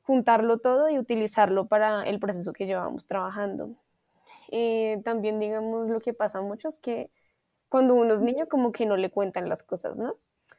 juntarlo 0.03 0.59
todo 0.59 0.89
y 0.89 1.01
utilizarlo 1.01 1.67
para 1.67 2.05
el 2.05 2.21
proceso 2.21 2.53
que 2.53 2.67
llevamos 2.67 3.07
trabajando. 3.07 3.75
Eh, 4.53 5.03
también 5.05 5.41
digamos 5.41 5.89
lo 5.91 5.99
que 5.99 6.15
pasa 6.15 6.43
mucho 6.43 6.69
es 6.69 6.79
que 6.79 7.11
cuando 7.69 7.95
uno 7.95 8.15
es 8.15 8.21
niño 8.21 8.47
como 8.49 8.71
que 8.71 8.87
no 8.87 8.97
le 8.97 9.11
cuentan 9.11 9.49
las 9.49 9.65
cosas, 9.65 9.99
¿no? 9.99 10.17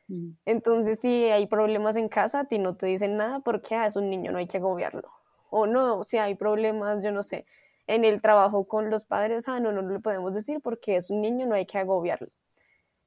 Mm. 0.08 0.32
Entonces, 0.45 0.99
si 0.99 1.26
hay 1.26 1.47
problemas 1.47 1.95
en 1.95 2.10
casa, 2.10 2.41
a 2.41 2.45
ti 2.45 2.60
no 2.60 2.76
te 2.76 2.88
dicen 2.88 3.18
nada 3.18 3.39
porque 3.39 3.76
ah, 3.76 3.86
es 3.86 3.95
un 3.95 4.10
niño, 4.10 4.32
no 4.32 4.38
hay 4.38 4.47
que 4.47 4.58
agobiarlo. 4.58 5.10
O 5.49 5.68
no, 5.68 6.03
si 6.03 6.18
hay 6.18 6.36
problemas, 6.36 7.03
yo 7.03 7.12
no 7.12 7.24
sé, 7.24 7.45
en 7.88 8.06
el 8.06 8.22
trabajo 8.22 8.68
con 8.68 8.89
los 8.89 9.06
padres, 9.06 9.47
ah, 9.47 9.60
no, 9.60 9.72
no, 9.72 9.82
le 9.82 9.99
podemos 9.99 10.34
decir 10.34 10.60
porque 10.62 10.95
es 10.97 11.10
un 11.10 11.22
niño, 11.22 11.45
no 11.47 11.56
hay 11.56 11.66
que 11.66 11.78
agobiarlo. 11.78 12.30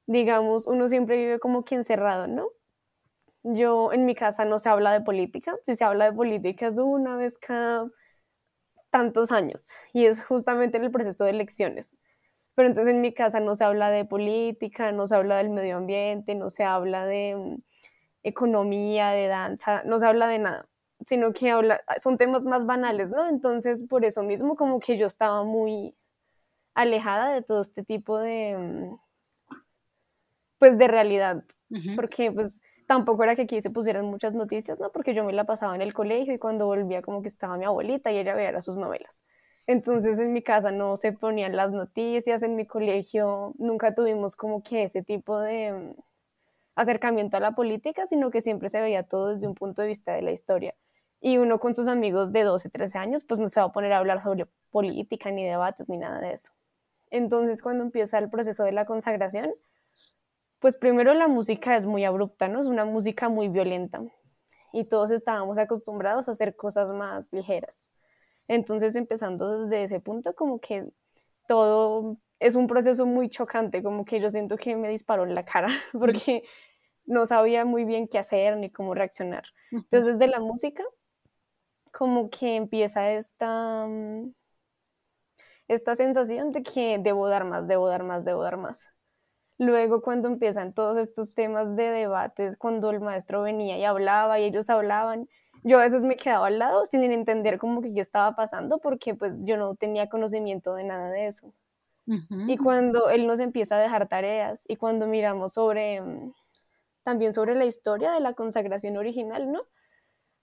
Digamos, 0.07 0.67
uno 0.67 0.89
siempre 0.89 1.17
vive 1.17 1.39
como 1.39 1.63
que 1.65 1.75
encerrado, 1.75 2.27
¿no? 2.27 2.49
Yo 3.43 3.93
en 3.93 4.05
mi 4.05 4.15
casa 4.15 4.45
no 4.45 4.59
se 4.59 4.69
habla 4.69 4.91
de 4.93 5.01
política, 5.01 5.55
si 5.65 5.75
se 5.75 5.83
habla 5.83 6.05
de 6.05 6.13
política 6.13 6.67
es 6.67 6.77
una 6.77 7.15
vez 7.15 7.37
cada 7.37 7.89
tantos 8.89 9.31
años 9.31 9.69
y 9.93 10.05
es 10.05 10.25
justamente 10.25 10.77
en 10.77 10.83
el 10.83 10.91
proceso 10.91 11.23
de 11.23 11.31
elecciones 11.31 11.95
pero 12.59 12.67
entonces 12.67 12.93
en 12.93 12.99
mi 12.99 13.13
casa 13.13 13.39
no 13.39 13.55
se 13.55 13.63
habla 13.63 13.89
de 13.89 14.03
política, 14.03 14.91
no 14.91 15.07
se 15.07 15.15
habla 15.15 15.37
del 15.37 15.49
medio 15.49 15.77
ambiente, 15.77 16.35
no 16.35 16.49
se 16.49 16.65
habla 16.65 17.05
de 17.05 17.33
mm, 17.37 17.61
economía, 18.23 19.11
de 19.11 19.27
danza, 19.27 19.81
no 19.85 19.97
se 19.97 20.05
habla 20.05 20.27
de 20.27 20.39
nada, 20.39 20.67
sino 21.07 21.31
que 21.31 21.51
habla, 21.51 21.81
son 22.03 22.17
temas 22.17 22.43
más 22.43 22.65
banales, 22.65 23.11
¿no? 23.11 23.29
Entonces 23.29 23.83
por 23.83 24.03
eso 24.03 24.23
mismo 24.23 24.57
como 24.57 24.81
que 24.81 24.97
yo 24.97 25.07
estaba 25.07 25.45
muy 25.45 25.95
alejada 26.73 27.31
de 27.33 27.43
todo 27.43 27.61
este 27.61 27.81
tipo 27.81 28.19
de, 28.19 28.57
mm, 28.57 28.99
pues 30.57 30.77
de 30.77 30.89
realidad, 30.89 31.45
porque 31.95 32.29
pues 32.29 32.61
tampoco 32.87 33.23
era 33.23 33.37
que 33.37 33.43
aquí 33.43 33.61
se 33.61 33.69
pusieran 33.69 34.03
muchas 34.03 34.33
noticias, 34.33 34.81
¿no? 34.81 34.91
Porque 34.91 35.13
yo 35.13 35.23
me 35.23 35.31
la 35.31 35.45
pasaba 35.45 35.75
en 35.75 35.81
el 35.81 35.93
colegio 35.93 36.33
y 36.33 36.39
cuando 36.39 36.65
volvía 36.65 37.01
como 37.01 37.21
que 37.21 37.29
estaba 37.29 37.55
mi 37.55 37.63
abuelita 37.63 38.11
y 38.11 38.17
ella 38.17 38.35
veía 38.35 38.59
sus 38.59 38.75
novelas. 38.75 39.23
Entonces 39.67 40.17
en 40.19 40.33
mi 40.33 40.41
casa 40.41 40.71
no 40.71 40.97
se 40.97 41.11
ponían 41.11 41.55
las 41.55 41.71
noticias, 41.71 42.41
en 42.43 42.55
mi 42.55 42.65
colegio 42.65 43.53
nunca 43.57 43.93
tuvimos 43.93 44.35
como 44.35 44.63
que 44.63 44.83
ese 44.83 45.03
tipo 45.03 45.39
de 45.39 45.71
mm, 45.71 46.01
acercamiento 46.75 47.37
a 47.37 47.39
la 47.39 47.51
política, 47.51 48.07
sino 48.07 48.31
que 48.31 48.41
siempre 48.41 48.69
se 48.69 48.81
veía 48.81 49.03
todo 49.03 49.33
desde 49.33 49.47
un 49.47 49.55
punto 49.55 49.81
de 49.81 49.89
vista 49.89 50.13
de 50.13 50.21
la 50.21 50.31
historia. 50.31 50.75
Y 51.21 51.37
uno 51.37 51.59
con 51.59 51.75
sus 51.75 51.87
amigos 51.87 52.31
de 52.31 52.43
12, 52.43 52.69
13 52.69 52.97
años, 52.97 53.23
pues 53.25 53.39
no 53.39 53.49
se 53.49 53.59
va 53.59 53.67
a 53.67 53.71
poner 53.71 53.91
a 53.93 53.97
hablar 53.97 54.21
sobre 54.23 54.47
política, 54.71 55.31
ni 55.31 55.45
debates, 55.45 55.89
ni 55.89 55.97
nada 55.97 56.19
de 56.19 56.33
eso. 56.33 56.51
Entonces 57.11 57.61
cuando 57.61 57.83
empieza 57.83 58.17
el 58.19 58.29
proceso 58.29 58.63
de 58.63 58.71
la 58.71 58.85
consagración, 58.85 59.53
pues 60.59 60.75
primero 60.75 61.13
la 61.13 61.27
música 61.27 61.75
es 61.75 61.85
muy 61.85 62.05
abrupta, 62.05 62.47
¿no? 62.47 62.59
Es 62.59 62.67
una 62.67 62.85
música 62.85 63.29
muy 63.29 63.47
violenta. 63.47 64.01
Y 64.71 64.85
todos 64.85 65.11
estábamos 65.11 65.57
acostumbrados 65.57 66.27
a 66.27 66.31
hacer 66.31 66.55
cosas 66.55 66.89
más 66.89 67.33
ligeras. 67.33 67.89
Entonces, 68.49 68.95
empezando 68.95 69.61
desde 69.61 69.83
ese 69.83 69.99
punto, 69.99 70.33
como 70.33 70.59
que 70.59 70.89
todo 71.47 72.17
es 72.39 72.55
un 72.55 72.65
proceso 72.67 73.05
muy 73.05 73.29
chocante, 73.29 73.83
como 73.83 74.05
que 74.05 74.19
yo 74.19 74.29
siento 74.31 74.57
que 74.57 74.75
me 74.75 74.89
disparó 74.89 75.23
en 75.23 75.35
la 75.35 75.45
cara, 75.45 75.67
porque 75.93 76.43
no 77.05 77.25
sabía 77.27 77.63
muy 77.63 77.85
bien 77.85 78.07
qué 78.07 78.17
hacer 78.17 78.57
ni 78.57 78.71
cómo 78.71 78.95
reaccionar. 78.95 79.43
Entonces, 79.71 80.17
desde 80.17 80.27
la 80.27 80.39
música, 80.39 80.83
como 81.91 82.31
que 82.31 82.55
empieza 82.55 83.11
esta, 83.11 83.85
mm, 83.85 84.33
esta 85.67 85.95
sensación 85.95 86.49
de 86.49 86.63
que 86.63 86.97
debo 86.99 87.29
dar 87.29 87.45
más, 87.45 87.67
debo 87.67 87.87
dar 87.87 88.03
más, 88.03 88.25
debo 88.25 88.41
dar 88.41 88.57
más. 88.57 88.89
Luego, 89.59 90.01
cuando 90.01 90.27
empiezan 90.27 90.73
todos 90.73 90.97
estos 90.97 91.35
temas 91.35 91.75
de 91.75 91.91
debates, 91.91 92.57
cuando 92.57 92.89
el 92.89 92.99
maestro 92.99 93.43
venía 93.43 93.77
y 93.77 93.83
hablaba 93.85 94.39
y 94.39 94.45
ellos 94.45 94.71
hablaban, 94.71 95.27
yo 95.63 95.79
a 95.79 95.83
veces 95.83 96.03
me 96.03 96.15
quedaba 96.15 96.47
al 96.47 96.59
lado 96.59 96.85
sin 96.85 97.03
entender 97.03 97.57
como 97.57 97.81
que 97.81 97.93
qué 97.93 98.01
estaba 98.01 98.35
pasando 98.35 98.79
porque 98.79 99.15
pues 99.15 99.35
yo 99.41 99.57
no 99.57 99.75
tenía 99.75 100.09
conocimiento 100.09 100.73
de 100.75 100.83
nada 100.83 101.09
de 101.09 101.27
eso. 101.27 101.53
Y 102.47 102.57
cuando 102.57 103.11
él 103.11 103.27
nos 103.27 103.39
empieza 103.39 103.75
a 103.75 103.79
dejar 103.79 104.07
tareas 104.07 104.63
y 104.67 104.77
cuando 104.77 105.05
miramos 105.05 105.53
sobre, 105.53 106.01
mm, 106.01 106.33
también 107.03 107.33
sobre 107.33 107.53
la 107.53 107.65
historia 107.65 108.11
de 108.11 108.19
la 108.19 108.33
consagración 108.33 108.97
original, 108.97 109.51
¿no? 109.51 109.61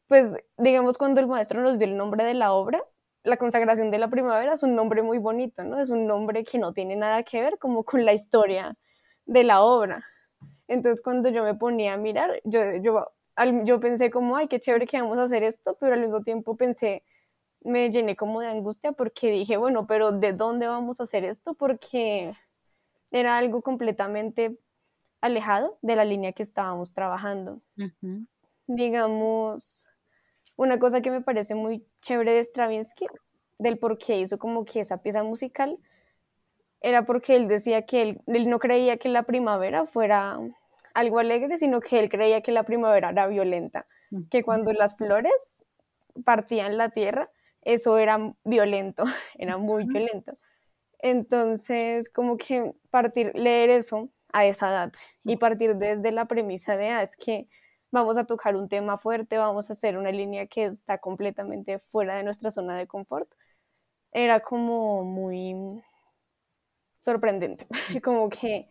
Pues 0.06 0.36
digamos 0.56 0.96
cuando 0.96 1.20
el 1.20 1.26
maestro 1.26 1.60
nos 1.62 1.78
dio 1.78 1.88
el 1.88 1.96
nombre 1.96 2.24
de 2.24 2.34
la 2.34 2.52
obra, 2.52 2.84
la 3.24 3.36
consagración 3.36 3.90
de 3.90 3.98
la 3.98 4.08
primavera 4.08 4.52
es 4.54 4.62
un 4.62 4.76
nombre 4.76 5.02
muy 5.02 5.18
bonito, 5.18 5.64
¿no? 5.64 5.80
Es 5.80 5.90
un 5.90 6.06
nombre 6.06 6.44
que 6.44 6.58
no 6.58 6.72
tiene 6.72 6.94
nada 6.94 7.24
que 7.24 7.42
ver 7.42 7.58
como 7.58 7.82
con 7.82 8.04
la 8.04 8.12
historia 8.12 8.76
de 9.24 9.42
la 9.42 9.62
obra. 9.62 10.04
Entonces 10.68 11.02
cuando 11.02 11.28
yo 11.30 11.42
me 11.42 11.54
ponía 11.54 11.94
a 11.94 11.96
mirar, 11.96 12.40
yo, 12.44 12.60
yo 12.76 13.08
yo 13.64 13.80
pensé 13.80 14.11
como, 14.11 14.37
ay, 14.37 14.49
qué 14.49 14.59
chévere 14.59 14.87
que 14.87 15.01
vamos 15.01 15.18
a 15.18 15.24
hacer 15.24 15.43
esto, 15.43 15.76
pero 15.78 15.95
al 15.95 16.01
mismo 16.01 16.22
tiempo 16.22 16.57
pensé, 16.57 17.03
me 17.62 17.91
llené 17.91 18.16
como 18.16 18.41
de 18.41 18.49
angustia 18.49 18.93
porque 18.93 19.30
dije, 19.30 19.57
bueno, 19.57 19.87
pero 19.87 20.12
¿de 20.12 20.32
dónde 20.32 20.66
vamos 20.66 21.01
a 21.01 21.03
hacer 21.03 21.24
esto? 21.24 21.55
Porque 21.55 22.32
era 23.11 23.39
algo 23.39 23.62
completamente 23.62 24.59
alejado 25.20 25.78
de 25.82 25.97
la 25.97 26.05
línea 26.05 26.32
que 26.32 26.43
estábamos 26.43 26.93
trabajando. 26.93 27.61
Digamos, 28.66 29.89
una 30.57 30.78
cosa 30.78 31.01
que 31.01 31.11
me 31.11 31.20
parece 31.20 31.55
muy 31.55 31.84
chévere 32.01 32.32
de 32.32 32.45
Stravinsky 32.45 33.07
del 33.59 33.78
por 33.78 33.99
qué 33.99 34.20
hizo 34.20 34.39
como 34.39 34.64
que 34.64 34.80
esa 34.80 35.03
pieza 35.03 35.22
musical 35.22 35.78
era 36.80 37.07
porque 37.07 37.37
él 37.37 37.49
decía 37.49 37.87
que 37.87 38.03
él, 38.03 38.20
él 38.26 38.49
no 38.49 38.59
creía 38.59 38.97
que 38.97 39.09
la 39.09 39.24
primavera 39.24 39.87
fuera 39.87 40.39
algo 40.97 41.18
alegre, 41.18 41.59
sino 41.59 41.80
que 41.80 41.99
él 41.99 42.09
creía 42.09 42.40
que 42.40 42.53
la 42.53 42.64
primavera 42.64 43.11
era 43.11 43.26
violenta, 43.26 43.86
que 44.30 44.42
cuando 44.42 44.72
las 44.72 44.97
flores 44.97 45.62
partían 46.24 46.78
la 46.78 46.88
tierra, 46.88 47.30
eso 47.61 47.99
era 47.99 48.34
violento, 48.44 49.05
era 49.38 49.59
muy 49.59 49.84
violento. 49.84 50.38
Entonces, 50.99 52.09
como 52.09 52.38
que 52.38 52.72
partir, 52.90 53.32
leer 53.34 53.68
eso 53.68 54.09
a 54.32 54.47
esa 54.47 54.70
edad 54.70 54.92
y 55.22 55.36
partir 55.36 55.76
desde 55.76 56.12
la 56.12 56.24
premisa 56.24 56.78
de, 56.78 56.88
ah, 56.88 57.03
es 57.03 57.14
que 57.14 57.47
vamos 57.92 58.16
a 58.16 58.24
tocar 58.24 58.57
un 58.57 58.68
tema 58.68 58.97
fuerte, 58.97 59.36
vamos 59.36 59.68
a 59.68 59.74
hacer 59.74 59.99
una 59.99 60.11
línea 60.12 60.47
que 60.47 60.64
está 60.64 60.97
completamente 60.97 61.78
fuera 61.78 62.16
de 62.16 62.22
nuestra 62.22 62.51
zona 62.51 62.74
de 62.74 62.86
confort, 62.86 63.28
era 64.12 64.40
como 64.40 65.05
muy 65.05 65.82
sorprendente, 66.99 67.66
como 68.03 68.30
que, 68.30 68.66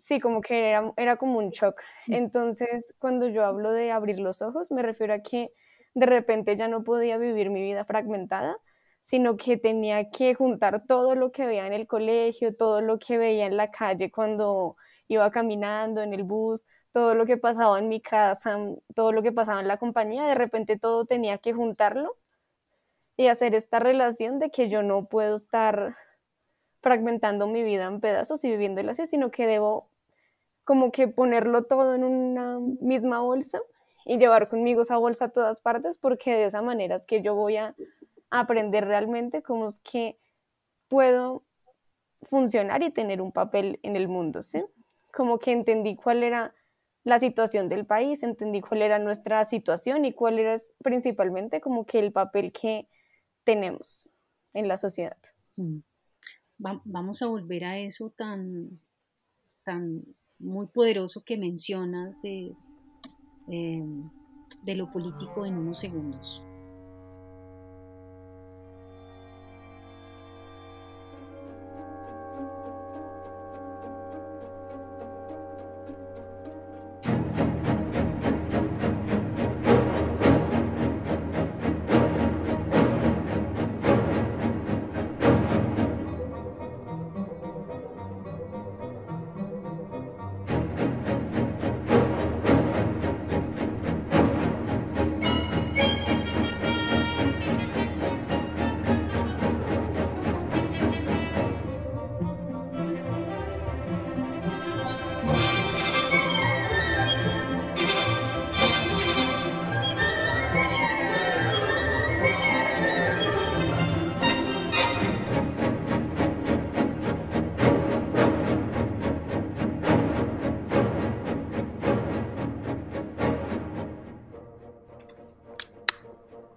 sí, 0.00 0.20
como 0.20 0.40
que 0.40 0.70
era, 0.70 0.92
era 0.96 1.16
como 1.16 1.38
un 1.38 1.50
shock. 1.50 1.80
Entonces, 2.06 2.94
cuando 2.98 3.28
yo 3.28 3.44
hablo 3.44 3.72
de 3.72 3.90
abrir 3.90 4.20
los 4.20 4.42
ojos, 4.42 4.70
me 4.70 4.82
refiero 4.82 5.14
a 5.14 5.20
que 5.20 5.52
de 5.94 6.06
repente 6.06 6.56
ya 6.56 6.68
no 6.68 6.84
podía 6.84 7.18
vivir 7.18 7.50
mi 7.50 7.62
vida 7.62 7.84
fragmentada, 7.84 8.56
sino 9.00 9.36
que 9.36 9.56
tenía 9.56 10.10
que 10.10 10.34
juntar 10.34 10.84
todo 10.86 11.14
lo 11.14 11.32
que 11.32 11.46
veía 11.46 11.66
en 11.66 11.72
el 11.72 11.86
colegio, 11.86 12.54
todo 12.54 12.80
lo 12.80 12.98
que 12.98 13.18
veía 13.18 13.46
en 13.46 13.56
la 13.56 13.70
calle 13.70 14.10
cuando 14.10 14.76
iba 15.08 15.30
caminando, 15.30 16.02
en 16.02 16.12
el 16.12 16.24
bus, 16.24 16.66
todo 16.92 17.14
lo 17.14 17.26
que 17.26 17.36
pasaba 17.36 17.78
en 17.78 17.88
mi 17.88 18.00
casa, 18.00 18.58
todo 18.94 19.12
lo 19.12 19.22
que 19.22 19.32
pasaba 19.32 19.60
en 19.60 19.68
la 19.68 19.78
compañía, 19.78 20.24
de 20.26 20.34
repente 20.34 20.78
todo 20.78 21.04
tenía 21.04 21.38
que 21.38 21.52
juntarlo 21.52 22.16
y 23.16 23.26
hacer 23.26 23.54
esta 23.54 23.78
relación 23.80 24.38
de 24.38 24.50
que 24.50 24.68
yo 24.68 24.82
no 24.82 25.06
puedo 25.06 25.36
estar 25.36 25.96
fragmentando 26.80 27.46
mi 27.46 27.62
vida 27.62 27.86
en 27.86 28.00
pedazos 28.00 28.44
y 28.44 28.50
viviéndola 28.50 28.92
así, 28.92 29.06
sino 29.06 29.30
que 29.30 29.46
debo 29.46 29.88
como 30.64 30.92
que 30.92 31.08
ponerlo 31.08 31.64
todo 31.64 31.94
en 31.94 32.04
una 32.04 32.58
misma 32.80 33.20
bolsa 33.20 33.60
y 34.04 34.18
llevar 34.18 34.48
conmigo 34.48 34.82
esa 34.82 34.96
bolsa 34.96 35.26
a 35.26 35.28
todas 35.30 35.60
partes, 35.60 35.98
porque 35.98 36.34
de 36.34 36.44
esa 36.46 36.62
manera 36.62 36.96
es 36.96 37.06
que 37.06 37.22
yo 37.22 37.34
voy 37.34 37.56
a 37.56 37.74
aprender 38.30 38.86
realmente 38.86 39.42
cómo 39.42 39.68
es 39.68 39.80
que 39.80 40.18
puedo 40.88 41.42
funcionar 42.22 42.82
y 42.82 42.90
tener 42.90 43.22
un 43.22 43.32
papel 43.32 43.78
en 43.82 43.96
el 43.96 44.08
mundo, 44.08 44.42
¿sí? 44.42 44.62
Como 45.12 45.38
que 45.38 45.52
entendí 45.52 45.96
cuál 45.96 46.22
era 46.22 46.54
la 47.04 47.18
situación 47.18 47.68
del 47.68 47.86
país, 47.86 48.22
entendí 48.22 48.60
cuál 48.60 48.82
era 48.82 48.98
nuestra 48.98 49.44
situación 49.44 50.04
y 50.04 50.12
cuál 50.12 50.38
era 50.38 50.56
principalmente 50.82 51.60
como 51.60 51.86
que 51.86 51.98
el 51.98 52.12
papel 52.12 52.52
que 52.52 52.88
tenemos 53.44 54.06
en 54.52 54.68
la 54.68 54.76
sociedad. 54.76 55.16
Mm. 55.56 55.78
Vamos 56.58 57.22
a 57.22 57.26
volver 57.26 57.64
a 57.64 57.78
eso 57.78 58.10
tan, 58.10 58.80
tan 59.64 60.02
muy 60.38 60.66
poderoso 60.66 61.24
que 61.24 61.36
mencionas 61.36 62.20
de, 62.22 62.54
eh, 63.48 63.84
de 64.62 64.74
lo 64.74 64.90
político 64.92 65.46
en 65.46 65.56
unos 65.56 65.78
segundos. 65.78 66.42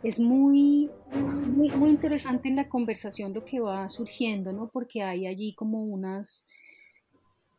Es 0.03 0.19
muy, 0.19 0.89
muy, 1.47 1.89
interesante 1.89 2.49
en 2.49 2.55
la 2.55 2.69
conversación 2.69 3.33
lo 3.33 3.45
que 3.45 3.59
va 3.59 3.87
surgiendo, 3.87 4.51
¿no? 4.51 4.69
Porque 4.69 5.03
hay 5.03 5.27
allí 5.27 5.53
como 5.53 5.83
unas, 5.83 6.45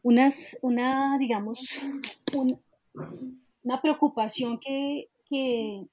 unas, 0.03 0.59
una, 0.63 1.19
digamos, 1.19 1.61
una 3.63 3.81
preocupación 3.81 4.59
que, 4.59 5.09
que, 5.29 5.87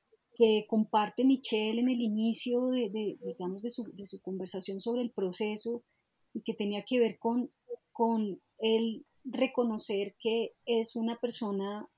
comparte 0.67 1.25
Michelle 1.25 1.81
en 1.81 1.89
el 1.89 2.01
inicio 2.01 2.67
de, 2.67 3.17
digamos, 3.21 3.61
de 3.61 3.69
su, 3.69 3.83
de 3.93 4.05
su, 4.05 4.21
conversación 4.21 4.79
sobre 4.79 5.01
el 5.01 5.11
proceso 5.11 5.83
y 6.33 6.41
que 6.41 6.53
tenía 6.53 6.85
que 6.85 6.97
ver 6.99 7.19
con, 7.19 7.51
con 7.91 8.39
el 8.59 9.05
reconocer 9.25 10.15
que 10.17 10.53
es 10.65 10.95
una 10.95 11.17
persona 11.17 11.89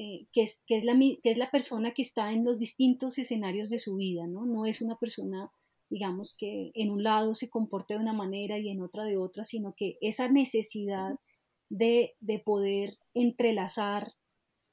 eh, 0.00 0.28
que, 0.32 0.42
es, 0.42 0.62
que, 0.64 0.76
es 0.76 0.84
la, 0.84 0.96
que 0.96 1.18
es 1.24 1.38
la 1.38 1.50
persona 1.50 1.92
que 1.92 2.02
está 2.02 2.30
en 2.30 2.44
los 2.44 2.60
distintos 2.60 3.18
escenarios 3.18 3.68
de 3.68 3.80
su 3.80 3.96
vida, 3.96 4.28
¿no? 4.28 4.46
No 4.46 4.64
es 4.64 4.80
una 4.80 4.96
persona, 4.96 5.50
digamos, 5.90 6.36
que 6.38 6.70
en 6.74 6.92
un 6.92 7.02
lado 7.02 7.34
se 7.34 7.50
comporte 7.50 7.94
de 7.94 8.00
una 8.00 8.12
manera 8.12 8.58
y 8.58 8.68
en 8.68 8.80
otra 8.80 9.02
de 9.02 9.16
otra, 9.16 9.42
sino 9.42 9.74
que 9.76 9.98
esa 10.00 10.28
necesidad 10.28 11.18
de, 11.68 12.14
de 12.20 12.38
poder 12.38 12.96
entrelazar 13.12 14.12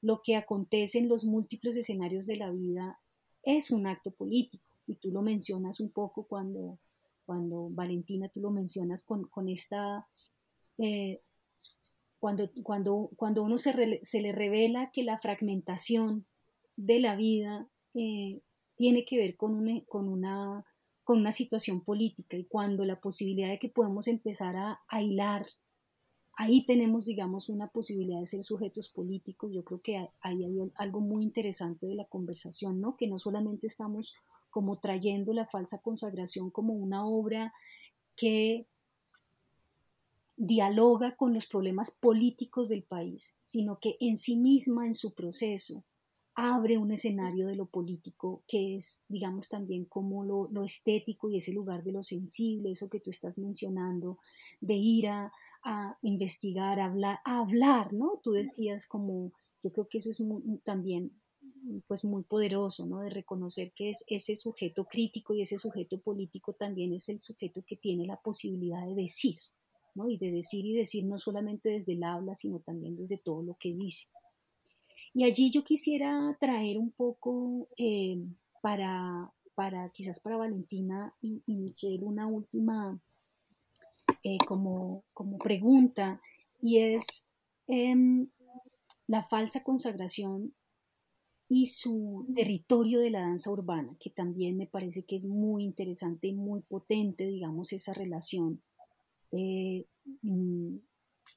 lo 0.00 0.22
que 0.22 0.36
acontece 0.36 0.98
en 0.98 1.08
los 1.08 1.24
múltiples 1.24 1.74
escenarios 1.74 2.26
de 2.26 2.36
la 2.36 2.52
vida 2.52 3.00
es 3.42 3.72
un 3.72 3.88
acto 3.88 4.12
político. 4.12 4.64
Y 4.86 4.94
tú 4.94 5.10
lo 5.10 5.22
mencionas 5.22 5.80
un 5.80 5.90
poco 5.90 6.28
cuando, 6.28 6.78
cuando 7.24 7.68
Valentina, 7.70 8.28
tú 8.28 8.38
lo 8.38 8.52
mencionas 8.52 9.02
con, 9.02 9.24
con 9.24 9.48
esta 9.48 10.06
eh, 10.78 11.20
cuando, 12.18 12.50
cuando, 12.62 13.10
cuando 13.16 13.42
uno 13.42 13.58
se, 13.58 14.00
se, 14.02 14.20
le 14.20 14.32
revela 14.32 14.90
que 14.92 15.02
la 15.02 15.18
fragmentación 15.18 16.26
de 16.76 17.00
la 17.00 17.16
vida 17.16 17.68
eh, 17.94 18.40
tiene 18.76 19.04
que 19.04 19.18
ver 19.18 19.36
con 19.36 19.54
una, 19.54 19.80
con, 19.86 20.08
una, 20.08 20.64
con 21.04 21.18
una 21.18 21.32
situación 21.32 21.82
política 21.82 22.36
y 22.36 22.44
cuando 22.44 22.84
la 22.84 23.00
posibilidad 23.00 23.48
de 23.48 23.58
que 23.58 23.68
podemos 23.68 24.06
empezar 24.08 24.56
a, 24.56 25.02
hilar, 25.02 25.46
ahí 26.36 26.64
tenemos, 26.66 27.06
digamos, 27.06 27.48
una 27.48 27.68
posibilidad 27.68 28.20
de 28.20 28.26
ser 28.26 28.42
sujetos 28.42 28.88
políticos. 28.88 29.50
Yo 29.52 29.64
creo 29.64 29.80
que 29.80 29.96
ahí 30.20 30.44
hay 30.44 30.58
algo 30.76 31.00
muy 31.00 31.22
interesante 31.22 31.86
de 31.86 31.94
la 31.94 32.04
conversación, 32.04 32.80
¿no? 32.80 32.96
Que 32.96 33.08
no 33.08 33.18
solamente 33.18 33.66
estamos 33.66 34.14
como 34.50 34.78
trayendo 34.78 35.32
la 35.32 35.46
falsa 35.46 35.80
consagración 35.80 36.50
como 36.50 36.74
una 36.74 37.06
obra 37.06 37.52
que 38.16 38.66
dialoga 40.36 41.16
con 41.16 41.32
los 41.32 41.46
problemas 41.46 41.90
políticos 41.90 42.68
del 42.68 42.82
país, 42.82 43.34
sino 43.42 43.78
que 43.80 43.96
en 44.00 44.16
sí 44.16 44.36
misma, 44.36 44.86
en 44.86 44.94
su 44.94 45.14
proceso, 45.14 45.84
abre 46.34 46.76
un 46.76 46.92
escenario 46.92 47.46
de 47.46 47.56
lo 47.56 47.64
político 47.64 48.44
que 48.46 48.76
es, 48.76 49.02
digamos, 49.08 49.48
también 49.48 49.86
como 49.86 50.22
lo, 50.22 50.64
estético 50.64 51.30
y 51.30 51.38
ese 51.38 51.52
lugar 51.52 51.82
de 51.82 51.92
lo 51.92 52.02
sensible, 52.02 52.70
eso 52.70 52.90
que 52.90 53.00
tú 53.00 53.08
estás 53.08 53.38
mencionando, 53.38 54.18
de 54.60 54.74
ir 54.74 55.08
a, 55.08 55.32
investigar, 56.02 56.78
a 56.78 56.84
hablar, 56.84 57.18
a 57.24 57.40
hablar, 57.40 57.92
¿no? 57.92 58.20
Tú 58.22 58.32
decías 58.32 58.86
como, 58.86 59.32
yo 59.64 59.72
creo 59.72 59.88
que 59.88 59.98
eso 59.98 60.10
es 60.10 60.22
también 60.62 61.10
pues 61.88 62.04
muy 62.04 62.22
poderoso, 62.22 62.86
¿no? 62.86 63.00
De 63.00 63.10
reconocer 63.10 63.72
que 63.72 63.90
es 63.90 64.04
ese 64.06 64.36
sujeto 64.36 64.84
crítico 64.84 65.34
y 65.34 65.42
ese 65.42 65.58
sujeto 65.58 65.98
político 66.00 66.52
también 66.52 66.92
es 66.92 67.08
el 67.08 67.18
sujeto 67.18 67.64
que 67.66 67.76
tiene 67.76 68.06
la 68.06 68.20
posibilidad 68.20 68.86
de 68.86 68.94
decir, 68.94 69.36
y 70.08 70.18
de 70.18 70.30
decir 70.30 70.64
y 70.66 70.74
decir 70.74 71.04
no 71.04 71.18
solamente 71.18 71.70
desde 71.70 71.94
el 71.94 72.04
habla, 72.04 72.34
sino 72.34 72.60
también 72.60 72.96
desde 72.96 73.18
todo 73.18 73.42
lo 73.42 73.56
que 73.58 73.72
dice. 73.72 74.06
Y 75.14 75.24
allí 75.24 75.50
yo 75.50 75.64
quisiera 75.64 76.36
traer 76.38 76.76
un 76.76 76.90
poco 76.90 77.68
eh, 77.78 78.22
para, 78.60 79.32
para, 79.54 79.88
quizás 79.90 80.20
para 80.20 80.36
Valentina 80.36 81.14
y, 81.22 81.42
Michelle, 81.46 82.04
una 82.04 82.26
última 82.26 83.00
eh, 84.22 84.36
como, 84.46 85.04
como, 85.14 85.38
pregunta, 85.38 86.20
y 86.60 86.78
es 86.78 87.26
em, 87.66 88.28
la 89.06 89.22
falsa 89.22 89.62
consagración 89.62 90.52
y 91.48 91.66
su 91.66 92.26
territorio 92.34 93.00
de 93.00 93.10
la 93.10 93.20
danza 93.20 93.50
urbana, 93.50 93.96
que 94.00 94.10
también 94.10 94.56
me 94.58 94.66
parece 94.66 95.04
que 95.04 95.16
es 95.16 95.24
muy 95.24 95.64
interesante 95.64 96.26
y 96.26 96.34
muy 96.34 96.60
potente, 96.60 97.26
digamos, 97.26 97.72
esa 97.72 97.94
relación 97.94 98.60
eh, 99.32 99.86
mm, 100.22 100.76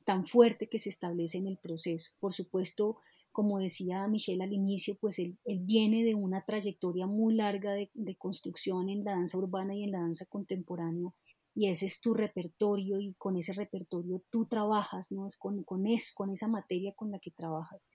tan 0.06 0.26
fuerte 0.26 0.70
que 0.70 0.80
se 0.80 0.90
establece 0.90 1.38
en 1.38 1.48
el 1.48 1.58
proceso. 1.58 2.12
Por 2.20 2.34
supuesto, 2.34 2.98
como 3.32 3.60
decía 3.60 4.08
Michelle 4.08 4.44
al 4.44 4.54
inicio, 4.54 4.98
pues 5.00 5.20
él, 5.20 5.38
viene 5.46 6.04
de 6.04 6.16
una 6.16 6.44
trayectoria 6.46 7.08
muy 7.08 7.36
larga 7.36 7.74
de, 7.74 8.16
construcción 8.18 8.90
en 8.90 9.04
la 9.04 9.12
danza 9.12 9.38
urbana 9.38 9.76
y 9.76 9.84
en 9.84 9.92
la 9.92 10.02
danza 10.02 10.26
contemporánea, 10.26 11.14
y 11.56 11.68
ese 11.68 11.86
es 11.86 12.02
tu 12.02 12.14
repertorio 12.14 13.00
y 13.00 13.14
con 13.16 13.36
ese 13.36 13.54
repertorio 13.54 14.22
tú 14.30 14.46
trabajas, 14.46 15.12
¿no? 15.12 15.26
Es 15.26 15.36
con, 15.38 15.64
con, 15.64 15.84
con 16.16 16.30
esa 16.32 16.48
materia 16.48 16.94
con 16.96 17.12
la 17.12 17.20
que 17.20 17.32
trabajas. 17.32 17.90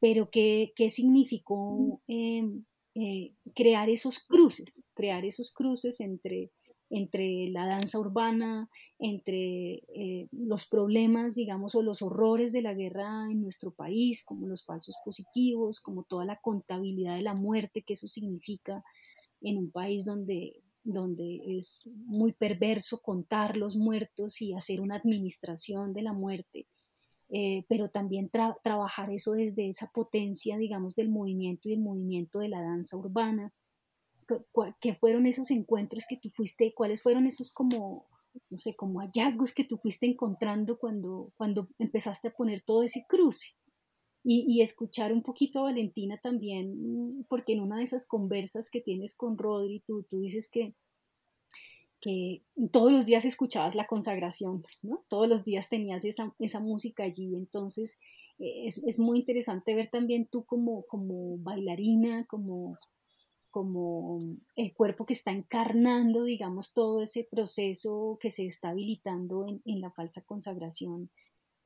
Pero 0.00 0.30
¿qué, 0.30 0.72
qué 0.74 0.90
significó 0.90 2.00
em, 2.08 2.64
eh, 2.94 3.34
crear 3.54 3.90
esos 3.90 4.18
cruces? 4.18 4.86
Crear 4.94 5.24
esos 5.24 5.52
cruces 5.52 6.00
entre 6.00 6.50
entre 6.90 7.48
la 7.50 7.66
danza 7.66 7.98
urbana, 7.98 8.68
entre 8.98 9.82
eh, 9.94 10.28
los 10.32 10.66
problemas, 10.66 11.36
digamos, 11.36 11.74
o 11.76 11.82
los 11.82 12.02
horrores 12.02 12.52
de 12.52 12.62
la 12.62 12.74
guerra 12.74 13.28
en 13.30 13.40
nuestro 13.40 13.70
país, 13.70 14.24
como 14.24 14.48
los 14.48 14.64
falsos 14.64 14.96
positivos, 15.04 15.80
como 15.80 16.02
toda 16.02 16.24
la 16.24 16.40
contabilidad 16.40 17.14
de 17.14 17.22
la 17.22 17.34
muerte 17.34 17.82
que 17.82 17.94
eso 17.94 18.08
significa 18.08 18.84
en 19.40 19.56
un 19.56 19.70
país 19.70 20.04
donde, 20.04 20.62
donde 20.82 21.58
es 21.58 21.88
muy 21.94 22.32
perverso 22.32 23.00
contar 23.00 23.56
los 23.56 23.76
muertos 23.76 24.42
y 24.42 24.54
hacer 24.54 24.80
una 24.80 24.96
administración 24.96 25.92
de 25.92 26.02
la 26.02 26.12
muerte. 26.12 26.66
Eh, 27.32 27.64
pero 27.68 27.88
también 27.88 28.28
trabajar 28.28 29.12
eso 29.12 29.32
desde 29.32 29.68
esa 29.68 29.86
potencia, 29.92 30.58
digamos, 30.58 30.96
del 30.96 31.10
movimiento 31.10 31.68
y 31.68 31.74
el 31.74 31.80
movimiento 31.80 32.40
de 32.40 32.48
la 32.48 32.60
danza 32.60 32.96
urbana, 32.96 33.52
qué 34.80 34.94
fueron 34.94 35.26
esos 35.26 35.50
encuentros 35.50 36.04
que 36.08 36.16
tú 36.16 36.30
fuiste, 36.30 36.74
cuáles 36.74 37.02
fueron 37.02 37.26
esos 37.26 37.52
como, 37.52 38.06
no 38.48 38.58
sé, 38.58 38.74
como 38.76 39.00
hallazgos 39.00 39.52
que 39.52 39.64
tú 39.64 39.78
fuiste 39.78 40.06
encontrando 40.06 40.78
cuando, 40.78 41.32
cuando 41.36 41.68
empezaste 41.78 42.28
a 42.28 42.34
poner 42.34 42.62
todo 42.62 42.82
ese 42.82 43.04
cruce. 43.08 43.48
Y, 44.22 44.44
y, 44.46 44.60
escuchar 44.60 45.14
un 45.14 45.22
poquito 45.22 45.60
a 45.60 45.62
Valentina 45.62 46.20
también, 46.22 47.24
porque 47.30 47.54
en 47.54 47.60
una 47.60 47.78
de 47.78 47.84
esas 47.84 48.04
conversas 48.06 48.68
que 48.68 48.82
tienes 48.82 49.14
con 49.14 49.38
Rodri, 49.38 49.82
tú, 49.86 50.02
tú 50.10 50.20
dices 50.20 50.50
que, 50.50 50.74
que 52.00 52.42
todos 52.70 52.92
los 52.92 53.06
días 53.06 53.24
escuchabas 53.24 53.74
la 53.74 53.86
consagración, 53.86 54.62
¿no? 54.82 55.04
Todos 55.08 55.26
los 55.26 55.42
días 55.42 55.70
tenías 55.70 56.04
esa, 56.04 56.34
esa 56.38 56.60
música 56.60 57.04
allí, 57.04 57.34
entonces 57.34 57.98
eh, 58.38 58.66
es, 58.66 58.82
es, 58.84 58.98
muy 58.98 59.20
interesante 59.20 59.74
ver 59.74 59.88
también 59.90 60.26
tú 60.26 60.44
como, 60.44 60.84
como 60.86 61.38
bailarina, 61.38 62.26
como, 62.26 62.78
como 63.50 64.36
el 64.56 64.72
cuerpo 64.74 65.06
que 65.06 65.12
está 65.12 65.32
encarnando, 65.32 66.24
digamos, 66.24 66.72
todo 66.72 67.02
ese 67.02 67.24
proceso 67.24 68.18
que 68.20 68.30
se 68.30 68.46
está 68.46 68.70
habilitando 68.70 69.46
en, 69.64 69.80
la 69.80 69.90
falsa 69.90 70.22
consagración. 70.22 71.10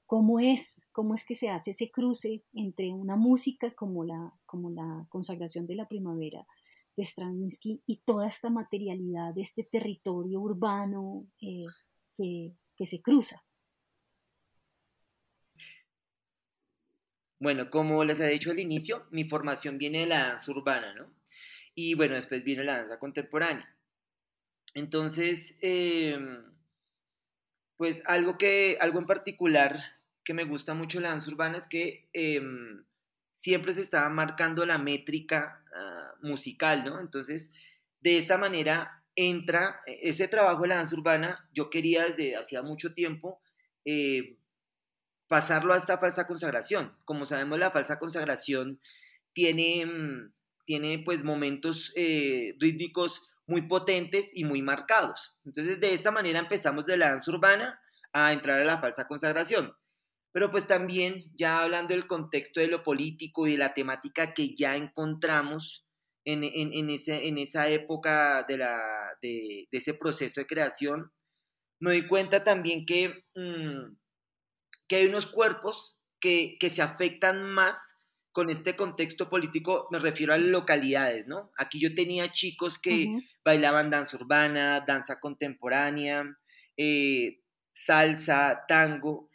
¿Cómo 0.06 0.40
es? 0.40 0.88
¿Cómo 0.92 1.14
es 1.14 1.24
que 1.24 1.34
se 1.34 1.50
hace 1.50 1.70
ese 1.72 1.90
cruce 1.90 2.42
entre 2.52 2.92
una 2.92 3.16
música 3.16 3.74
como 3.74 4.04
la, 4.04 4.32
como 4.46 4.70
la 4.70 5.06
consagración 5.08 5.66
de 5.66 5.76
la 5.76 5.88
primavera 5.88 6.46
de 6.96 7.04
Stravinsky 7.04 7.82
y 7.86 7.96
toda 8.04 8.28
esta 8.28 8.50
materialidad 8.50 9.34
de 9.34 9.42
este 9.42 9.64
territorio 9.64 10.40
urbano 10.40 11.26
eh, 11.40 11.64
que, 12.16 12.52
que 12.76 12.86
se 12.86 13.00
cruza? 13.02 13.44
Bueno, 17.40 17.68
como 17.68 18.04
les 18.04 18.20
he 18.20 18.28
dicho 18.28 18.52
al 18.52 18.58
inicio, 18.58 19.06
mi 19.10 19.24
formación 19.24 19.76
viene 19.76 20.00
de 20.00 20.06
la 20.06 20.28
danza 20.28 20.50
urbana, 20.50 20.94
¿no? 20.94 21.10
Y 21.74 21.94
bueno, 21.94 22.14
después 22.14 22.44
viene 22.44 22.64
la 22.64 22.78
danza 22.78 22.98
contemporánea. 22.98 23.74
Entonces, 24.74 25.56
em, 25.60 26.42
pues 27.76 28.02
algo, 28.06 28.38
que, 28.38 28.76
algo 28.80 28.98
en 28.98 29.06
particular 29.06 29.80
que 30.24 30.34
me 30.34 30.44
gusta 30.44 30.74
mucho 30.74 30.98
de 30.98 31.02
la 31.02 31.10
danza 31.10 31.30
urbana 31.30 31.58
es 31.58 31.68
que 31.68 32.08
em, 32.12 32.84
siempre 33.32 33.72
se 33.72 33.82
estaba 33.82 34.08
marcando 34.08 34.64
la 34.64 34.78
métrica 34.78 35.64
ah, 35.74 36.14
musical, 36.22 36.84
¿no? 36.84 37.00
Entonces, 37.00 37.52
de 38.00 38.16
esta 38.16 38.38
manera 38.38 39.04
entra 39.16 39.80
ese 39.86 40.28
trabajo 40.28 40.62
de 40.62 40.68
la 40.68 40.76
danza 40.76 40.96
urbana, 40.96 41.48
yo 41.52 41.70
quería 41.70 42.04
desde 42.04 42.36
hacía 42.36 42.62
mucho 42.62 42.94
tiempo 42.94 43.40
eh, 43.84 44.38
pasarlo 45.28 45.72
a 45.72 45.76
esta 45.76 45.98
falsa 45.98 46.26
consagración. 46.26 46.96
Como 47.04 47.26
sabemos, 47.26 47.58
la 47.58 47.70
falsa 47.70 47.98
consagración 47.98 48.80
tiene 49.32 49.80
em, 49.80 50.32
tiene 50.64 51.00
pues 51.04 51.22
momentos 51.22 51.92
eh, 51.96 52.54
rítmicos 52.58 53.28
muy 53.46 53.62
potentes 53.68 54.36
y 54.36 54.44
muy 54.44 54.62
marcados. 54.62 55.36
Entonces 55.44 55.80
de 55.80 55.92
esta 55.92 56.10
manera 56.10 56.38
empezamos 56.38 56.86
de 56.86 56.96
la 56.96 57.10
danza 57.10 57.30
urbana 57.30 57.80
a 58.12 58.32
entrar 58.32 58.60
a 58.60 58.64
la 58.64 58.80
falsa 58.80 59.06
consagración. 59.06 59.74
Pero 60.32 60.50
pues 60.50 60.66
también 60.66 61.24
ya 61.34 61.60
hablando 61.60 61.94
del 61.94 62.06
contexto 62.06 62.60
de 62.60 62.68
lo 62.68 62.82
político 62.82 63.46
y 63.46 63.52
de 63.52 63.58
la 63.58 63.74
temática 63.74 64.34
que 64.34 64.54
ya 64.54 64.76
encontramos 64.76 65.84
en, 66.24 66.42
en, 66.42 66.90
ese, 66.90 67.28
en 67.28 67.38
esa 67.38 67.68
época 67.68 68.44
de, 68.48 68.56
la, 68.56 68.80
de, 69.20 69.68
ese 69.70 69.94
proceso 69.94 70.40
de 70.40 70.46
creación, 70.46 71.12
me 71.80 71.90
doy 71.90 72.08
cuenta 72.08 72.42
también 72.42 72.86
que, 72.86 73.24
mm, 73.34 73.94
que 74.88 74.96
hay 74.96 75.06
unos 75.06 75.26
cuerpos 75.26 76.00
que, 76.18 76.56
que 76.58 76.70
se 76.70 76.82
afectan 76.82 77.42
más 77.42 77.93
con 78.34 78.50
este 78.50 78.74
contexto 78.74 79.30
político 79.30 79.86
me 79.92 80.00
refiero 80.00 80.34
a 80.34 80.38
localidades, 80.38 81.28
¿no? 81.28 81.52
Aquí 81.56 81.78
yo 81.78 81.94
tenía 81.94 82.32
chicos 82.32 82.80
que 82.80 83.06
bailaban 83.44 83.90
danza 83.90 84.16
urbana, 84.16 84.84
danza 84.84 85.20
contemporánea, 85.20 86.34
eh, 86.76 87.38
salsa, 87.72 88.64
tango, 88.66 89.30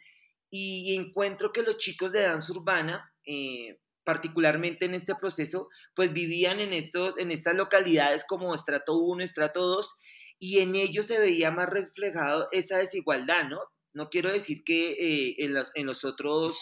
y 0.50 0.94
encuentro 0.94 1.50
que 1.50 1.62
los 1.62 1.78
chicos 1.78 2.12
de 2.12 2.20
danza 2.20 2.52
urbana, 2.52 3.14
eh, 3.24 3.80
particularmente 4.04 4.84
en 4.84 4.94
este 4.94 5.14
proceso, 5.14 5.68
pues 5.94 6.12
vivían 6.12 6.60
en, 6.60 6.74
estos, 6.74 7.14
en 7.16 7.30
estas 7.30 7.54
localidades 7.54 8.26
como 8.28 8.54
estrato 8.54 8.98
1, 8.98 9.24
estrato 9.24 9.66
2, 9.66 9.96
y 10.38 10.58
en 10.58 10.76
ellos 10.76 11.06
se 11.06 11.18
veía 11.18 11.50
más 11.50 11.70
reflejado 11.70 12.48
esa 12.52 12.76
desigualdad, 12.76 13.48
¿no? 13.48 13.60
No 13.94 14.10
quiero 14.10 14.30
decir 14.30 14.62
que 14.62 14.90
eh, 14.92 15.36
en, 15.38 15.54
los, 15.54 15.72
en 15.74 15.86
los 15.86 16.04
otros 16.04 16.58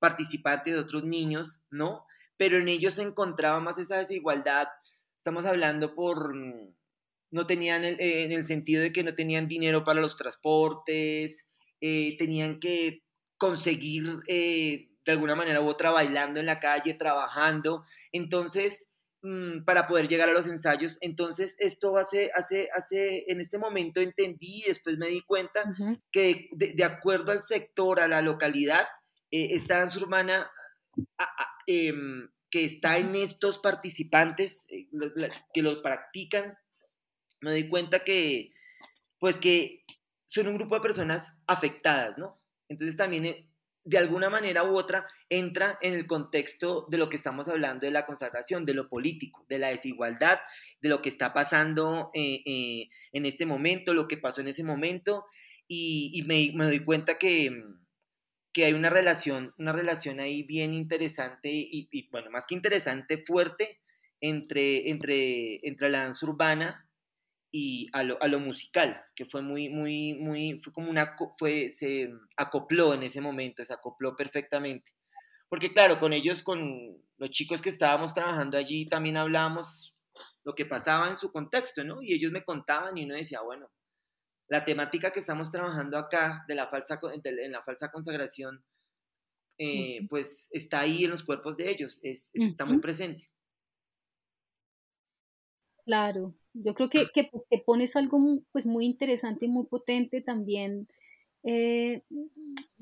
participantes, 0.00 0.74
de 0.74 0.80
otros 0.80 1.04
niños, 1.04 1.62
¿no? 1.70 2.04
Pero 2.36 2.58
en 2.58 2.68
ellos 2.68 2.94
se 2.94 3.02
encontraba 3.02 3.60
más 3.60 3.78
esa 3.78 3.98
desigualdad. 3.98 4.66
Estamos 5.16 5.46
hablando 5.46 5.94
por, 5.94 6.34
mm, 6.34 6.74
no 7.30 7.46
tenían, 7.46 7.84
eh, 7.84 7.96
en 7.98 8.32
el 8.32 8.42
sentido 8.42 8.82
de 8.82 8.92
que 8.92 9.04
no 9.04 9.14
tenían 9.14 9.46
dinero 9.46 9.84
para 9.84 10.00
los 10.00 10.16
transportes, 10.16 11.48
eh, 11.80 12.16
tenían 12.18 12.58
que 12.58 13.04
conseguir 13.38 14.20
eh, 14.26 14.90
de 15.04 15.12
alguna 15.12 15.34
manera 15.34 15.60
u 15.60 15.68
otra 15.68 15.90
bailando 15.90 16.40
en 16.40 16.46
la 16.46 16.60
calle, 16.60 16.94
trabajando. 16.94 17.84
Entonces, 18.12 18.94
mm, 19.22 19.64
para 19.64 19.86
poder 19.86 20.08
llegar 20.08 20.28
a 20.28 20.32
los 20.32 20.46
ensayos. 20.46 20.98
Entonces, 21.00 21.56
esto 21.58 21.96
hace, 21.96 22.30
hace, 22.34 22.68
hace, 22.74 23.24
en 23.28 23.40
este 23.40 23.58
momento 23.58 24.00
entendí 24.00 24.62
y 24.64 24.68
después 24.68 24.98
me 24.98 25.08
di 25.08 25.22
cuenta 25.22 25.62
que 26.10 26.48
de, 26.52 26.84
acuerdo 26.84 27.32
al 27.32 27.42
sector, 27.42 28.00
a 28.00 28.08
la 28.08 28.22
localidad, 28.22 28.86
eh, 29.30 29.48
esta 29.52 29.78
danza 29.78 29.98
urbana 29.98 30.50
em, 31.66 32.28
que 32.50 32.64
está 32.64 32.98
en 32.98 33.14
estos 33.14 33.58
participantes 33.58 34.66
eh, 34.70 34.88
que 35.54 35.62
lo 35.62 35.82
practican, 35.82 36.58
me 37.40 37.50
doy 37.50 37.68
cuenta 37.68 38.00
que, 38.00 38.52
pues 39.18 39.36
que 39.36 39.84
son 40.24 40.48
un 40.48 40.56
grupo 40.56 40.74
de 40.74 40.80
personas 40.80 41.38
afectadas, 41.46 42.18
¿no? 42.18 42.40
Entonces 42.68 42.96
también 42.96 43.24
eh, 43.24 43.48
de 43.84 43.98
alguna 43.98 44.28
manera 44.28 44.64
u 44.64 44.76
otra 44.76 45.06
entra 45.28 45.78
en 45.80 45.94
el 45.94 46.06
contexto 46.06 46.86
de 46.90 46.98
lo 46.98 47.08
que 47.08 47.16
estamos 47.16 47.48
hablando 47.48 47.86
de 47.86 47.92
la 47.92 48.04
consagración, 48.04 48.64
de 48.64 48.74
lo 48.74 48.88
político, 48.88 49.46
de 49.48 49.58
la 49.58 49.68
desigualdad, 49.68 50.40
de 50.80 50.88
lo 50.90 51.00
que 51.00 51.08
está 51.08 51.32
pasando 51.32 52.10
en 52.12 53.26
este 53.26 53.46
momento, 53.46 53.94
lo 53.94 54.06
que 54.06 54.18
pasó 54.18 54.42
en 54.42 54.48
ese 54.48 54.64
momento, 54.64 55.24
y, 55.72 56.22
me, 56.26 56.50
me, 56.54 56.64
doy 56.64 56.80
cuenta 56.80 57.16
que, 57.16 57.64
que 58.52 58.64
hay 58.64 58.72
una 58.72 58.90
relación, 58.90 59.54
una 59.58 59.72
relación 59.72 60.20
ahí 60.20 60.42
bien 60.42 60.74
interesante 60.74 61.50
y, 61.52 62.08
bueno, 62.10 62.30
más 62.30 62.46
que 62.46 62.54
interesante, 62.54 63.22
fuerte 63.24 63.80
entre, 64.20 64.90
entre, 64.90 65.66
entre 65.66 65.88
la 65.88 66.04
danza 66.04 66.26
urbana 66.26 66.88
y 67.52 67.88
a 67.92 68.02
lo, 68.02 68.20
a 68.22 68.28
lo, 68.28 68.38
musical, 68.38 69.02
que 69.14 69.24
fue 69.24 69.42
muy, 69.42 69.68
muy, 69.68 70.14
muy, 70.14 70.60
fue 70.60 70.72
como 70.72 70.90
una, 70.90 71.16
fue, 71.36 71.70
se 71.70 72.10
acopló 72.36 72.94
en 72.94 73.02
ese 73.02 73.20
momento, 73.20 73.64
se 73.64 73.74
acopló 73.74 74.14
perfectamente. 74.14 74.92
Porque 75.48 75.72
claro, 75.72 75.98
con 75.98 76.12
ellos, 76.12 76.42
con 76.42 77.02
los 77.18 77.30
chicos 77.30 77.60
que 77.60 77.70
estábamos 77.70 78.14
trabajando 78.14 78.56
allí, 78.56 78.88
también 78.88 79.16
hablábamos 79.16 79.96
lo 80.44 80.54
que 80.54 80.64
pasaba 80.64 81.08
en 81.08 81.16
su 81.16 81.30
contexto, 81.32 81.82
¿no? 81.82 82.02
Y 82.02 82.14
ellos 82.14 82.30
me 82.30 82.44
contaban 82.44 82.96
y 82.96 83.04
uno 83.04 83.16
decía, 83.16 83.40
bueno, 83.40 83.68
la 84.50 84.64
temática 84.64 85.12
que 85.12 85.20
estamos 85.20 85.50
trabajando 85.50 85.96
acá 85.96 86.44
de 86.48 86.56
la 86.56 86.66
falsa, 86.66 87.00
en 87.24 87.52
la 87.52 87.62
falsa 87.62 87.90
consagración 87.90 88.62
eh, 89.62 90.06
pues 90.08 90.48
está 90.52 90.80
ahí 90.80 91.04
en 91.04 91.10
los 91.10 91.22
cuerpos 91.22 91.56
de 91.56 91.70
ellos, 91.70 92.00
es, 92.02 92.30
está 92.34 92.64
muy 92.64 92.78
presente. 92.78 93.30
Claro, 95.84 96.34
yo 96.54 96.74
creo 96.74 96.88
que, 96.88 97.08
que 97.12 97.24
pues, 97.24 97.46
te 97.46 97.58
pones 97.58 97.94
algo 97.94 98.42
pues, 98.52 98.64
muy 98.64 98.86
interesante 98.86 99.44
y 99.44 99.48
muy 99.48 99.66
potente 99.66 100.20
también, 100.20 100.88
eh, 101.42 102.02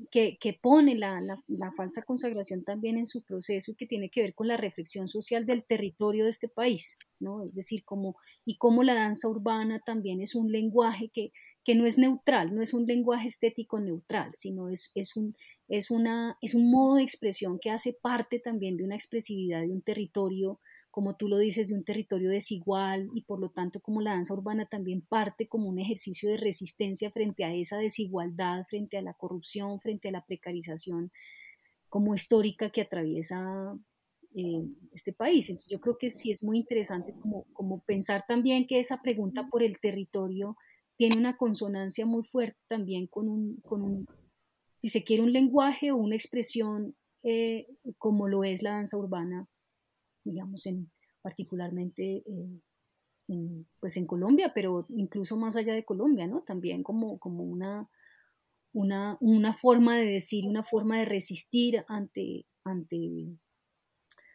que, 0.09 0.37
que, 0.39 0.53
pone 0.53 0.95
la, 0.95 1.21
la, 1.21 1.37
la, 1.47 1.71
falsa 1.73 2.01
consagración 2.01 2.63
también 2.63 2.97
en 2.97 3.07
su 3.07 3.23
proceso 3.23 3.71
y 3.71 3.75
que 3.75 3.85
tiene 3.85 4.09
que 4.09 4.21
ver 4.21 4.33
con 4.33 4.47
la 4.47 4.57
reflexión 4.57 5.07
social 5.07 5.45
del 5.45 5.65
territorio 5.65 6.23
de 6.23 6.29
este 6.29 6.47
país, 6.47 6.97
¿no? 7.19 7.43
Es 7.43 7.53
decir, 7.53 7.83
como, 7.83 8.15
y 8.43 8.57
cómo 8.57 8.83
la 8.83 8.95
danza 8.95 9.27
urbana 9.27 9.81
también 9.85 10.21
es 10.21 10.33
un 10.33 10.51
lenguaje 10.51 11.09
que, 11.13 11.31
que 11.69 11.75
no 11.75 11.85
es 11.85 11.99
neutral, 11.99 12.55
no 12.55 12.63
es 12.63 12.73
un 12.73 12.87
lenguaje 12.87 13.27
estético 13.27 13.79
neutral, 13.79 14.33
sino 14.33 14.69
es, 14.69 14.91
es, 14.95 15.15
un, 15.15 15.35
es, 15.67 15.91
una, 15.91 16.35
es 16.41 16.55
un 16.55 16.71
modo 16.71 16.95
de 16.95 17.03
expresión 17.03 17.59
que 17.59 17.69
hace 17.69 17.93
parte 17.93 18.39
también 18.39 18.75
de 18.75 18.83
una 18.83 18.95
expresividad 18.95 19.61
de 19.61 19.69
un 19.69 19.83
territorio 19.83 20.59
como 20.89 21.15
tú 21.15 21.27
lo 21.27 21.37
dices, 21.37 21.67
de 21.67 21.75
un 21.75 21.83
territorio 21.83 22.31
desigual 22.31 23.11
y 23.13 23.21
por 23.21 23.39
lo 23.39 23.49
tanto 23.49 23.81
como 23.81 24.01
la 24.01 24.13
danza 24.13 24.33
urbana 24.33 24.65
también 24.65 25.01
parte 25.01 25.47
como 25.47 25.69
un 25.69 25.77
ejercicio 25.77 26.27
de 26.27 26.37
resistencia 26.37 27.11
frente 27.11 27.45
a 27.45 27.53
esa 27.53 27.77
desigualdad, 27.77 28.65
frente 28.67 28.97
a 28.97 29.03
la 29.03 29.13
corrupción, 29.13 29.79
frente 29.79 30.09
a 30.09 30.11
la 30.11 30.25
precarización 30.25 31.11
como 31.87 32.15
histórica 32.15 32.71
que 32.71 32.81
atraviesa 32.81 33.77
eh, 34.33 34.63
este 34.91 35.13
país. 35.13 35.47
Entonces 35.51 35.69
yo 35.69 35.79
creo 35.79 35.99
que 35.99 36.09
sí 36.09 36.31
es 36.31 36.41
muy 36.41 36.57
interesante 36.57 37.13
como, 37.21 37.43
como 37.53 37.83
pensar 37.83 38.25
también 38.27 38.65
que 38.65 38.79
esa 38.79 39.03
pregunta 39.03 39.47
por 39.51 39.61
el 39.61 39.79
territorio 39.79 40.57
tiene 40.99 41.15
una 41.15 41.37
consonancia 41.37 42.05
muy 42.05 42.25
fuerte 42.25 42.61
también 42.67 43.07
con 43.07 43.29
un, 43.29 44.05
si 44.75 44.89
se 44.89 45.05
quiere, 45.05 45.23
un 45.23 45.31
lenguaje 45.31 45.93
o 45.93 45.95
una 45.95 46.15
expresión 46.15 46.93
eh, 47.23 47.67
como 47.97 48.27
lo 48.27 48.43
es 48.43 48.61
la 48.63 48.71
danza 48.71 48.97
urbana 48.97 49.47
digamos, 50.25 50.65
en, 50.65 50.91
particularmente 51.21 52.17
eh, 52.17 52.61
en, 53.29 53.67
pues 53.79 53.95
en 53.95 54.05
Colombia, 54.05 54.51
pero 54.53 54.85
incluso 54.89 55.37
más 55.37 55.55
allá 55.55 55.73
de 55.73 55.85
Colombia, 55.85 56.27
¿no? 56.27 56.41
También 56.41 56.83
como, 56.83 57.17
como 57.17 57.43
una, 57.43 57.89
una, 58.73 59.17
una 59.21 59.53
forma 59.53 59.97
de 59.97 60.05
decir, 60.05 60.47
una 60.47 60.63
forma 60.63 60.99
de 60.99 61.05
resistir 61.05 61.85
ante, 61.87 62.45
ante, 62.65 62.97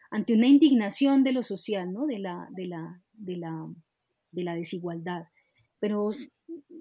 ante 0.09 0.33
una 0.33 0.47
indignación 0.47 1.23
de 1.23 1.33
lo 1.33 1.43
social, 1.43 1.93
¿no? 1.93 2.05
De 2.07 2.17
la, 2.17 2.47
de 2.51 2.65
la, 2.65 3.03
de 3.13 3.37
la, 3.37 3.67
de 4.31 4.43
la 4.43 4.55
desigualdad. 4.55 5.25
Pero 5.85 6.09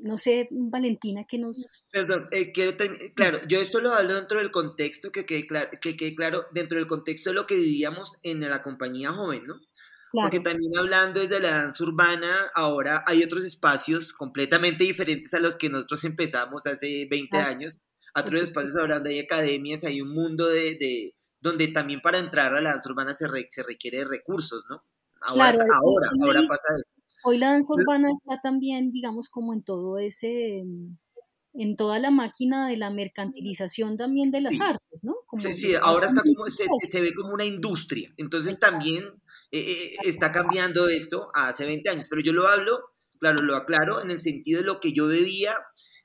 no 0.03 0.17
sé, 0.17 0.49
Valentina, 0.51 1.27
que 1.29 1.39
nos... 1.39 1.67
Perdón, 1.91 2.29
eh, 2.31 2.53
quiero 2.53 2.75
claro, 3.15 3.41
yo 3.47 3.61
esto 3.61 3.81
lo 3.81 3.93
hablo 3.93 4.15
dentro 4.15 4.39
del 4.39 4.51
contexto, 4.51 5.13
que 5.13 5.27
quede, 5.27 5.47
claro, 5.47 5.69
que 5.79 5.95
quede 5.95 6.15
claro, 6.15 6.47
dentro 6.55 6.79
del 6.79 6.87
contexto 6.87 7.29
de 7.29 7.35
lo 7.35 7.47
que 7.47 7.57
vivíamos 7.57 8.19
en 8.23 8.41
la 8.41 8.63
compañía 8.63 9.13
joven, 9.13 9.47
¿no? 9.47 9.61
Porque 10.11 10.41
también 10.41 10.73
hablando 10.79 11.21
desde 11.21 11.39
la 11.39 11.51
danza 11.51 11.85
urbana, 11.85 12.51
ahora 12.55 13.05
hay 13.07 13.23
otros 13.23 13.45
espacios 13.45 14.15
completamente 14.15 14.85
diferentes 14.85 15.35
a 15.35 15.41
los 15.41 15.57
que 15.57 15.69
nosotros 15.69 16.05
empezamos 16.05 16.65
hace 16.67 17.07
20 17.11 17.37
años, 17.37 17.83
otros 18.15 18.41
espacios 18.41 18.75
ahora 18.77 19.03
hay 19.05 19.19
academias, 19.19 19.85
hay 19.85 20.01
un 20.01 20.15
mundo 20.15 20.49
de, 20.49 20.77
de 20.81 21.15
donde 21.41 21.69
también 21.69 22.01
para 22.01 22.19
entrar 22.19 22.55
a 22.55 22.63
la 22.63 22.71
danza 22.71 22.89
urbana 22.89 23.13
se, 23.13 23.27
se 23.49 23.63
requiere 23.65 23.99
de 23.99 24.05
recursos, 24.07 24.65
¿no? 24.71 24.83
Ahora, 25.21 25.67
ahora, 25.83 26.11
ahora 26.23 26.41
pasa 26.49 26.69
eso. 26.79 26.94
Hoy 27.25 27.39
la 27.39 27.53
danza 27.53 27.72
urbana 27.72 28.11
está 28.11 28.41
también, 28.43 28.93
digamos, 28.93 29.29
como 29.29 29.55
en 29.55 29.62
todo 29.62 29.99
ese, 29.99 30.62
en 31.55 31.77
toda 31.77 31.99
la 31.99 32.11
máquina 32.11 32.68
de 32.68 32.77
la 32.77 32.91
mercantilización 32.91 33.97
también 33.97 34.31
de 34.31 34.41
las 34.43 34.61
artes, 34.61 35.05
¿no? 35.05 35.14
sí, 35.41 35.55
sí, 35.55 35.75
ahora 35.81 36.07
está 36.07 36.22
como, 36.22 36.47
se, 36.49 36.66
se, 36.87 37.01
ve 37.01 37.14
como 37.14 37.33
una 37.33 37.45
industria, 37.45 38.12
entonces 38.16 38.59
también 38.59 39.05
eh, 39.53 39.61
eh, 39.61 39.97
está 40.05 40.33
cambiando 40.33 40.89
esto 40.89 41.29
hace 41.33 41.64
20 41.64 41.89
años, 41.91 42.07
pero 42.11 42.20
yo 42.22 42.33
lo 42.33 42.49
hablo, 42.49 42.79
claro, 43.20 43.43
lo 43.43 43.57
aclaro 43.57 44.03
en 44.03 44.11
el 44.11 44.18
sentido 44.18 44.61
de 44.61 44.66
lo 44.66 44.81
que 44.81 44.93
yo 44.93 45.07
bebía 45.07 45.55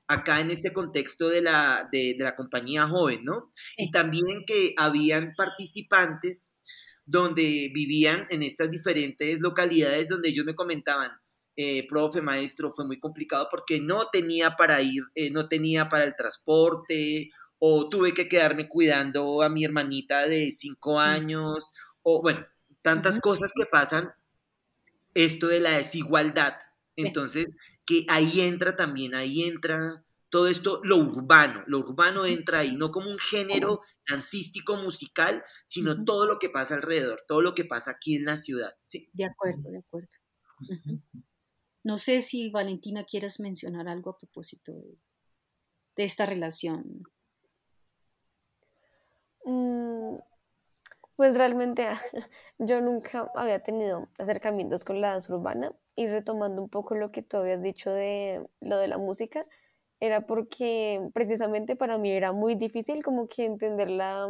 acá 0.07 0.39
en 0.39 0.51
este 0.51 0.72
contexto 0.72 1.30
de 1.30 1.41
la, 1.41 1.88
de, 1.91 2.15
de 2.17 2.24
la 2.24 2.36
compañía 2.36 2.88
joven, 2.88 3.24
¿no? 3.24 3.51
Y 3.78 3.91
también 3.91 4.43
que 4.45 4.74
habían 4.78 5.34
participantes 5.36 6.49
donde 7.10 7.72
vivían 7.74 8.28
en 8.30 8.43
estas 8.43 8.70
diferentes 8.70 9.39
localidades 9.39 10.10
donde 10.10 10.30
ellos 10.30 10.45
me 10.45 10.53
comentaban, 10.53 11.12
eh, 11.55 11.88
profe, 11.88 12.22
maestro, 12.22 12.72
fue 12.76 12.86
muy 12.86 12.99
complicado 12.99 13.47
porque 13.49 13.82
no 13.82 14.10
tenía 14.12 14.55
para 14.55 14.82
ir, 14.82 15.03
eh, 15.16 15.32
no 15.32 15.47
tenía 15.47 15.89
para 15.89 16.03
el 16.03 16.16
transporte, 16.16 17.32
o 17.57 17.89
tuve 17.89 18.14
que 18.14 18.30
quedarme 18.30 18.70
cuidando 18.70 19.41
a 19.41 19.49
mi 19.49 19.66
hermanita 19.66 20.28
de 20.28 20.51
cinco 20.51 20.99
años, 20.99 21.74
o 22.03 22.22
bueno, 22.22 22.45
tantas 22.84 23.20
cosas 23.20 23.51
que 23.55 23.66
pasan, 23.66 24.12
esto 25.16 25.47
de 25.47 25.60
la 25.60 25.72
desigualdad. 25.72 26.53
Entonces, 26.95 27.57
que 27.86 28.05
ahí 28.07 28.41
entra 28.41 28.76
también, 28.76 29.16
ahí 29.16 29.43
entra 29.43 30.05
todo 30.30 30.47
esto, 30.47 30.80
lo 30.84 30.97
urbano, 30.97 31.63
lo 31.67 31.80
urbano 31.80 32.25
entra 32.25 32.59
ahí, 32.59 32.75
no 32.75 32.91
como 32.91 33.09
un 33.09 33.17
género 33.17 33.80
dancístico 34.07 34.75
musical, 34.77 35.43
sino 35.65 36.03
todo 36.03 36.27
lo 36.27 36.39
que 36.39 36.49
pasa 36.49 36.75
alrededor, 36.75 37.23
todo 37.27 37.41
lo 37.41 37.55
que 37.55 37.65
pasa 37.65 37.91
aquí 37.91 38.15
en 38.15 38.25
la 38.25 38.38
ciudad. 38.38 38.71
¿sí? 38.84 39.09
De 39.13 39.25
acuerdo, 39.25 39.69
de 39.71 39.80
acuerdo. 39.80 40.09
No 41.84 41.97
sé 41.97 42.21
si 42.21 42.49
Valentina 42.49 43.05
quieres 43.05 43.39
mencionar 43.39 43.88
algo 43.88 44.11
a 44.11 44.17
propósito 44.17 44.73
de, 44.73 44.97
esta 46.03 46.25
relación. 46.25 47.03
Mm, 49.45 50.17
pues 51.15 51.38
realmente 51.38 51.88
yo 52.59 52.82
nunca 52.82 53.32
había 53.36 53.59
tenido 53.61 54.07
acercamientos 54.17 54.84
con 54.84 55.01
la 55.01 55.11
danza 55.11 55.34
urbana 55.34 55.73
y 55.95 56.07
retomando 56.07 56.61
un 56.61 56.69
poco 56.69 56.95
lo 56.95 57.11
que 57.11 57.21
tú 57.21 57.38
habías 57.38 57.61
dicho 57.61 57.91
de 57.91 58.47
lo 58.61 58.77
de 58.77 58.88
la 58.88 58.97
música, 58.97 59.45
era 60.00 60.26
porque 60.26 61.02
precisamente 61.14 61.76
para 61.76 61.97
mí 61.97 62.12
era 62.12 62.32
muy 62.32 62.56
difícil 62.56 63.04
como 63.04 63.28
que 63.28 63.45
entender 63.45 63.89
la, 63.89 64.30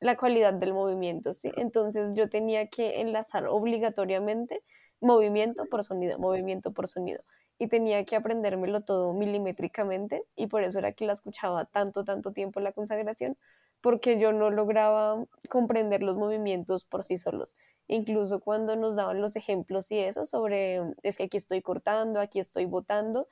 la 0.00 0.16
cualidad 0.16 0.54
del 0.54 0.74
movimiento, 0.74 1.34
¿sí? 1.34 1.50
Entonces 1.56 2.14
yo 2.14 2.28
tenía 2.28 2.68
que 2.68 3.00
enlazar 3.00 3.46
obligatoriamente 3.46 4.62
movimiento 5.00 5.64
por 5.66 5.84
sonido, 5.84 6.18
movimiento 6.18 6.72
por 6.72 6.88
sonido. 6.88 7.22
Y 7.58 7.68
tenía 7.68 8.04
que 8.04 8.16
aprendérmelo 8.16 8.80
todo 8.82 9.12
milimétricamente 9.12 10.24
y 10.34 10.46
por 10.46 10.62
eso 10.64 10.78
era 10.78 10.92
que 10.92 11.04
la 11.04 11.12
escuchaba 11.12 11.66
tanto, 11.66 12.04
tanto 12.04 12.32
tiempo 12.32 12.60
la 12.60 12.72
consagración, 12.72 13.36
porque 13.82 14.18
yo 14.18 14.32
no 14.32 14.50
lograba 14.50 15.24
comprender 15.50 16.02
los 16.02 16.16
movimientos 16.16 16.84
por 16.84 17.02
sí 17.04 17.18
solos. 17.18 17.56
Incluso 17.86 18.40
cuando 18.40 18.76
nos 18.76 18.96
daban 18.96 19.20
los 19.20 19.36
ejemplos 19.36 19.90
y 19.90 19.98
eso 19.98 20.24
sobre, 20.24 20.80
es 21.02 21.16
que 21.16 21.24
aquí 21.24 21.36
estoy 21.36 21.60
cortando, 21.60 22.20
aquí 22.20 22.38
estoy 22.40 22.64
botando, 22.64 23.28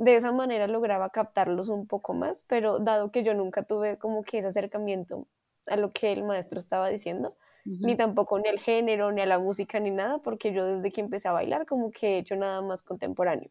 de 0.00 0.16
esa 0.16 0.32
manera 0.32 0.66
lograba 0.66 1.10
captarlos 1.10 1.68
un 1.68 1.86
poco 1.86 2.14
más, 2.14 2.44
pero 2.48 2.78
dado 2.78 3.10
que 3.10 3.22
yo 3.22 3.34
nunca 3.34 3.64
tuve 3.64 3.98
como 3.98 4.22
que 4.22 4.38
ese 4.38 4.48
acercamiento 4.48 5.28
a 5.66 5.76
lo 5.76 5.92
que 5.92 6.10
el 6.10 6.24
maestro 6.24 6.58
estaba 6.58 6.88
diciendo, 6.88 7.36
ni 7.82 7.96
tampoco 7.96 8.38
ni 8.38 8.48
al 8.48 8.58
género, 8.58 9.12
ni 9.12 9.20
a 9.20 9.26
la 9.26 9.38
música, 9.38 9.78
ni 9.78 9.90
nada, 9.90 10.18
porque 10.18 10.54
yo 10.54 10.64
desde 10.64 10.90
que 10.90 11.02
empecé 11.02 11.28
a 11.28 11.32
bailar 11.32 11.66
como 11.66 11.90
que 11.90 12.14
he 12.14 12.18
hecho 12.18 12.34
nada 12.34 12.62
más 12.62 12.82
contemporáneo. 12.82 13.50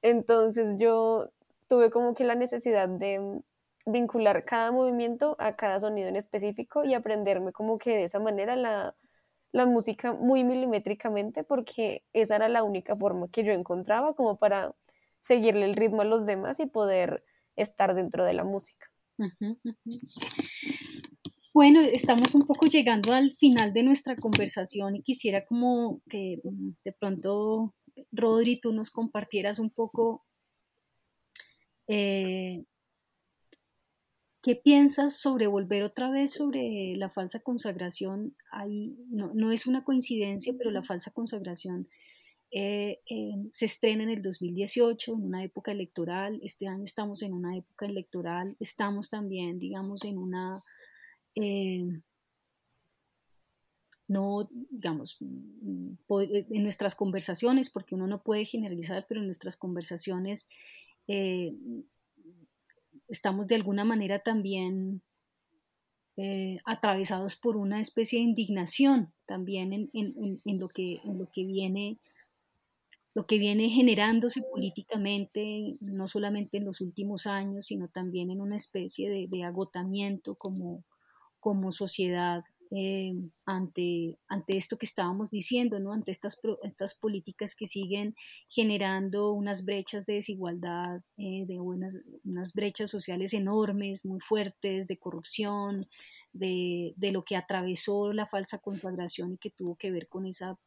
Entonces 0.00 0.78
yo 0.78 1.28
tuve 1.68 1.90
como 1.90 2.14
que 2.14 2.24
la 2.24 2.36
necesidad 2.36 2.88
de 2.88 3.42
vincular 3.84 4.46
cada 4.46 4.72
movimiento 4.72 5.36
a 5.38 5.56
cada 5.56 5.78
sonido 5.78 6.08
en 6.08 6.16
específico 6.16 6.84
y 6.84 6.94
aprenderme 6.94 7.52
como 7.52 7.76
que 7.76 7.90
de 7.90 8.04
esa 8.04 8.18
manera 8.18 8.56
la, 8.56 8.94
la 9.52 9.66
música 9.66 10.14
muy 10.14 10.42
milimétricamente, 10.42 11.44
porque 11.44 12.02
esa 12.14 12.36
era 12.36 12.48
la 12.48 12.62
única 12.62 12.96
forma 12.96 13.28
que 13.28 13.44
yo 13.44 13.52
encontraba 13.52 14.14
como 14.14 14.38
para 14.38 14.74
seguirle 15.26 15.64
el 15.64 15.74
ritmo 15.74 16.02
a 16.02 16.04
los 16.04 16.26
demás 16.26 16.60
y 16.60 16.66
poder 16.66 17.24
estar 17.56 17.94
dentro 17.94 18.24
de 18.24 18.34
la 18.34 18.44
música. 18.44 18.86
Bueno, 21.52 21.80
estamos 21.80 22.34
un 22.34 22.42
poco 22.42 22.66
llegando 22.66 23.14
al 23.14 23.34
final 23.38 23.72
de 23.72 23.82
nuestra 23.82 24.14
conversación 24.14 24.94
y 24.94 25.02
quisiera 25.02 25.46
como 25.46 26.02
que 26.10 26.38
mm, 26.44 26.70
de 26.84 26.92
pronto, 26.92 27.74
Rodri, 28.12 28.60
tú 28.60 28.74
nos 28.74 28.90
compartieras 28.90 29.58
un 29.58 29.70
poco 29.70 30.26
eh, 31.88 32.64
qué 34.42 34.54
piensas 34.54 35.16
sobre 35.16 35.46
volver 35.46 35.82
otra 35.82 36.10
vez 36.10 36.34
sobre 36.34 36.94
la 36.96 37.08
falsa 37.08 37.40
consagración. 37.40 38.36
Ahí 38.52 38.94
no, 39.08 39.32
no 39.34 39.50
es 39.50 39.66
una 39.66 39.82
coincidencia, 39.82 40.54
pero 40.58 40.70
la 40.70 40.82
falsa 40.82 41.10
consagración 41.10 41.88
eh, 42.50 43.00
se 43.50 43.64
estrena 43.64 44.04
en 44.04 44.10
el 44.10 44.22
2018, 44.22 45.14
en 45.14 45.24
una 45.24 45.44
época 45.44 45.72
electoral. 45.72 46.40
Este 46.42 46.68
año 46.68 46.84
estamos 46.84 47.22
en 47.22 47.32
una 47.32 47.56
época 47.56 47.86
electoral. 47.86 48.56
Estamos 48.60 49.10
también, 49.10 49.58
digamos, 49.58 50.04
en 50.04 50.18
una... 50.18 50.62
Eh, 51.34 52.00
no, 54.08 54.48
digamos, 54.70 55.16
mm, 55.20 55.94
eh, 56.20 56.46
en 56.50 56.62
nuestras 56.62 56.94
conversaciones, 56.94 57.68
porque 57.70 57.96
uno 57.96 58.06
no 58.06 58.22
puede 58.22 58.44
generalizar, 58.44 59.04
pero 59.08 59.20
en 59.20 59.26
nuestras 59.26 59.56
conversaciones 59.56 60.48
estamos 63.08 63.46
de 63.46 63.54
alguna 63.54 63.84
manera 63.84 64.18
también 64.18 65.02
atravesados 66.64 67.36
por 67.36 67.56
una 67.56 67.78
especie 67.78 68.18
de 68.18 68.24
indignación 68.24 69.12
también 69.24 69.90
en, 69.92 70.58
lo, 70.58 70.68
que, 70.68 71.00
en 71.04 71.18
lo 71.18 71.30
que 71.30 71.44
viene 71.44 72.00
lo 73.16 73.26
que 73.26 73.38
viene 73.38 73.70
generándose 73.70 74.42
políticamente, 74.42 75.78
no 75.80 76.06
solamente 76.06 76.58
en 76.58 76.66
los 76.66 76.82
últimos 76.82 77.26
años, 77.26 77.64
sino 77.64 77.88
también 77.88 78.30
en 78.30 78.42
una 78.42 78.56
especie 78.56 79.08
de, 79.08 79.42
agotamiento 79.42 80.34
como, 80.34 80.82
como 81.40 81.72
sociedad 81.72 82.44
eh, 82.72 83.14
ante, 83.46 84.18
ante 84.28 84.58
esto 84.58 84.76
que 84.76 84.84
estábamos 84.84 85.30
diciendo, 85.30 85.80
¿no? 85.80 85.94
ante 85.94 86.10
estas, 86.10 86.38
estas 86.62 86.94
políticas 86.94 87.54
que 87.54 87.64
siguen 87.64 88.14
generando 88.50 89.32
unas 89.32 89.64
brechas 89.64 90.04
de 90.04 90.16
desigualdad, 90.16 91.00
eh, 91.16 91.46
de 91.46 91.58
unas, 91.58 91.96
unas 92.22 92.52
brechas 92.52 92.90
sociales 92.90 93.32
enormes, 93.32 94.04
muy 94.04 94.20
fuertes, 94.20 94.88
de 94.88 94.98
corrupción, 94.98 95.88
de, 96.34 96.92
de, 96.96 97.12
lo 97.12 97.24
que 97.24 97.36
atravesó 97.36 98.12
la 98.12 98.26
falsa 98.26 98.58
consagración 98.58 99.32
y 99.32 99.38
que 99.38 99.48
tuvo 99.48 99.76
que 99.76 99.90
ver 99.90 100.06
con 100.06 100.26
esa 100.26 100.58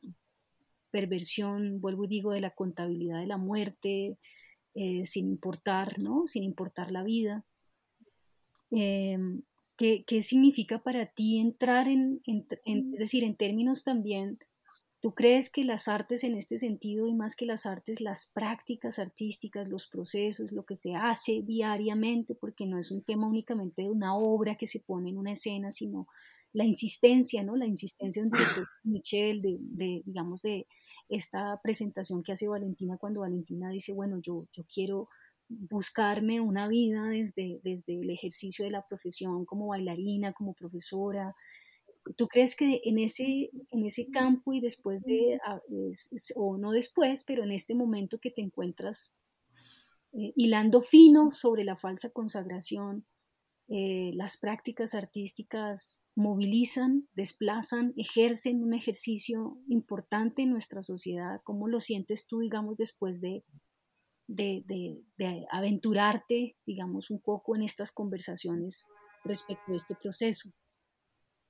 perversión, 0.92 1.82
vuelvo 1.82 2.06
y 2.06 2.08
digo, 2.08 2.32
de 2.32 2.42
la 2.42 2.52
contabilidad 2.52 3.20
de 3.20 3.28
la 3.28 3.38
muerte, 3.38 4.18
eh, 4.76 5.06
sin 5.06 5.28
importar, 5.28 6.00
¿no? 6.00 6.28
Sin 6.28 6.44
importar 6.44 6.92
la 6.92 7.04
vida. 7.04 7.44
Em, 8.72 9.42
¿qué, 9.78 10.04
¿qué, 10.06 10.22
significa 10.22 10.80
para 10.80 11.08
ti 11.08 11.40
entrar 11.40 11.88
en, 11.88 12.22
es 12.26 13.00
decir, 13.00 13.24
en 13.24 13.36
términos 13.36 13.84
también, 13.84 14.38
tú 15.02 15.14
crees 15.14 15.50
que 15.50 15.64
las 15.64 15.88
artes 15.88 16.24
en 16.24 16.36
este 16.36 16.58
sentido 16.58 17.08
y 17.08 17.14
más 17.14 17.36
que 17.36 17.46
las 17.46 17.66
artes, 17.66 18.02
las 18.02 18.26
prácticas 18.26 19.00
artísticas, 19.00 19.68
los 19.70 19.88
procesos, 19.88 20.52
lo 20.52 20.66
que 20.66 20.76
se 20.76 20.96
hace 20.96 21.42
diariamente, 21.42 22.36
porque 22.36 22.66
no 22.66 22.78
es 22.78 22.92
un 22.92 23.02
tema 23.02 23.28
únicamente 23.28 23.84
de 23.84 23.90
una 23.90 24.16
obra 24.16 24.56
que 24.56 24.68
se 24.68 24.80
pone 24.80 25.10
en 25.10 25.18
una 25.18 25.32
escena, 25.32 25.72
sino 25.72 26.08
la 26.54 26.66
insistencia, 26.66 27.44
¿no? 27.44 27.56
La 27.56 27.66
insistencia 27.66 28.24
de 28.24 28.30
Michel, 28.84 29.42
de, 29.42 29.58
de, 29.60 30.02
digamos, 30.06 30.42
de 30.42 30.68
esta 31.10 31.60
presentación 31.64 32.24
que 32.24 32.34
hace 32.34 32.48
Valentina 32.48 32.98
cuando 32.98 33.22
Valentina 33.22 33.70
dice, 33.70 33.94
bueno, 33.94 34.20
yo, 34.22 34.48
yo 34.54 34.64
quiero 34.72 35.10
buscarme 35.50 36.40
una 36.40 36.68
vida 36.68 37.08
desde, 37.08 37.60
desde 37.64 38.00
el 38.00 38.12
ejercicio 38.12 38.64
de 38.66 38.72
la 38.72 38.86
profesión 38.88 39.46
como 39.46 39.68
bailarina, 39.68 40.34
como 40.34 40.54
profesora. 40.54 41.36
¿Tú 42.16 42.28
crees 42.28 42.56
que 42.56 42.82
en 42.86 43.00
ese, 43.00 43.50
en 43.72 43.86
ese 43.86 44.10
campo 44.12 44.54
y 44.54 44.62
después 44.62 45.04
de, 45.04 45.40
ah, 45.44 45.60
o 46.36 46.58
no 46.58 46.72
después, 46.72 47.24
pero 47.24 47.44
en 47.44 47.52
este 47.52 47.74
momento 47.74 48.20
que 48.20 48.32
te 48.32 48.42
encuentras 48.42 49.16
eh, 50.14 50.34
hilando 50.36 50.82
fino 50.82 51.32
sobre 51.32 51.64
la 51.64 51.76
falsa 51.76 52.12
consagración, 52.12 53.06
eh, 53.72 54.12
las 54.16 54.36
prácticas 54.38 54.96
artísticas 54.96 56.04
movilizan, 56.16 57.08
desplazan, 57.14 57.94
ejercen 57.98 58.64
un 58.64 58.74
ejercicio 58.74 59.60
importante 59.68 60.42
en 60.42 60.50
nuestra 60.50 60.82
sociedad. 60.82 61.40
¿Cómo 61.44 61.68
lo 61.68 61.80
sientes 61.80 62.26
tú, 62.26 62.40
digamos, 62.40 62.78
después 62.78 63.22
de, 63.22 63.44
aventurarte, 65.52 66.56
digamos, 66.66 67.12
un 67.12 67.22
poco 67.22 67.56
en 67.56 67.62
estas 67.62 67.92
conversaciones 67.92 68.88
respecto 69.24 69.72
a 69.72 69.76
este 69.76 69.94
proceso? 69.94 70.50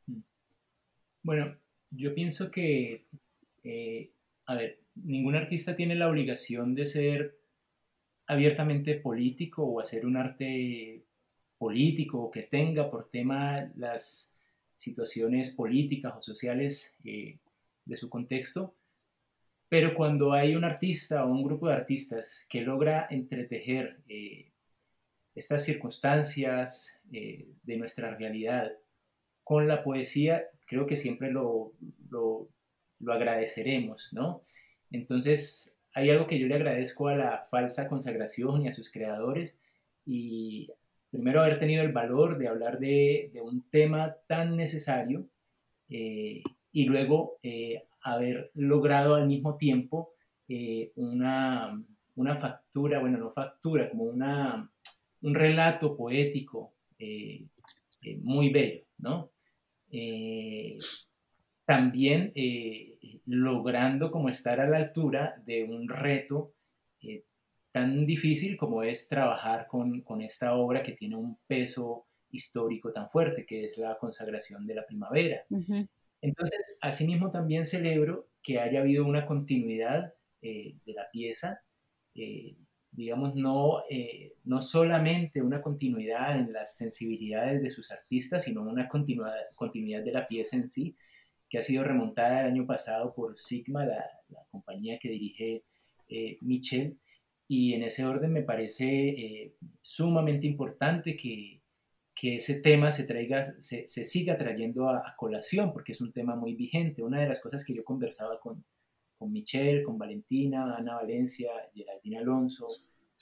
Mm. 0.07 0.19
Bueno, 1.23 1.57
yo 1.89 2.13
pienso 2.13 2.51
que, 2.51 3.07
eh, 3.63 4.11
a 4.45 4.55
ver, 4.55 4.81
ningún 4.95 5.37
artista 5.37 5.73
tiene 5.73 5.95
la 5.95 6.09
obligación 6.09 6.75
de 6.75 6.85
ser 6.85 7.39
abiertamente 8.27 8.95
político 8.95 9.63
o 9.63 9.79
hacer 9.79 10.05
un 10.05 10.17
arte 10.17 11.05
político 11.59 12.31
que 12.31 12.43
tenga 12.43 12.89
por 12.89 13.09
tema 13.09 13.69
las 13.75 14.33
situaciones 14.77 15.53
políticas 15.53 16.15
o 16.17 16.21
sociales 16.21 16.95
eh, 17.03 17.37
de 17.85 17.95
su 17.95 18.09
contexto, 18.09 18.73
pero 19.67 19.93
cuando 19.93 20.33
hay 20.33 20.55
un 20.55 20.63
artista 20.63 21.25
o 21.25 21.31
un 21.31 21.43
grupo 21.43 21.67
de 21.67 21.75
artistas 21.75 22.47
que 22.49 22.61
logra 22.61 23.07
entretejer 23.11 23.99
eh, 24.07 24.51
estas 25.35 25.63
circunstancias 25.63 26.97
eh, 27.11 27.49
de 27.63 27.77
nuestra 27.77 28.15
realidad 28.15 28.71
con 29.43 29.67
la 29.67 29.83
poesía, 29.83 30.45
creo 30.65 30.87
que 30.87 30.97
siempre 30.97 31.31
lo, 31.31 31.73
lo, 32.09 32.47
lo 32.99 33.13
agradeceremos, 33.13 34.09
¿no? 34.13 34.43
Entonces, 34.91 35.75
hay 35.93 36.09
algo 36.09 36.25
que 36.25 36.39
yo 36.39 36.47
le 36.47 36.55
agradezco 36.55 37.09
a 37.09 37.15
la 37.15 37.47
falsa 37.51 37.87
consagración 37.87 38.63
y 38.63 38.69
a 38.69 38.71
sus 38.71 38.91
creadores 38.91 39.59
y 40.05 40.71
primero 41.09 41.41
haber 41.41 41.59
tenido 41.59 41.83
el 41.83 41.91
valor 41.91 42.37
de 42.37 42.47
hablar 42.47 42.79
de, 42.79 43.31
un 43.43 43.63
tema 43.69 44.15
tan 44.27 44.55
necesario 44.55 45.27
eh, 45.89 46.43
y 46.71 46.85
luego 46.85 47.39
eh, 47.41 47.83
haber 48.01 48.51
logrado 48.53 49.15
al 49.15 49.27
mismo 49.27 49.57
tiempo 49.57 50.13
eh, 50.47 50.91
una, 50.95 51.83
factura, 52.39 52.99
bueno, 52.99 53.17
no 53.17 53.31
factura, 53.31 53.89
como 53.89 54.03
una, 54.03 54.69
un 55.21 55.35
relato 55.35 55.95
poético 55.95 56.73
muy 58.21 58.49
bello, 58.49 58.83
¿no? 58.97 59.31
también 61.65 62.33
logrando 63.25 64.11
como 64.11 64.29
estar 64.29 64.59
a 64.59 64.67
la 64.67 64.77
altura 64.77 65.41
de 65.45 65.63
un 65.63 65.87
reto 65.87 66.53
tan 67.79 68.05
difícil 68.05 68.57
como 68.57 68.83
es 68.83 69.07
trabajar 69.07 69.67
con, 69.67 70.01
con, 70.01 70.21
esta 70.21 70.53
obra 70.55 70.83
que 70.83 70.93
tiene 70.93 71.15
un 71.15 71.37
peso 71.47 72.07
histórico 72.29 72.91
tan 72.91 73.09
fuerte, 73.09 73.45
que 73.45 73.65
es 73.65 73.77
la 73.77 73.97
consagración 73.97 74.67
de 74.67 74.75
la 74.75 74.85
primavera. 74.85 75.45
Entonces, 76.21 76.77
asimismo 76.81 77.31
también 77.31 77.65
celebro 77.65 78.27
que 78.43 78.59
haya 78.59 78.81
habido 78.81 79.05
una 79.05 79.25
continuidad 79.25 80.13
eh, 80.41 80.75
de 80.85 80.93
la 80.93 81.09
pieza, 81.09 81.61
eh, 82.15 82.57
digamos, 82.91 83.35
no, 83.35 83.83
eh, 83.89 84.33
no 84.43 84.61
solamente 84.61 85.41
una 85.41 85.61
continuidad 85.61 86.37
en 86.37 86.51
las 86.51 86.75
sensibilidades 86.75 87.61
de 87.63 87.69
sus 87.69 87.91
artistas, 87.91 88.43
sino 88.43 88.61
una 88.61 88.89
continuidad, 88.89 89.35
continuidad 89.55 90.03
de 90.03 90.11
la 90.11 90.27
pieza 90.27 90.57
en 90.57 90.67
sí, 90.67 90.97
que 91.49 91.59
ha 91.59 91.63
sido 91.63 91.85
remontada 91.85 92.41
el 92.41 92.47
año 92.47 92.65
pasado 92.65 93.13
por 93.13 93.37
Sigma, 93.37 93.85
la, 93.85 94.03
la 94.27 94.43
compañía 94.51 94.99
que 94.99 95.09
dirige 95.09 95.63
Michel, 96.41 96.97
y 97.51 97.73
en 97.73 97.81
ese 97.81 98.05
orden 98.05 98.31
me 98.31 98.43
parece 98.43 98.85
eh, 98.85 99.55
sumamente 99.81 100.45
importante 100.45 101.17
que, 101.17 101.63
que, 102.13 102.35
ese 102.35 102.61
tema 102.61 102.91
se, 102.91 103.05
traiga, 103.05 103.43
se, 103.43 103.87
se 103.87 104.05
siga 104.05 104.37
trayendo 104.37 104.87
a, 104.87 105.15
colación, 105.17 105.73
porque 105.73 105.93
es 105.93 105.99
un 105.99 106.13
tema 106.13 106.35
muy 106.35 106.53
vigente. 106.53 107.01
Una 107.01 107.19
de 107.19 107.27
las 107.27 107.41
cosas 107.41 107.65
que 107.65 107.73
yo 107.73 107.83
conversaba 107.83 108.39
con, 108.39 108.63
con 109.17 109.33
Michelle, 109.33 109.81
con 109.81 109.97
Valentina, 109.97 110.75
Ana 110.77 110.97
Valencia, 110.97 111.49
Geraldine 111.73 112.19
Alonso 112.19 112.67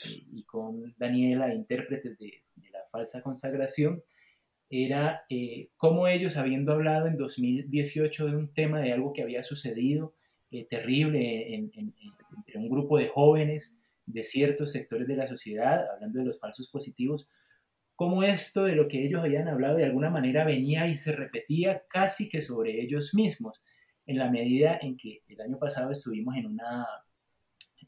eh, 0.04 0.26
y 0.34 0.44
con 0.44 0.94
Daniela, 0.98 1.54
intérpretes 1.54 2.20
de, 2.20 2.44
de, 2.58 2.70
la 2.70 2.82
falsa 2.92 3.22
consagración, 3.22 4.04
era 4.70 5.22
eh, 5.30 5.70
cómo 5.78 6.10
ellos, 6.10 6.36
habiendo 6.36 6.74
hablado 6.74 7.08
en 7.08 7.16
2018 7.16 8.26
de 8.26 8.36
un 8.36 8.54
tema, 8.54 8.82
de 8.82 8.92
algo 8.92 9.14
que 9.14 9.24
había 9.24 9.42
sucedido 9.42 10.16
terrible 10.70 11.54
entre 11.56 12.58
un 12.58 12.70
grupo 12.70 12.98
de 12.98 13.10
jóvenes, 13.10 13.77
de 14.08 14.24
ciertos 14.24 14.72
sectores 14.72 15.08
de 15.08 15.16
la 15.16 15.28
sociedad, 15.28 15.86
hablando 15.94 16.20
de 16.20 16.26
los 16.26 16.40
falsos 16.40 16.70
positivos, 16.70 17.30
cómo 17.96 18.24
esto 18.24 18.64
de 18.64 18.76
lo 18.76 18.88
que 18.88 19.06
ellos 19.06 19.22
habían 19.22 19.48
hablado 19.48 19.78
de 19.78 19.86
alguna 19.86 20.10
manera 20.10 20.46
venía 20.46 20.88
y 20.88 20.96
se 20.98 21.12
repetía 21.12 21.84
casi 21.90 22.30
que 22.30 22.42
sobre 22.42 22.82
ellos 22.82 23.14
mismos, 23.14 23.62
en 24.06 24.18
la 24.18 24.32
medida 24.32 24.80
en 24.82 24.98
que 24.98 25.24
el 25.28 25.42
año 25.42 25.60
pasado 25.60 25.92
estuvimos 25.92 26.36
en, 26.38 26.46
una, 26.46 26.88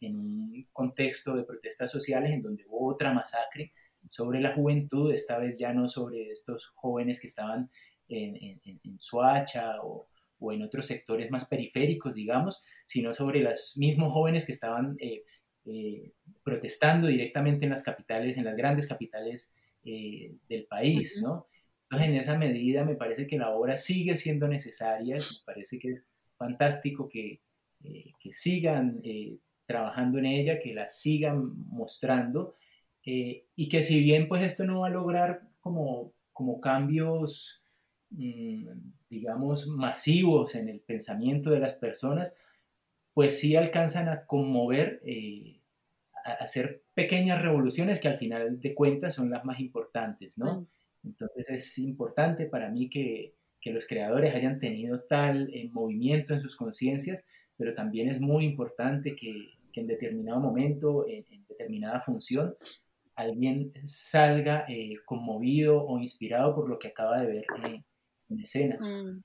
en 0.02 0.18
un 0.18 0.68
contexto 0.74 1.36
de 1.36 1.44
protestas 1.44 1.90
sociales 1.90 2.32
en 2.32 2.42
donde 2.42 2.66
hubo 2.68 2.94
otra 2.94 3.14
masacre 3.14 3.72
sobre 4.10 4.42
la 4.42 4.54
juventud, 4.54 5.14
esta 5.14 5.38
vez 5.38 5.58
ya 5.58 5.74
no 5.74 5.88
sobre 5.88 6.32
estos 6.32 6.68
jóvenes 6.76 7.22
que 7.22 7.28
estaban 7.28 7.70
en, 8.10 8.36
en, 8.66 8.80
en 8.84 9.00
Suacha 9.00 9.82
o, 9.84 10.10
o, 10.40 10.52
en 10.52 10.64
otros 10.64 10.88
sectores 10.88 11.30
más 11.30 11.48
periféricos, 11.48 12.16
digamos, 12.16 12.62
sino 12.86 13.14
sobre 13.14 13.42
los 13.42 13.78
mismos 13.78 14.12
jóvenes 14.12 14.46
que 14.46 14.54
estaban 14.54 14.98
eh, 15.00 15.24
eh, 15.66 16.14
protestando 16.44 17.08
directamente 17.08 17.66
en 17.66 17.72
las 17.72 17.84
capitales, 17.84 18.38
en 18.38 18.46
las 18.46 18.56
grandes 18.56 18.88
capitales 18.88 19.54
eh, 19.84 20.36
del 20.48 20.66
país, 20.66 21.22
¿no? 21.22 21.48
Entonces, 21.84 22.10
en 22.10 22.16
esa 22.16 22.38
medida 22.38 22.86
me 22.86 22.96
parece 22.96 23.28
que 23.28 23.38
la 23.38 23.50
obra 23.50 23.76
sigue 23.78 24.16
siendo 24.16 24.48
necesaria, 24.48 25.18
me 25.18 25.44
parece 25.46 25.80
que 25.80 25.92
es 25.92 26.04
fantástico 26.38 27.10
que, 27.10 27.42
eh, 27.84 28.14
que 28.20 28.34
sigan 28.34 29.02
trabajando 29.66 30.20
en 30.20 30.26
ella, 30.26 30.60
que 30.60 30.74
la 30.74 30.90
sigan 30.90 31.54
mostrando, 31.68 32.56
y 33.04 33.70
que 33.70 33.82
si 33.82 34.02
bien 34.02 34.28
pues 34.28 34.44
esto 34.44 34.66
no 34.66 34.82
va 34.82 34.88
a 34.88 34.92
lograr 34.92 35.42
como, 35.60 36.14
como 36.32 36.62
cambios, 36.62 37.62
mm, 38.12 38.68
digamos, 39.10 39.68
masivos 39.68 40.54
en 40.56 40.70
el 40.70 40.80
pensamiento 40.80 41.50
de 41.50 41.60
las 41.60 41.74
personas, 41.74 42.38
pues 43.20 43.38
sí 43.38 43.58
alcanzan 43.58 44.08
a 44.08 44.26
conmover 44.26 45.02
hacer 46.40 46.84
pequeñas 46.94 47.42
revoluciones 47.42 48.00
que 48.00 48.08
al 48.08 48.18
final 48.18 48.62
de 48.62 48.74
cuentas 48.74 49.14
son 49.14 49.30
las 49.30 49.44
más 49.44 49.60
importantes, 49.60 50.38
¿no? 50.38 50.66
Entonces 51.04 51.50
es 51.50 51.78
importante 51.80 52.46
para 52.46 52.70
mí 52.70 52.90
que, 52.90 53.36
que 53.60 53.74
los 53.74 53.86
creadores 53.88 54.34
hayan 54.34 54.58
tenido 54.58 55.02
tal 55.02 55.54
eh, 55.54 55.70
movimiento 55.74 56.34
en 56.34 56.40
sus 56.40 56.56
conciencias, 56.56 57.22
pero 57.58 57.74
también 57.74 58.08
es 58.08 58.22
muy 58.22 58.46
importante 58.46 59.14
que, 59.18 59.50
que 59.74 59.82
en 59.82 59.88
determinado 59.88 60.40
momento, 60.40 61.06
en, 61.06 61.26
determinada 61.50 62.00
función, 62.00 62.56
alguien 63.16 63.74
salga 63.84 64.64
eh, 64.70 64.94
conmovido 65.06 65.84
o 65.84 66.00
inspirado 66.00 66.56
por 66.56 66.70
lo 66.70 66.80
que 66.80 66.88
acaba 66.88 67.20
de 67.20 67.28
ver 67.28 67.46
en 68.30 68.40
escena. 68.40 68.78
Mm. 68.80 69.24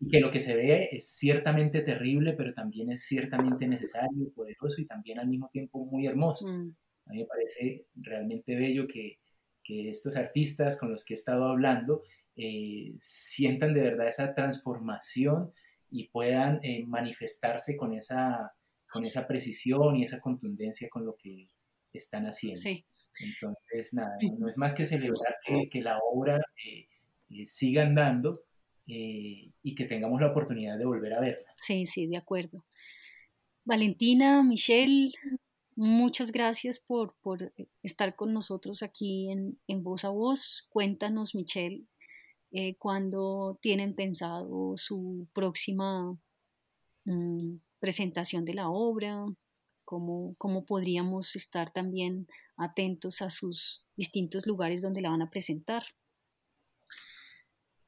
Y 0.00 0.08
que 0.08 0.20
lo 0.20 0.30
que 0.30 0.40
se 0.40 0.56
ve 0.56 0.88
es 0.92 1.10
ciertamente 1.10 1.82
terrible, 1.82 2.32
pero 2.32 2.54
también 2.54 2.90
es 2.90 3.04
ciertamente 3.04 3.68
necesario, 3.68 4.32
poderoso 4.34 4.80
y 4.80 4.86
también 4.86 5.18
al 5.18 5.28
mismo 5.28 5.50
tiempo 5.52 5.84
muy 5.84 6.06
hermoso. 6.06 6.46
Mm. 6.46 6.74
A 7.06 7.12
mí 7.12 7.18
me 7.18 7.26
parece 7.26 7.84
realmente 7.94 8.54
bello 8.54 8.86
que, 8.88 9.18
que 9.62 9.90
estos 9.90 10.16
artistas 10.16 10.78
con 10.78 10.90
los 10.90 11.04
que 11.04 11.14
he 11.14 11.16
estado 11.18 11.44
hablando 11.44 12.02
eh, 12.34 12.94
sientan 13.00 13.74
de 13.74 13.82
verdad 13.82 14.08
esa 14.08 14.34
transformación 14.34 15.52
y 15.90 16.08
puedan 16.08 16.60
eh, 16.62 16.82
manifestarse 16.86 17.76
con 17.76 17.92
esa, 17.92 18.52
con 18.90 19.04
esa 19.04 19.26
precisión 19.26 19.96
y 19.96 20.04
esa 20.04 20.20
contundencia 20.20 20.88
con 20.88 21.04
lo 21.04 21.16
que 21.16 21.46
están 21.92 22.24
haciendo. 22.24 22.86
Entonces, 23.18 23.92
nada, 23.92 24.16
no 24.38 24.48
es 24.48 24.56
más 24.56 24.72
que 24.72 24.86
celebrar 24.86 25.34
que, 25.44 25.68
que 25.68 25.82
la 25.82 25.98
obra 25.98 26.40
eh, 26.64 27.44
siga 27.44 27.82
andando 27.82 28.44
y 28.86 29.74
que 29.76 29.84
tengamos 29.84 30.20
la 30.20 30.30
oportunidad 30.30 30.78
de 30.78 30.84
volver 30.84 31.12
a 31.14 31.20
verla. 31.20 31.54
Sí, 31.60 31.86
sí, 31.86 32.06
de 32.06 32.16
acuerdo. 32.16 32.64
Valentina, 33.64 34.42
Michelle, 34.42 35.12
Muchas 35.82 36.30
gracias 36.30 36.78
por, 36.78 37.14
eh, 37.56 37.66
estar 37.82 38.14
con 38.14 38.34
nosotros 38.34 38.82
aquí 38.82 39.30
en, 39.30 39.82
Voz 39.82 40.04
a 40.04 40.10
Voz. 40.10 40.66
Cuéntanos, 40.68 41.34
Michelle, 41.34 41.86
eh, 42.52 42.76
cuándo 42.76 43.58
tienen 43.62 43.94
pensado 43.94 44.76
su 44.76 45.26
próxima 45.32 46.18
mm, 47.06 47.56
presentación 47.78 48.44
de 48.44 48.52
la 48.52 48.68
obra, 48.68 49.24
cómo, 49.86 50.34
cómo 50.36 50.66
podríamos 50.66 51.34
estar 51.34 51.72
también 51.72 52.28
atentos 52.58 53.22
a 53.22 53.30
sus 53.30 53.82
distintos 53.96 54.46
lugares 54.46 54.82
donde 54.82 55.00
la 55.00 55.08
van 55.08 55.22
a 55.22 55.30
presentar. 55.30 55.84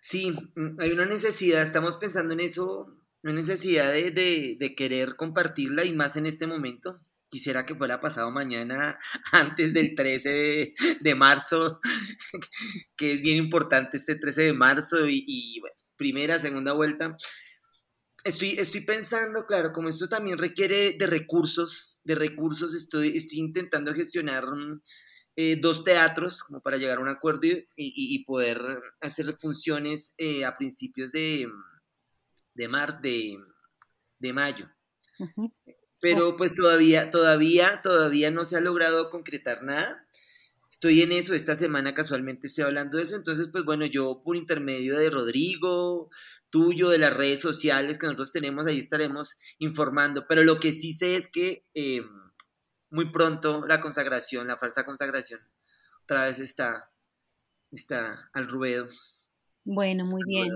Sí, 0.05 0.33
mm, 0.33 0.81
hay 0.81 0.91
una 0.91 1.07
necesidad, 1.07 1.63
estamos 1.63 1.97
pensando 1.97 2.35
en 2.35 2.41
eso, 2.41 2.89
una 3.23 3.35
necesidad 3.35 3.93
de, 3.93 4.11
de 4.59 4.75
querer 4.75 5.15
compartirla 5.15 5.85
y 5.85 5.93
más 5.93 6.17
en 6.17 6.27
este 6.27 6.49
momento 6.49 6.99
quisiera 7.31 7.65
que 7.65 7.77
fuera 7.77 8.01
pasado 8.01 8.33
mañana 8.33 8.99
antes 9.33 9.73
del 9.73 9.95
13 9.95 10.75
de, 11.01 11.15
marzo, 11.15 11.81
que 12.97 13.15
es 13.15 13.23
bien 13.23 13.39
importante 13.39 13.97
este 13.97 14.17
13 14.17 14.43
de 14.43 14.53
marzo 14.53 15.09
y, 15.09 15.63
primera, 15.97 16.37
segunda 16.41 16.73
vuelta. 16.73 17.17
Estoy, 18.25 18.57
estoy 18.59 18.81
pensando, 18.81 19.47
claro, 19.47 19.71
como 19.73 19.89
esto 19.89 20.09
también 20.09 20.37
requiere 20.37 20.97
de 20.99 21.07
recursos, 21.07 21.97
de 22.03 22.17
recursos, 22.17 22.75
estoy, 22.75 23.17
estoy 23.17 23.39
intentando 23.39 23.95
gestionar 23.95 24.45
eh, 25.37 25.57
dos 25.57 25.83
teatros 25.85 26.43
como 26.43 26.61
para 26.61 26.77
llegar 26.77 26.99
a 26.99 27.03
un 27.03 27.09
acuerdo 27.09 27.49
y, 27.77 28.25
poder 28.25 28.61
hacer 29.01 29.35
funciones 29.39 30.15
eh, 30.19 30.45
a 30.45 30.57
principios 30.57 31.11
de, 31.11 31.49
de, 32.55 32.69
mar, 32.69 33.01
de, 33.01 33.39
de 34.19 34.33
mayo. 34.33 34.69
Pero 36.01 36.37
pues 36.37 36.55
todavía, 36.55 37.11
todavía, 37.11 37.81
todavía 37.83 38.31
no 38.31 38.45
se 38.45 38.57
ha 38.57 38.61
logrado 38.61 39.09
concretar 39.09 39.63
nada. 39.63 40.07
Estoy 40.69 41.03
en 41.03 41.13
eso, 41.13 41.35
esta 41.35 41.55
semana 41.55 41.95
casualmente 41.95 42.47
estoy 42.47 42.65
hablando 42.65 42.97
de 42.97 43.05
eso, 43.05 43.15
entonces 43.15 43.49
pues 43.53 43.65
bueno, 43.65 43.87
yo 43.87 44.23
por 44.25 44.37
intermedio 44.37 44.99
de 44.99 45.11
Rodrigo, 45.11 46.11
tuyo, 46.51 46.89
de 46.89 46.99
las 46.99 47.15
redes 47.15 47.41
sociales 47.41 47.99
que 47.99 48.07
nosotros 48.07 48.33
tenemos, 48.33 48.67
ahí 48.67 48.79
estaremos 48.79 49.39
informando, 49.59 50.27
pero 50.29 50.45
lo 50.45 50.61
que 50.61 50.73
sí 50.73 50.93
sé 50.93 51.17
es 51.17 51.27
que 51.27 51.65
em, 51.75 52.07
muy 52.93 53.11
pronto 53.11 53.67
la 53.67 53.81
consagración, 53.81 54.47
la 54.47 54.59
falsa 54.59 54.85
consagración, 54.85 55.41
otra 56.05 56.27
vez 56.27 56.39
está, 56.39 56.91
está 57.71 58.31
al 58.33 58.47
ruedo. 58.47 58.89
Bueno, 59.65 60.05
muy 60.05 60.23
bien. 60.27 60.51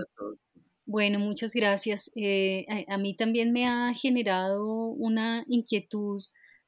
Bueno, 0.85 1.19
muchas 1.19 1.53
gracias. 1.53 2.11
Eh, 2.15 2.65
a, 2.87 2.97
mí 2.97 3.15
también 3.15 3.51
me 3.51 3.67
ha 3.67 3.93
generado 3.93 4.87
una 4.89 5.43
inquietud 5.47 6.23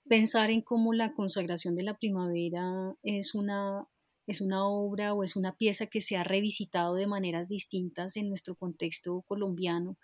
pensar 0.10 0.50
en 0.50 0.62
cómo 0.62 0.92
la 0.94 1.14
consagración 1.14 1.76
de 1.76 1.84
la 1.84 1.98
primavera 1.98 2.96
es 3.04 3.36
una, 3.36 3.86
es 4.28 4.42
una 4.42 4.68
obra 4.68 5.14
o 5.14 5.24
es 5.24 5.36
una 5.36 5.56
pieza 5.56 5.86
que 5.86 6.02
se 6.02 6.18
ha 6.18 6.24
revisitado 6.24 6.96
de 6.96 7.06
maneras 7.06 7.48
distintas 7.48 8.18
en 8.18 8.28
nuestro 8.28 8.56
contexto 8.56 9.22
colombiano 9.28 9.98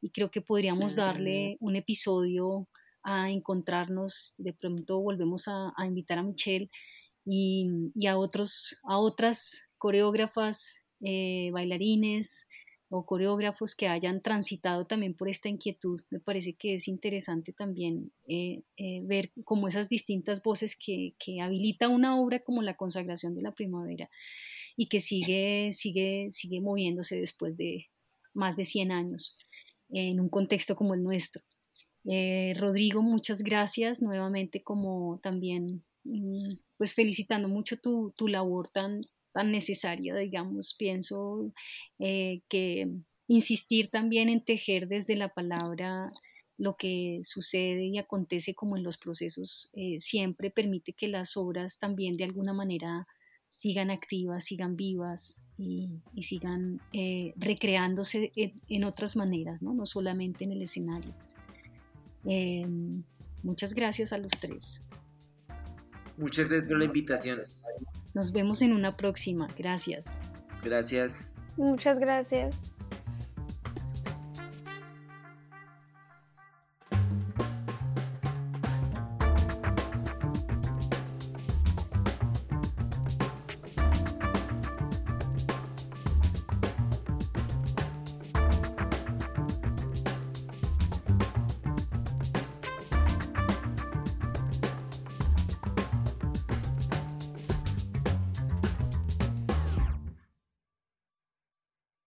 y 0.00 0.10
creo 0.10 0.30
que 0.30 0.40
podríamos 0.40 0.96
darle 0.96 1.58
un 1.60 1.76
episodio 1.76 2.66
a 3.02 3.30
encontrarnos, 3.30 4.34
de 4.38 4.52
pronto 4.52 5.00
volvemos 5.00 5.48
a, 5.48 5.72
invitar 5.86 6.18
a 6.18 6.22
Michelle 6.22 6.70
y, 7.24 7.68
a, 8.06 8.18
otros, 8.18 8.78
a 8.82 8.98
otras 8.98 9.62
coreógrafas, 9.78 10.80
eh, 11.00 11.50
bailarines, 11.52 12.46
o 12.92 13.06
coreógrafos 13.06 13.76
que 13.76 13.86
hayan 13.86 14.20
transitado 14.20 14.84
también 14.84 15.14
por 15.14 15.28
esta 15.28 15.48
inquietud. 15.48 16.00
Me 16.10 16.18
parece 16.18 16.54
que 16.54 16.74
es 16.74 16.88
interesante 16.88 17.52
también 17.52 18.10
eh, 18.26 18.62
eh, 18.76 19.00
ver 19.04 19.30
como 19.44 19.68
esas 19.68 19.88
distintas 19.88 20.42
voces 20.42 20.76
que, 20.76 21.14
que, 21.24 21.40
habilita 21.40 21.88
una 21.88 22.20
obra 22.20 22.40
como 22.40 22.62
la 22.62 22.76
consagración 22.76 23.36
de 23.36 23.42
la 23.42 23.52
primavera 23.52 24.10
y 24.76 24.88
que 24.88 24.98
sigue, 24.98 25.70
sigue, 25.72 26.30
sigue 26.30 26.60
moviéndose 26.60 27.20
después 27.20 27.56
de 27.56 27.86
más 28.34 28.56
de 28.56 28.64
100 28.64 28.90
años 28.90 29.36
en 29.90 30.20
un 30.20 30.28
contexto 30.28 30.74
como 30.74 30.94
el 30.94 31.04
nuestro. 31.04 31.42
Eh, 32.04 32.54
Rodrigo, 32.56 33.02
muchas 33.02 33.42
gracias 33.42 34.00
nuevamente 34.00 34.62
como 34.62 35.20
también 35.22 35.82
mm, 36.04 36.54
pues 36.78 36.94
felicitando 36.94 37.48
mucho 37.48 37.76
tu, 37.76 38.12
tu 38.16 38.26
labor 38.28 38.68
tan, 38.70 39.02
tan 39.32 39.52
necesario, 39.52 40.16
digamos, 40.16 40.74
pienso 40.78 41.52
eh, 41.98 42.40
que 42.48 42.88
insistir 43.28 43.90
también 43.90 44.28
en 44.28 44.44
tejer 44.44 44.88
desde 44.88 45.14
la 45.16 45.28
palabra 45.28 46.12
lo 46.58 46.76
que 46.76 47.20
sucede 47.22 47.84
y 47.84 47.96
acontece 47.96 48.54
como 48.54 48.76
en 48.76 48.82
los 48.82 48.98
procesos 48.98 49.70
eh, 49.72 49.98
siempre 49.98 50.50
permite 50.50 50.92
que 50.92 51.08
las 51.08 51.36
obras 51.36 51.78
también 51.78 52.16
de 52.16 52.24
alguna 52.24 52.52
manera 52.52 53.06
sigan 53.48 53.90
activas, 53.90 54.44
sigan 54.44 54.76
vivas 54.76 55.42
y, 55.58 56.00
sigan 56.20 56.80
eh, 56.92 57.32
recreándose 57.36 58.32
en, 58.34 58.84
otras 58.84 59.16
maneras, 59.16 59.62
¿no? 59.62 59.74
no 59.74 59.86
solamente 59.86 60.44
en 60.44 60.52
el 60.52 60.62
escenario. 60.62 61.14
Em, 62.24 63.02
muchas 63.42 63.74
gracias 63.74 64.12
a 64.12 64.18
los 64.18 64.32
tres. 64.32 64.82
Muchas 66.16 66.48
gracias 66.48 66.68
por 66.68 66.78
la 66.78 66.84
invitación. 66.84 67.40
Nos 68.14 68.32
vemos 68.32 68.60
en 68.62 68.72
una 68.72 68.96
próxima. 68.96 69.48
Gracias. 69.56 70.06
Gracias. 70.62 71.32
Muchas 71.56 71.98
gracias. 71.98 72.70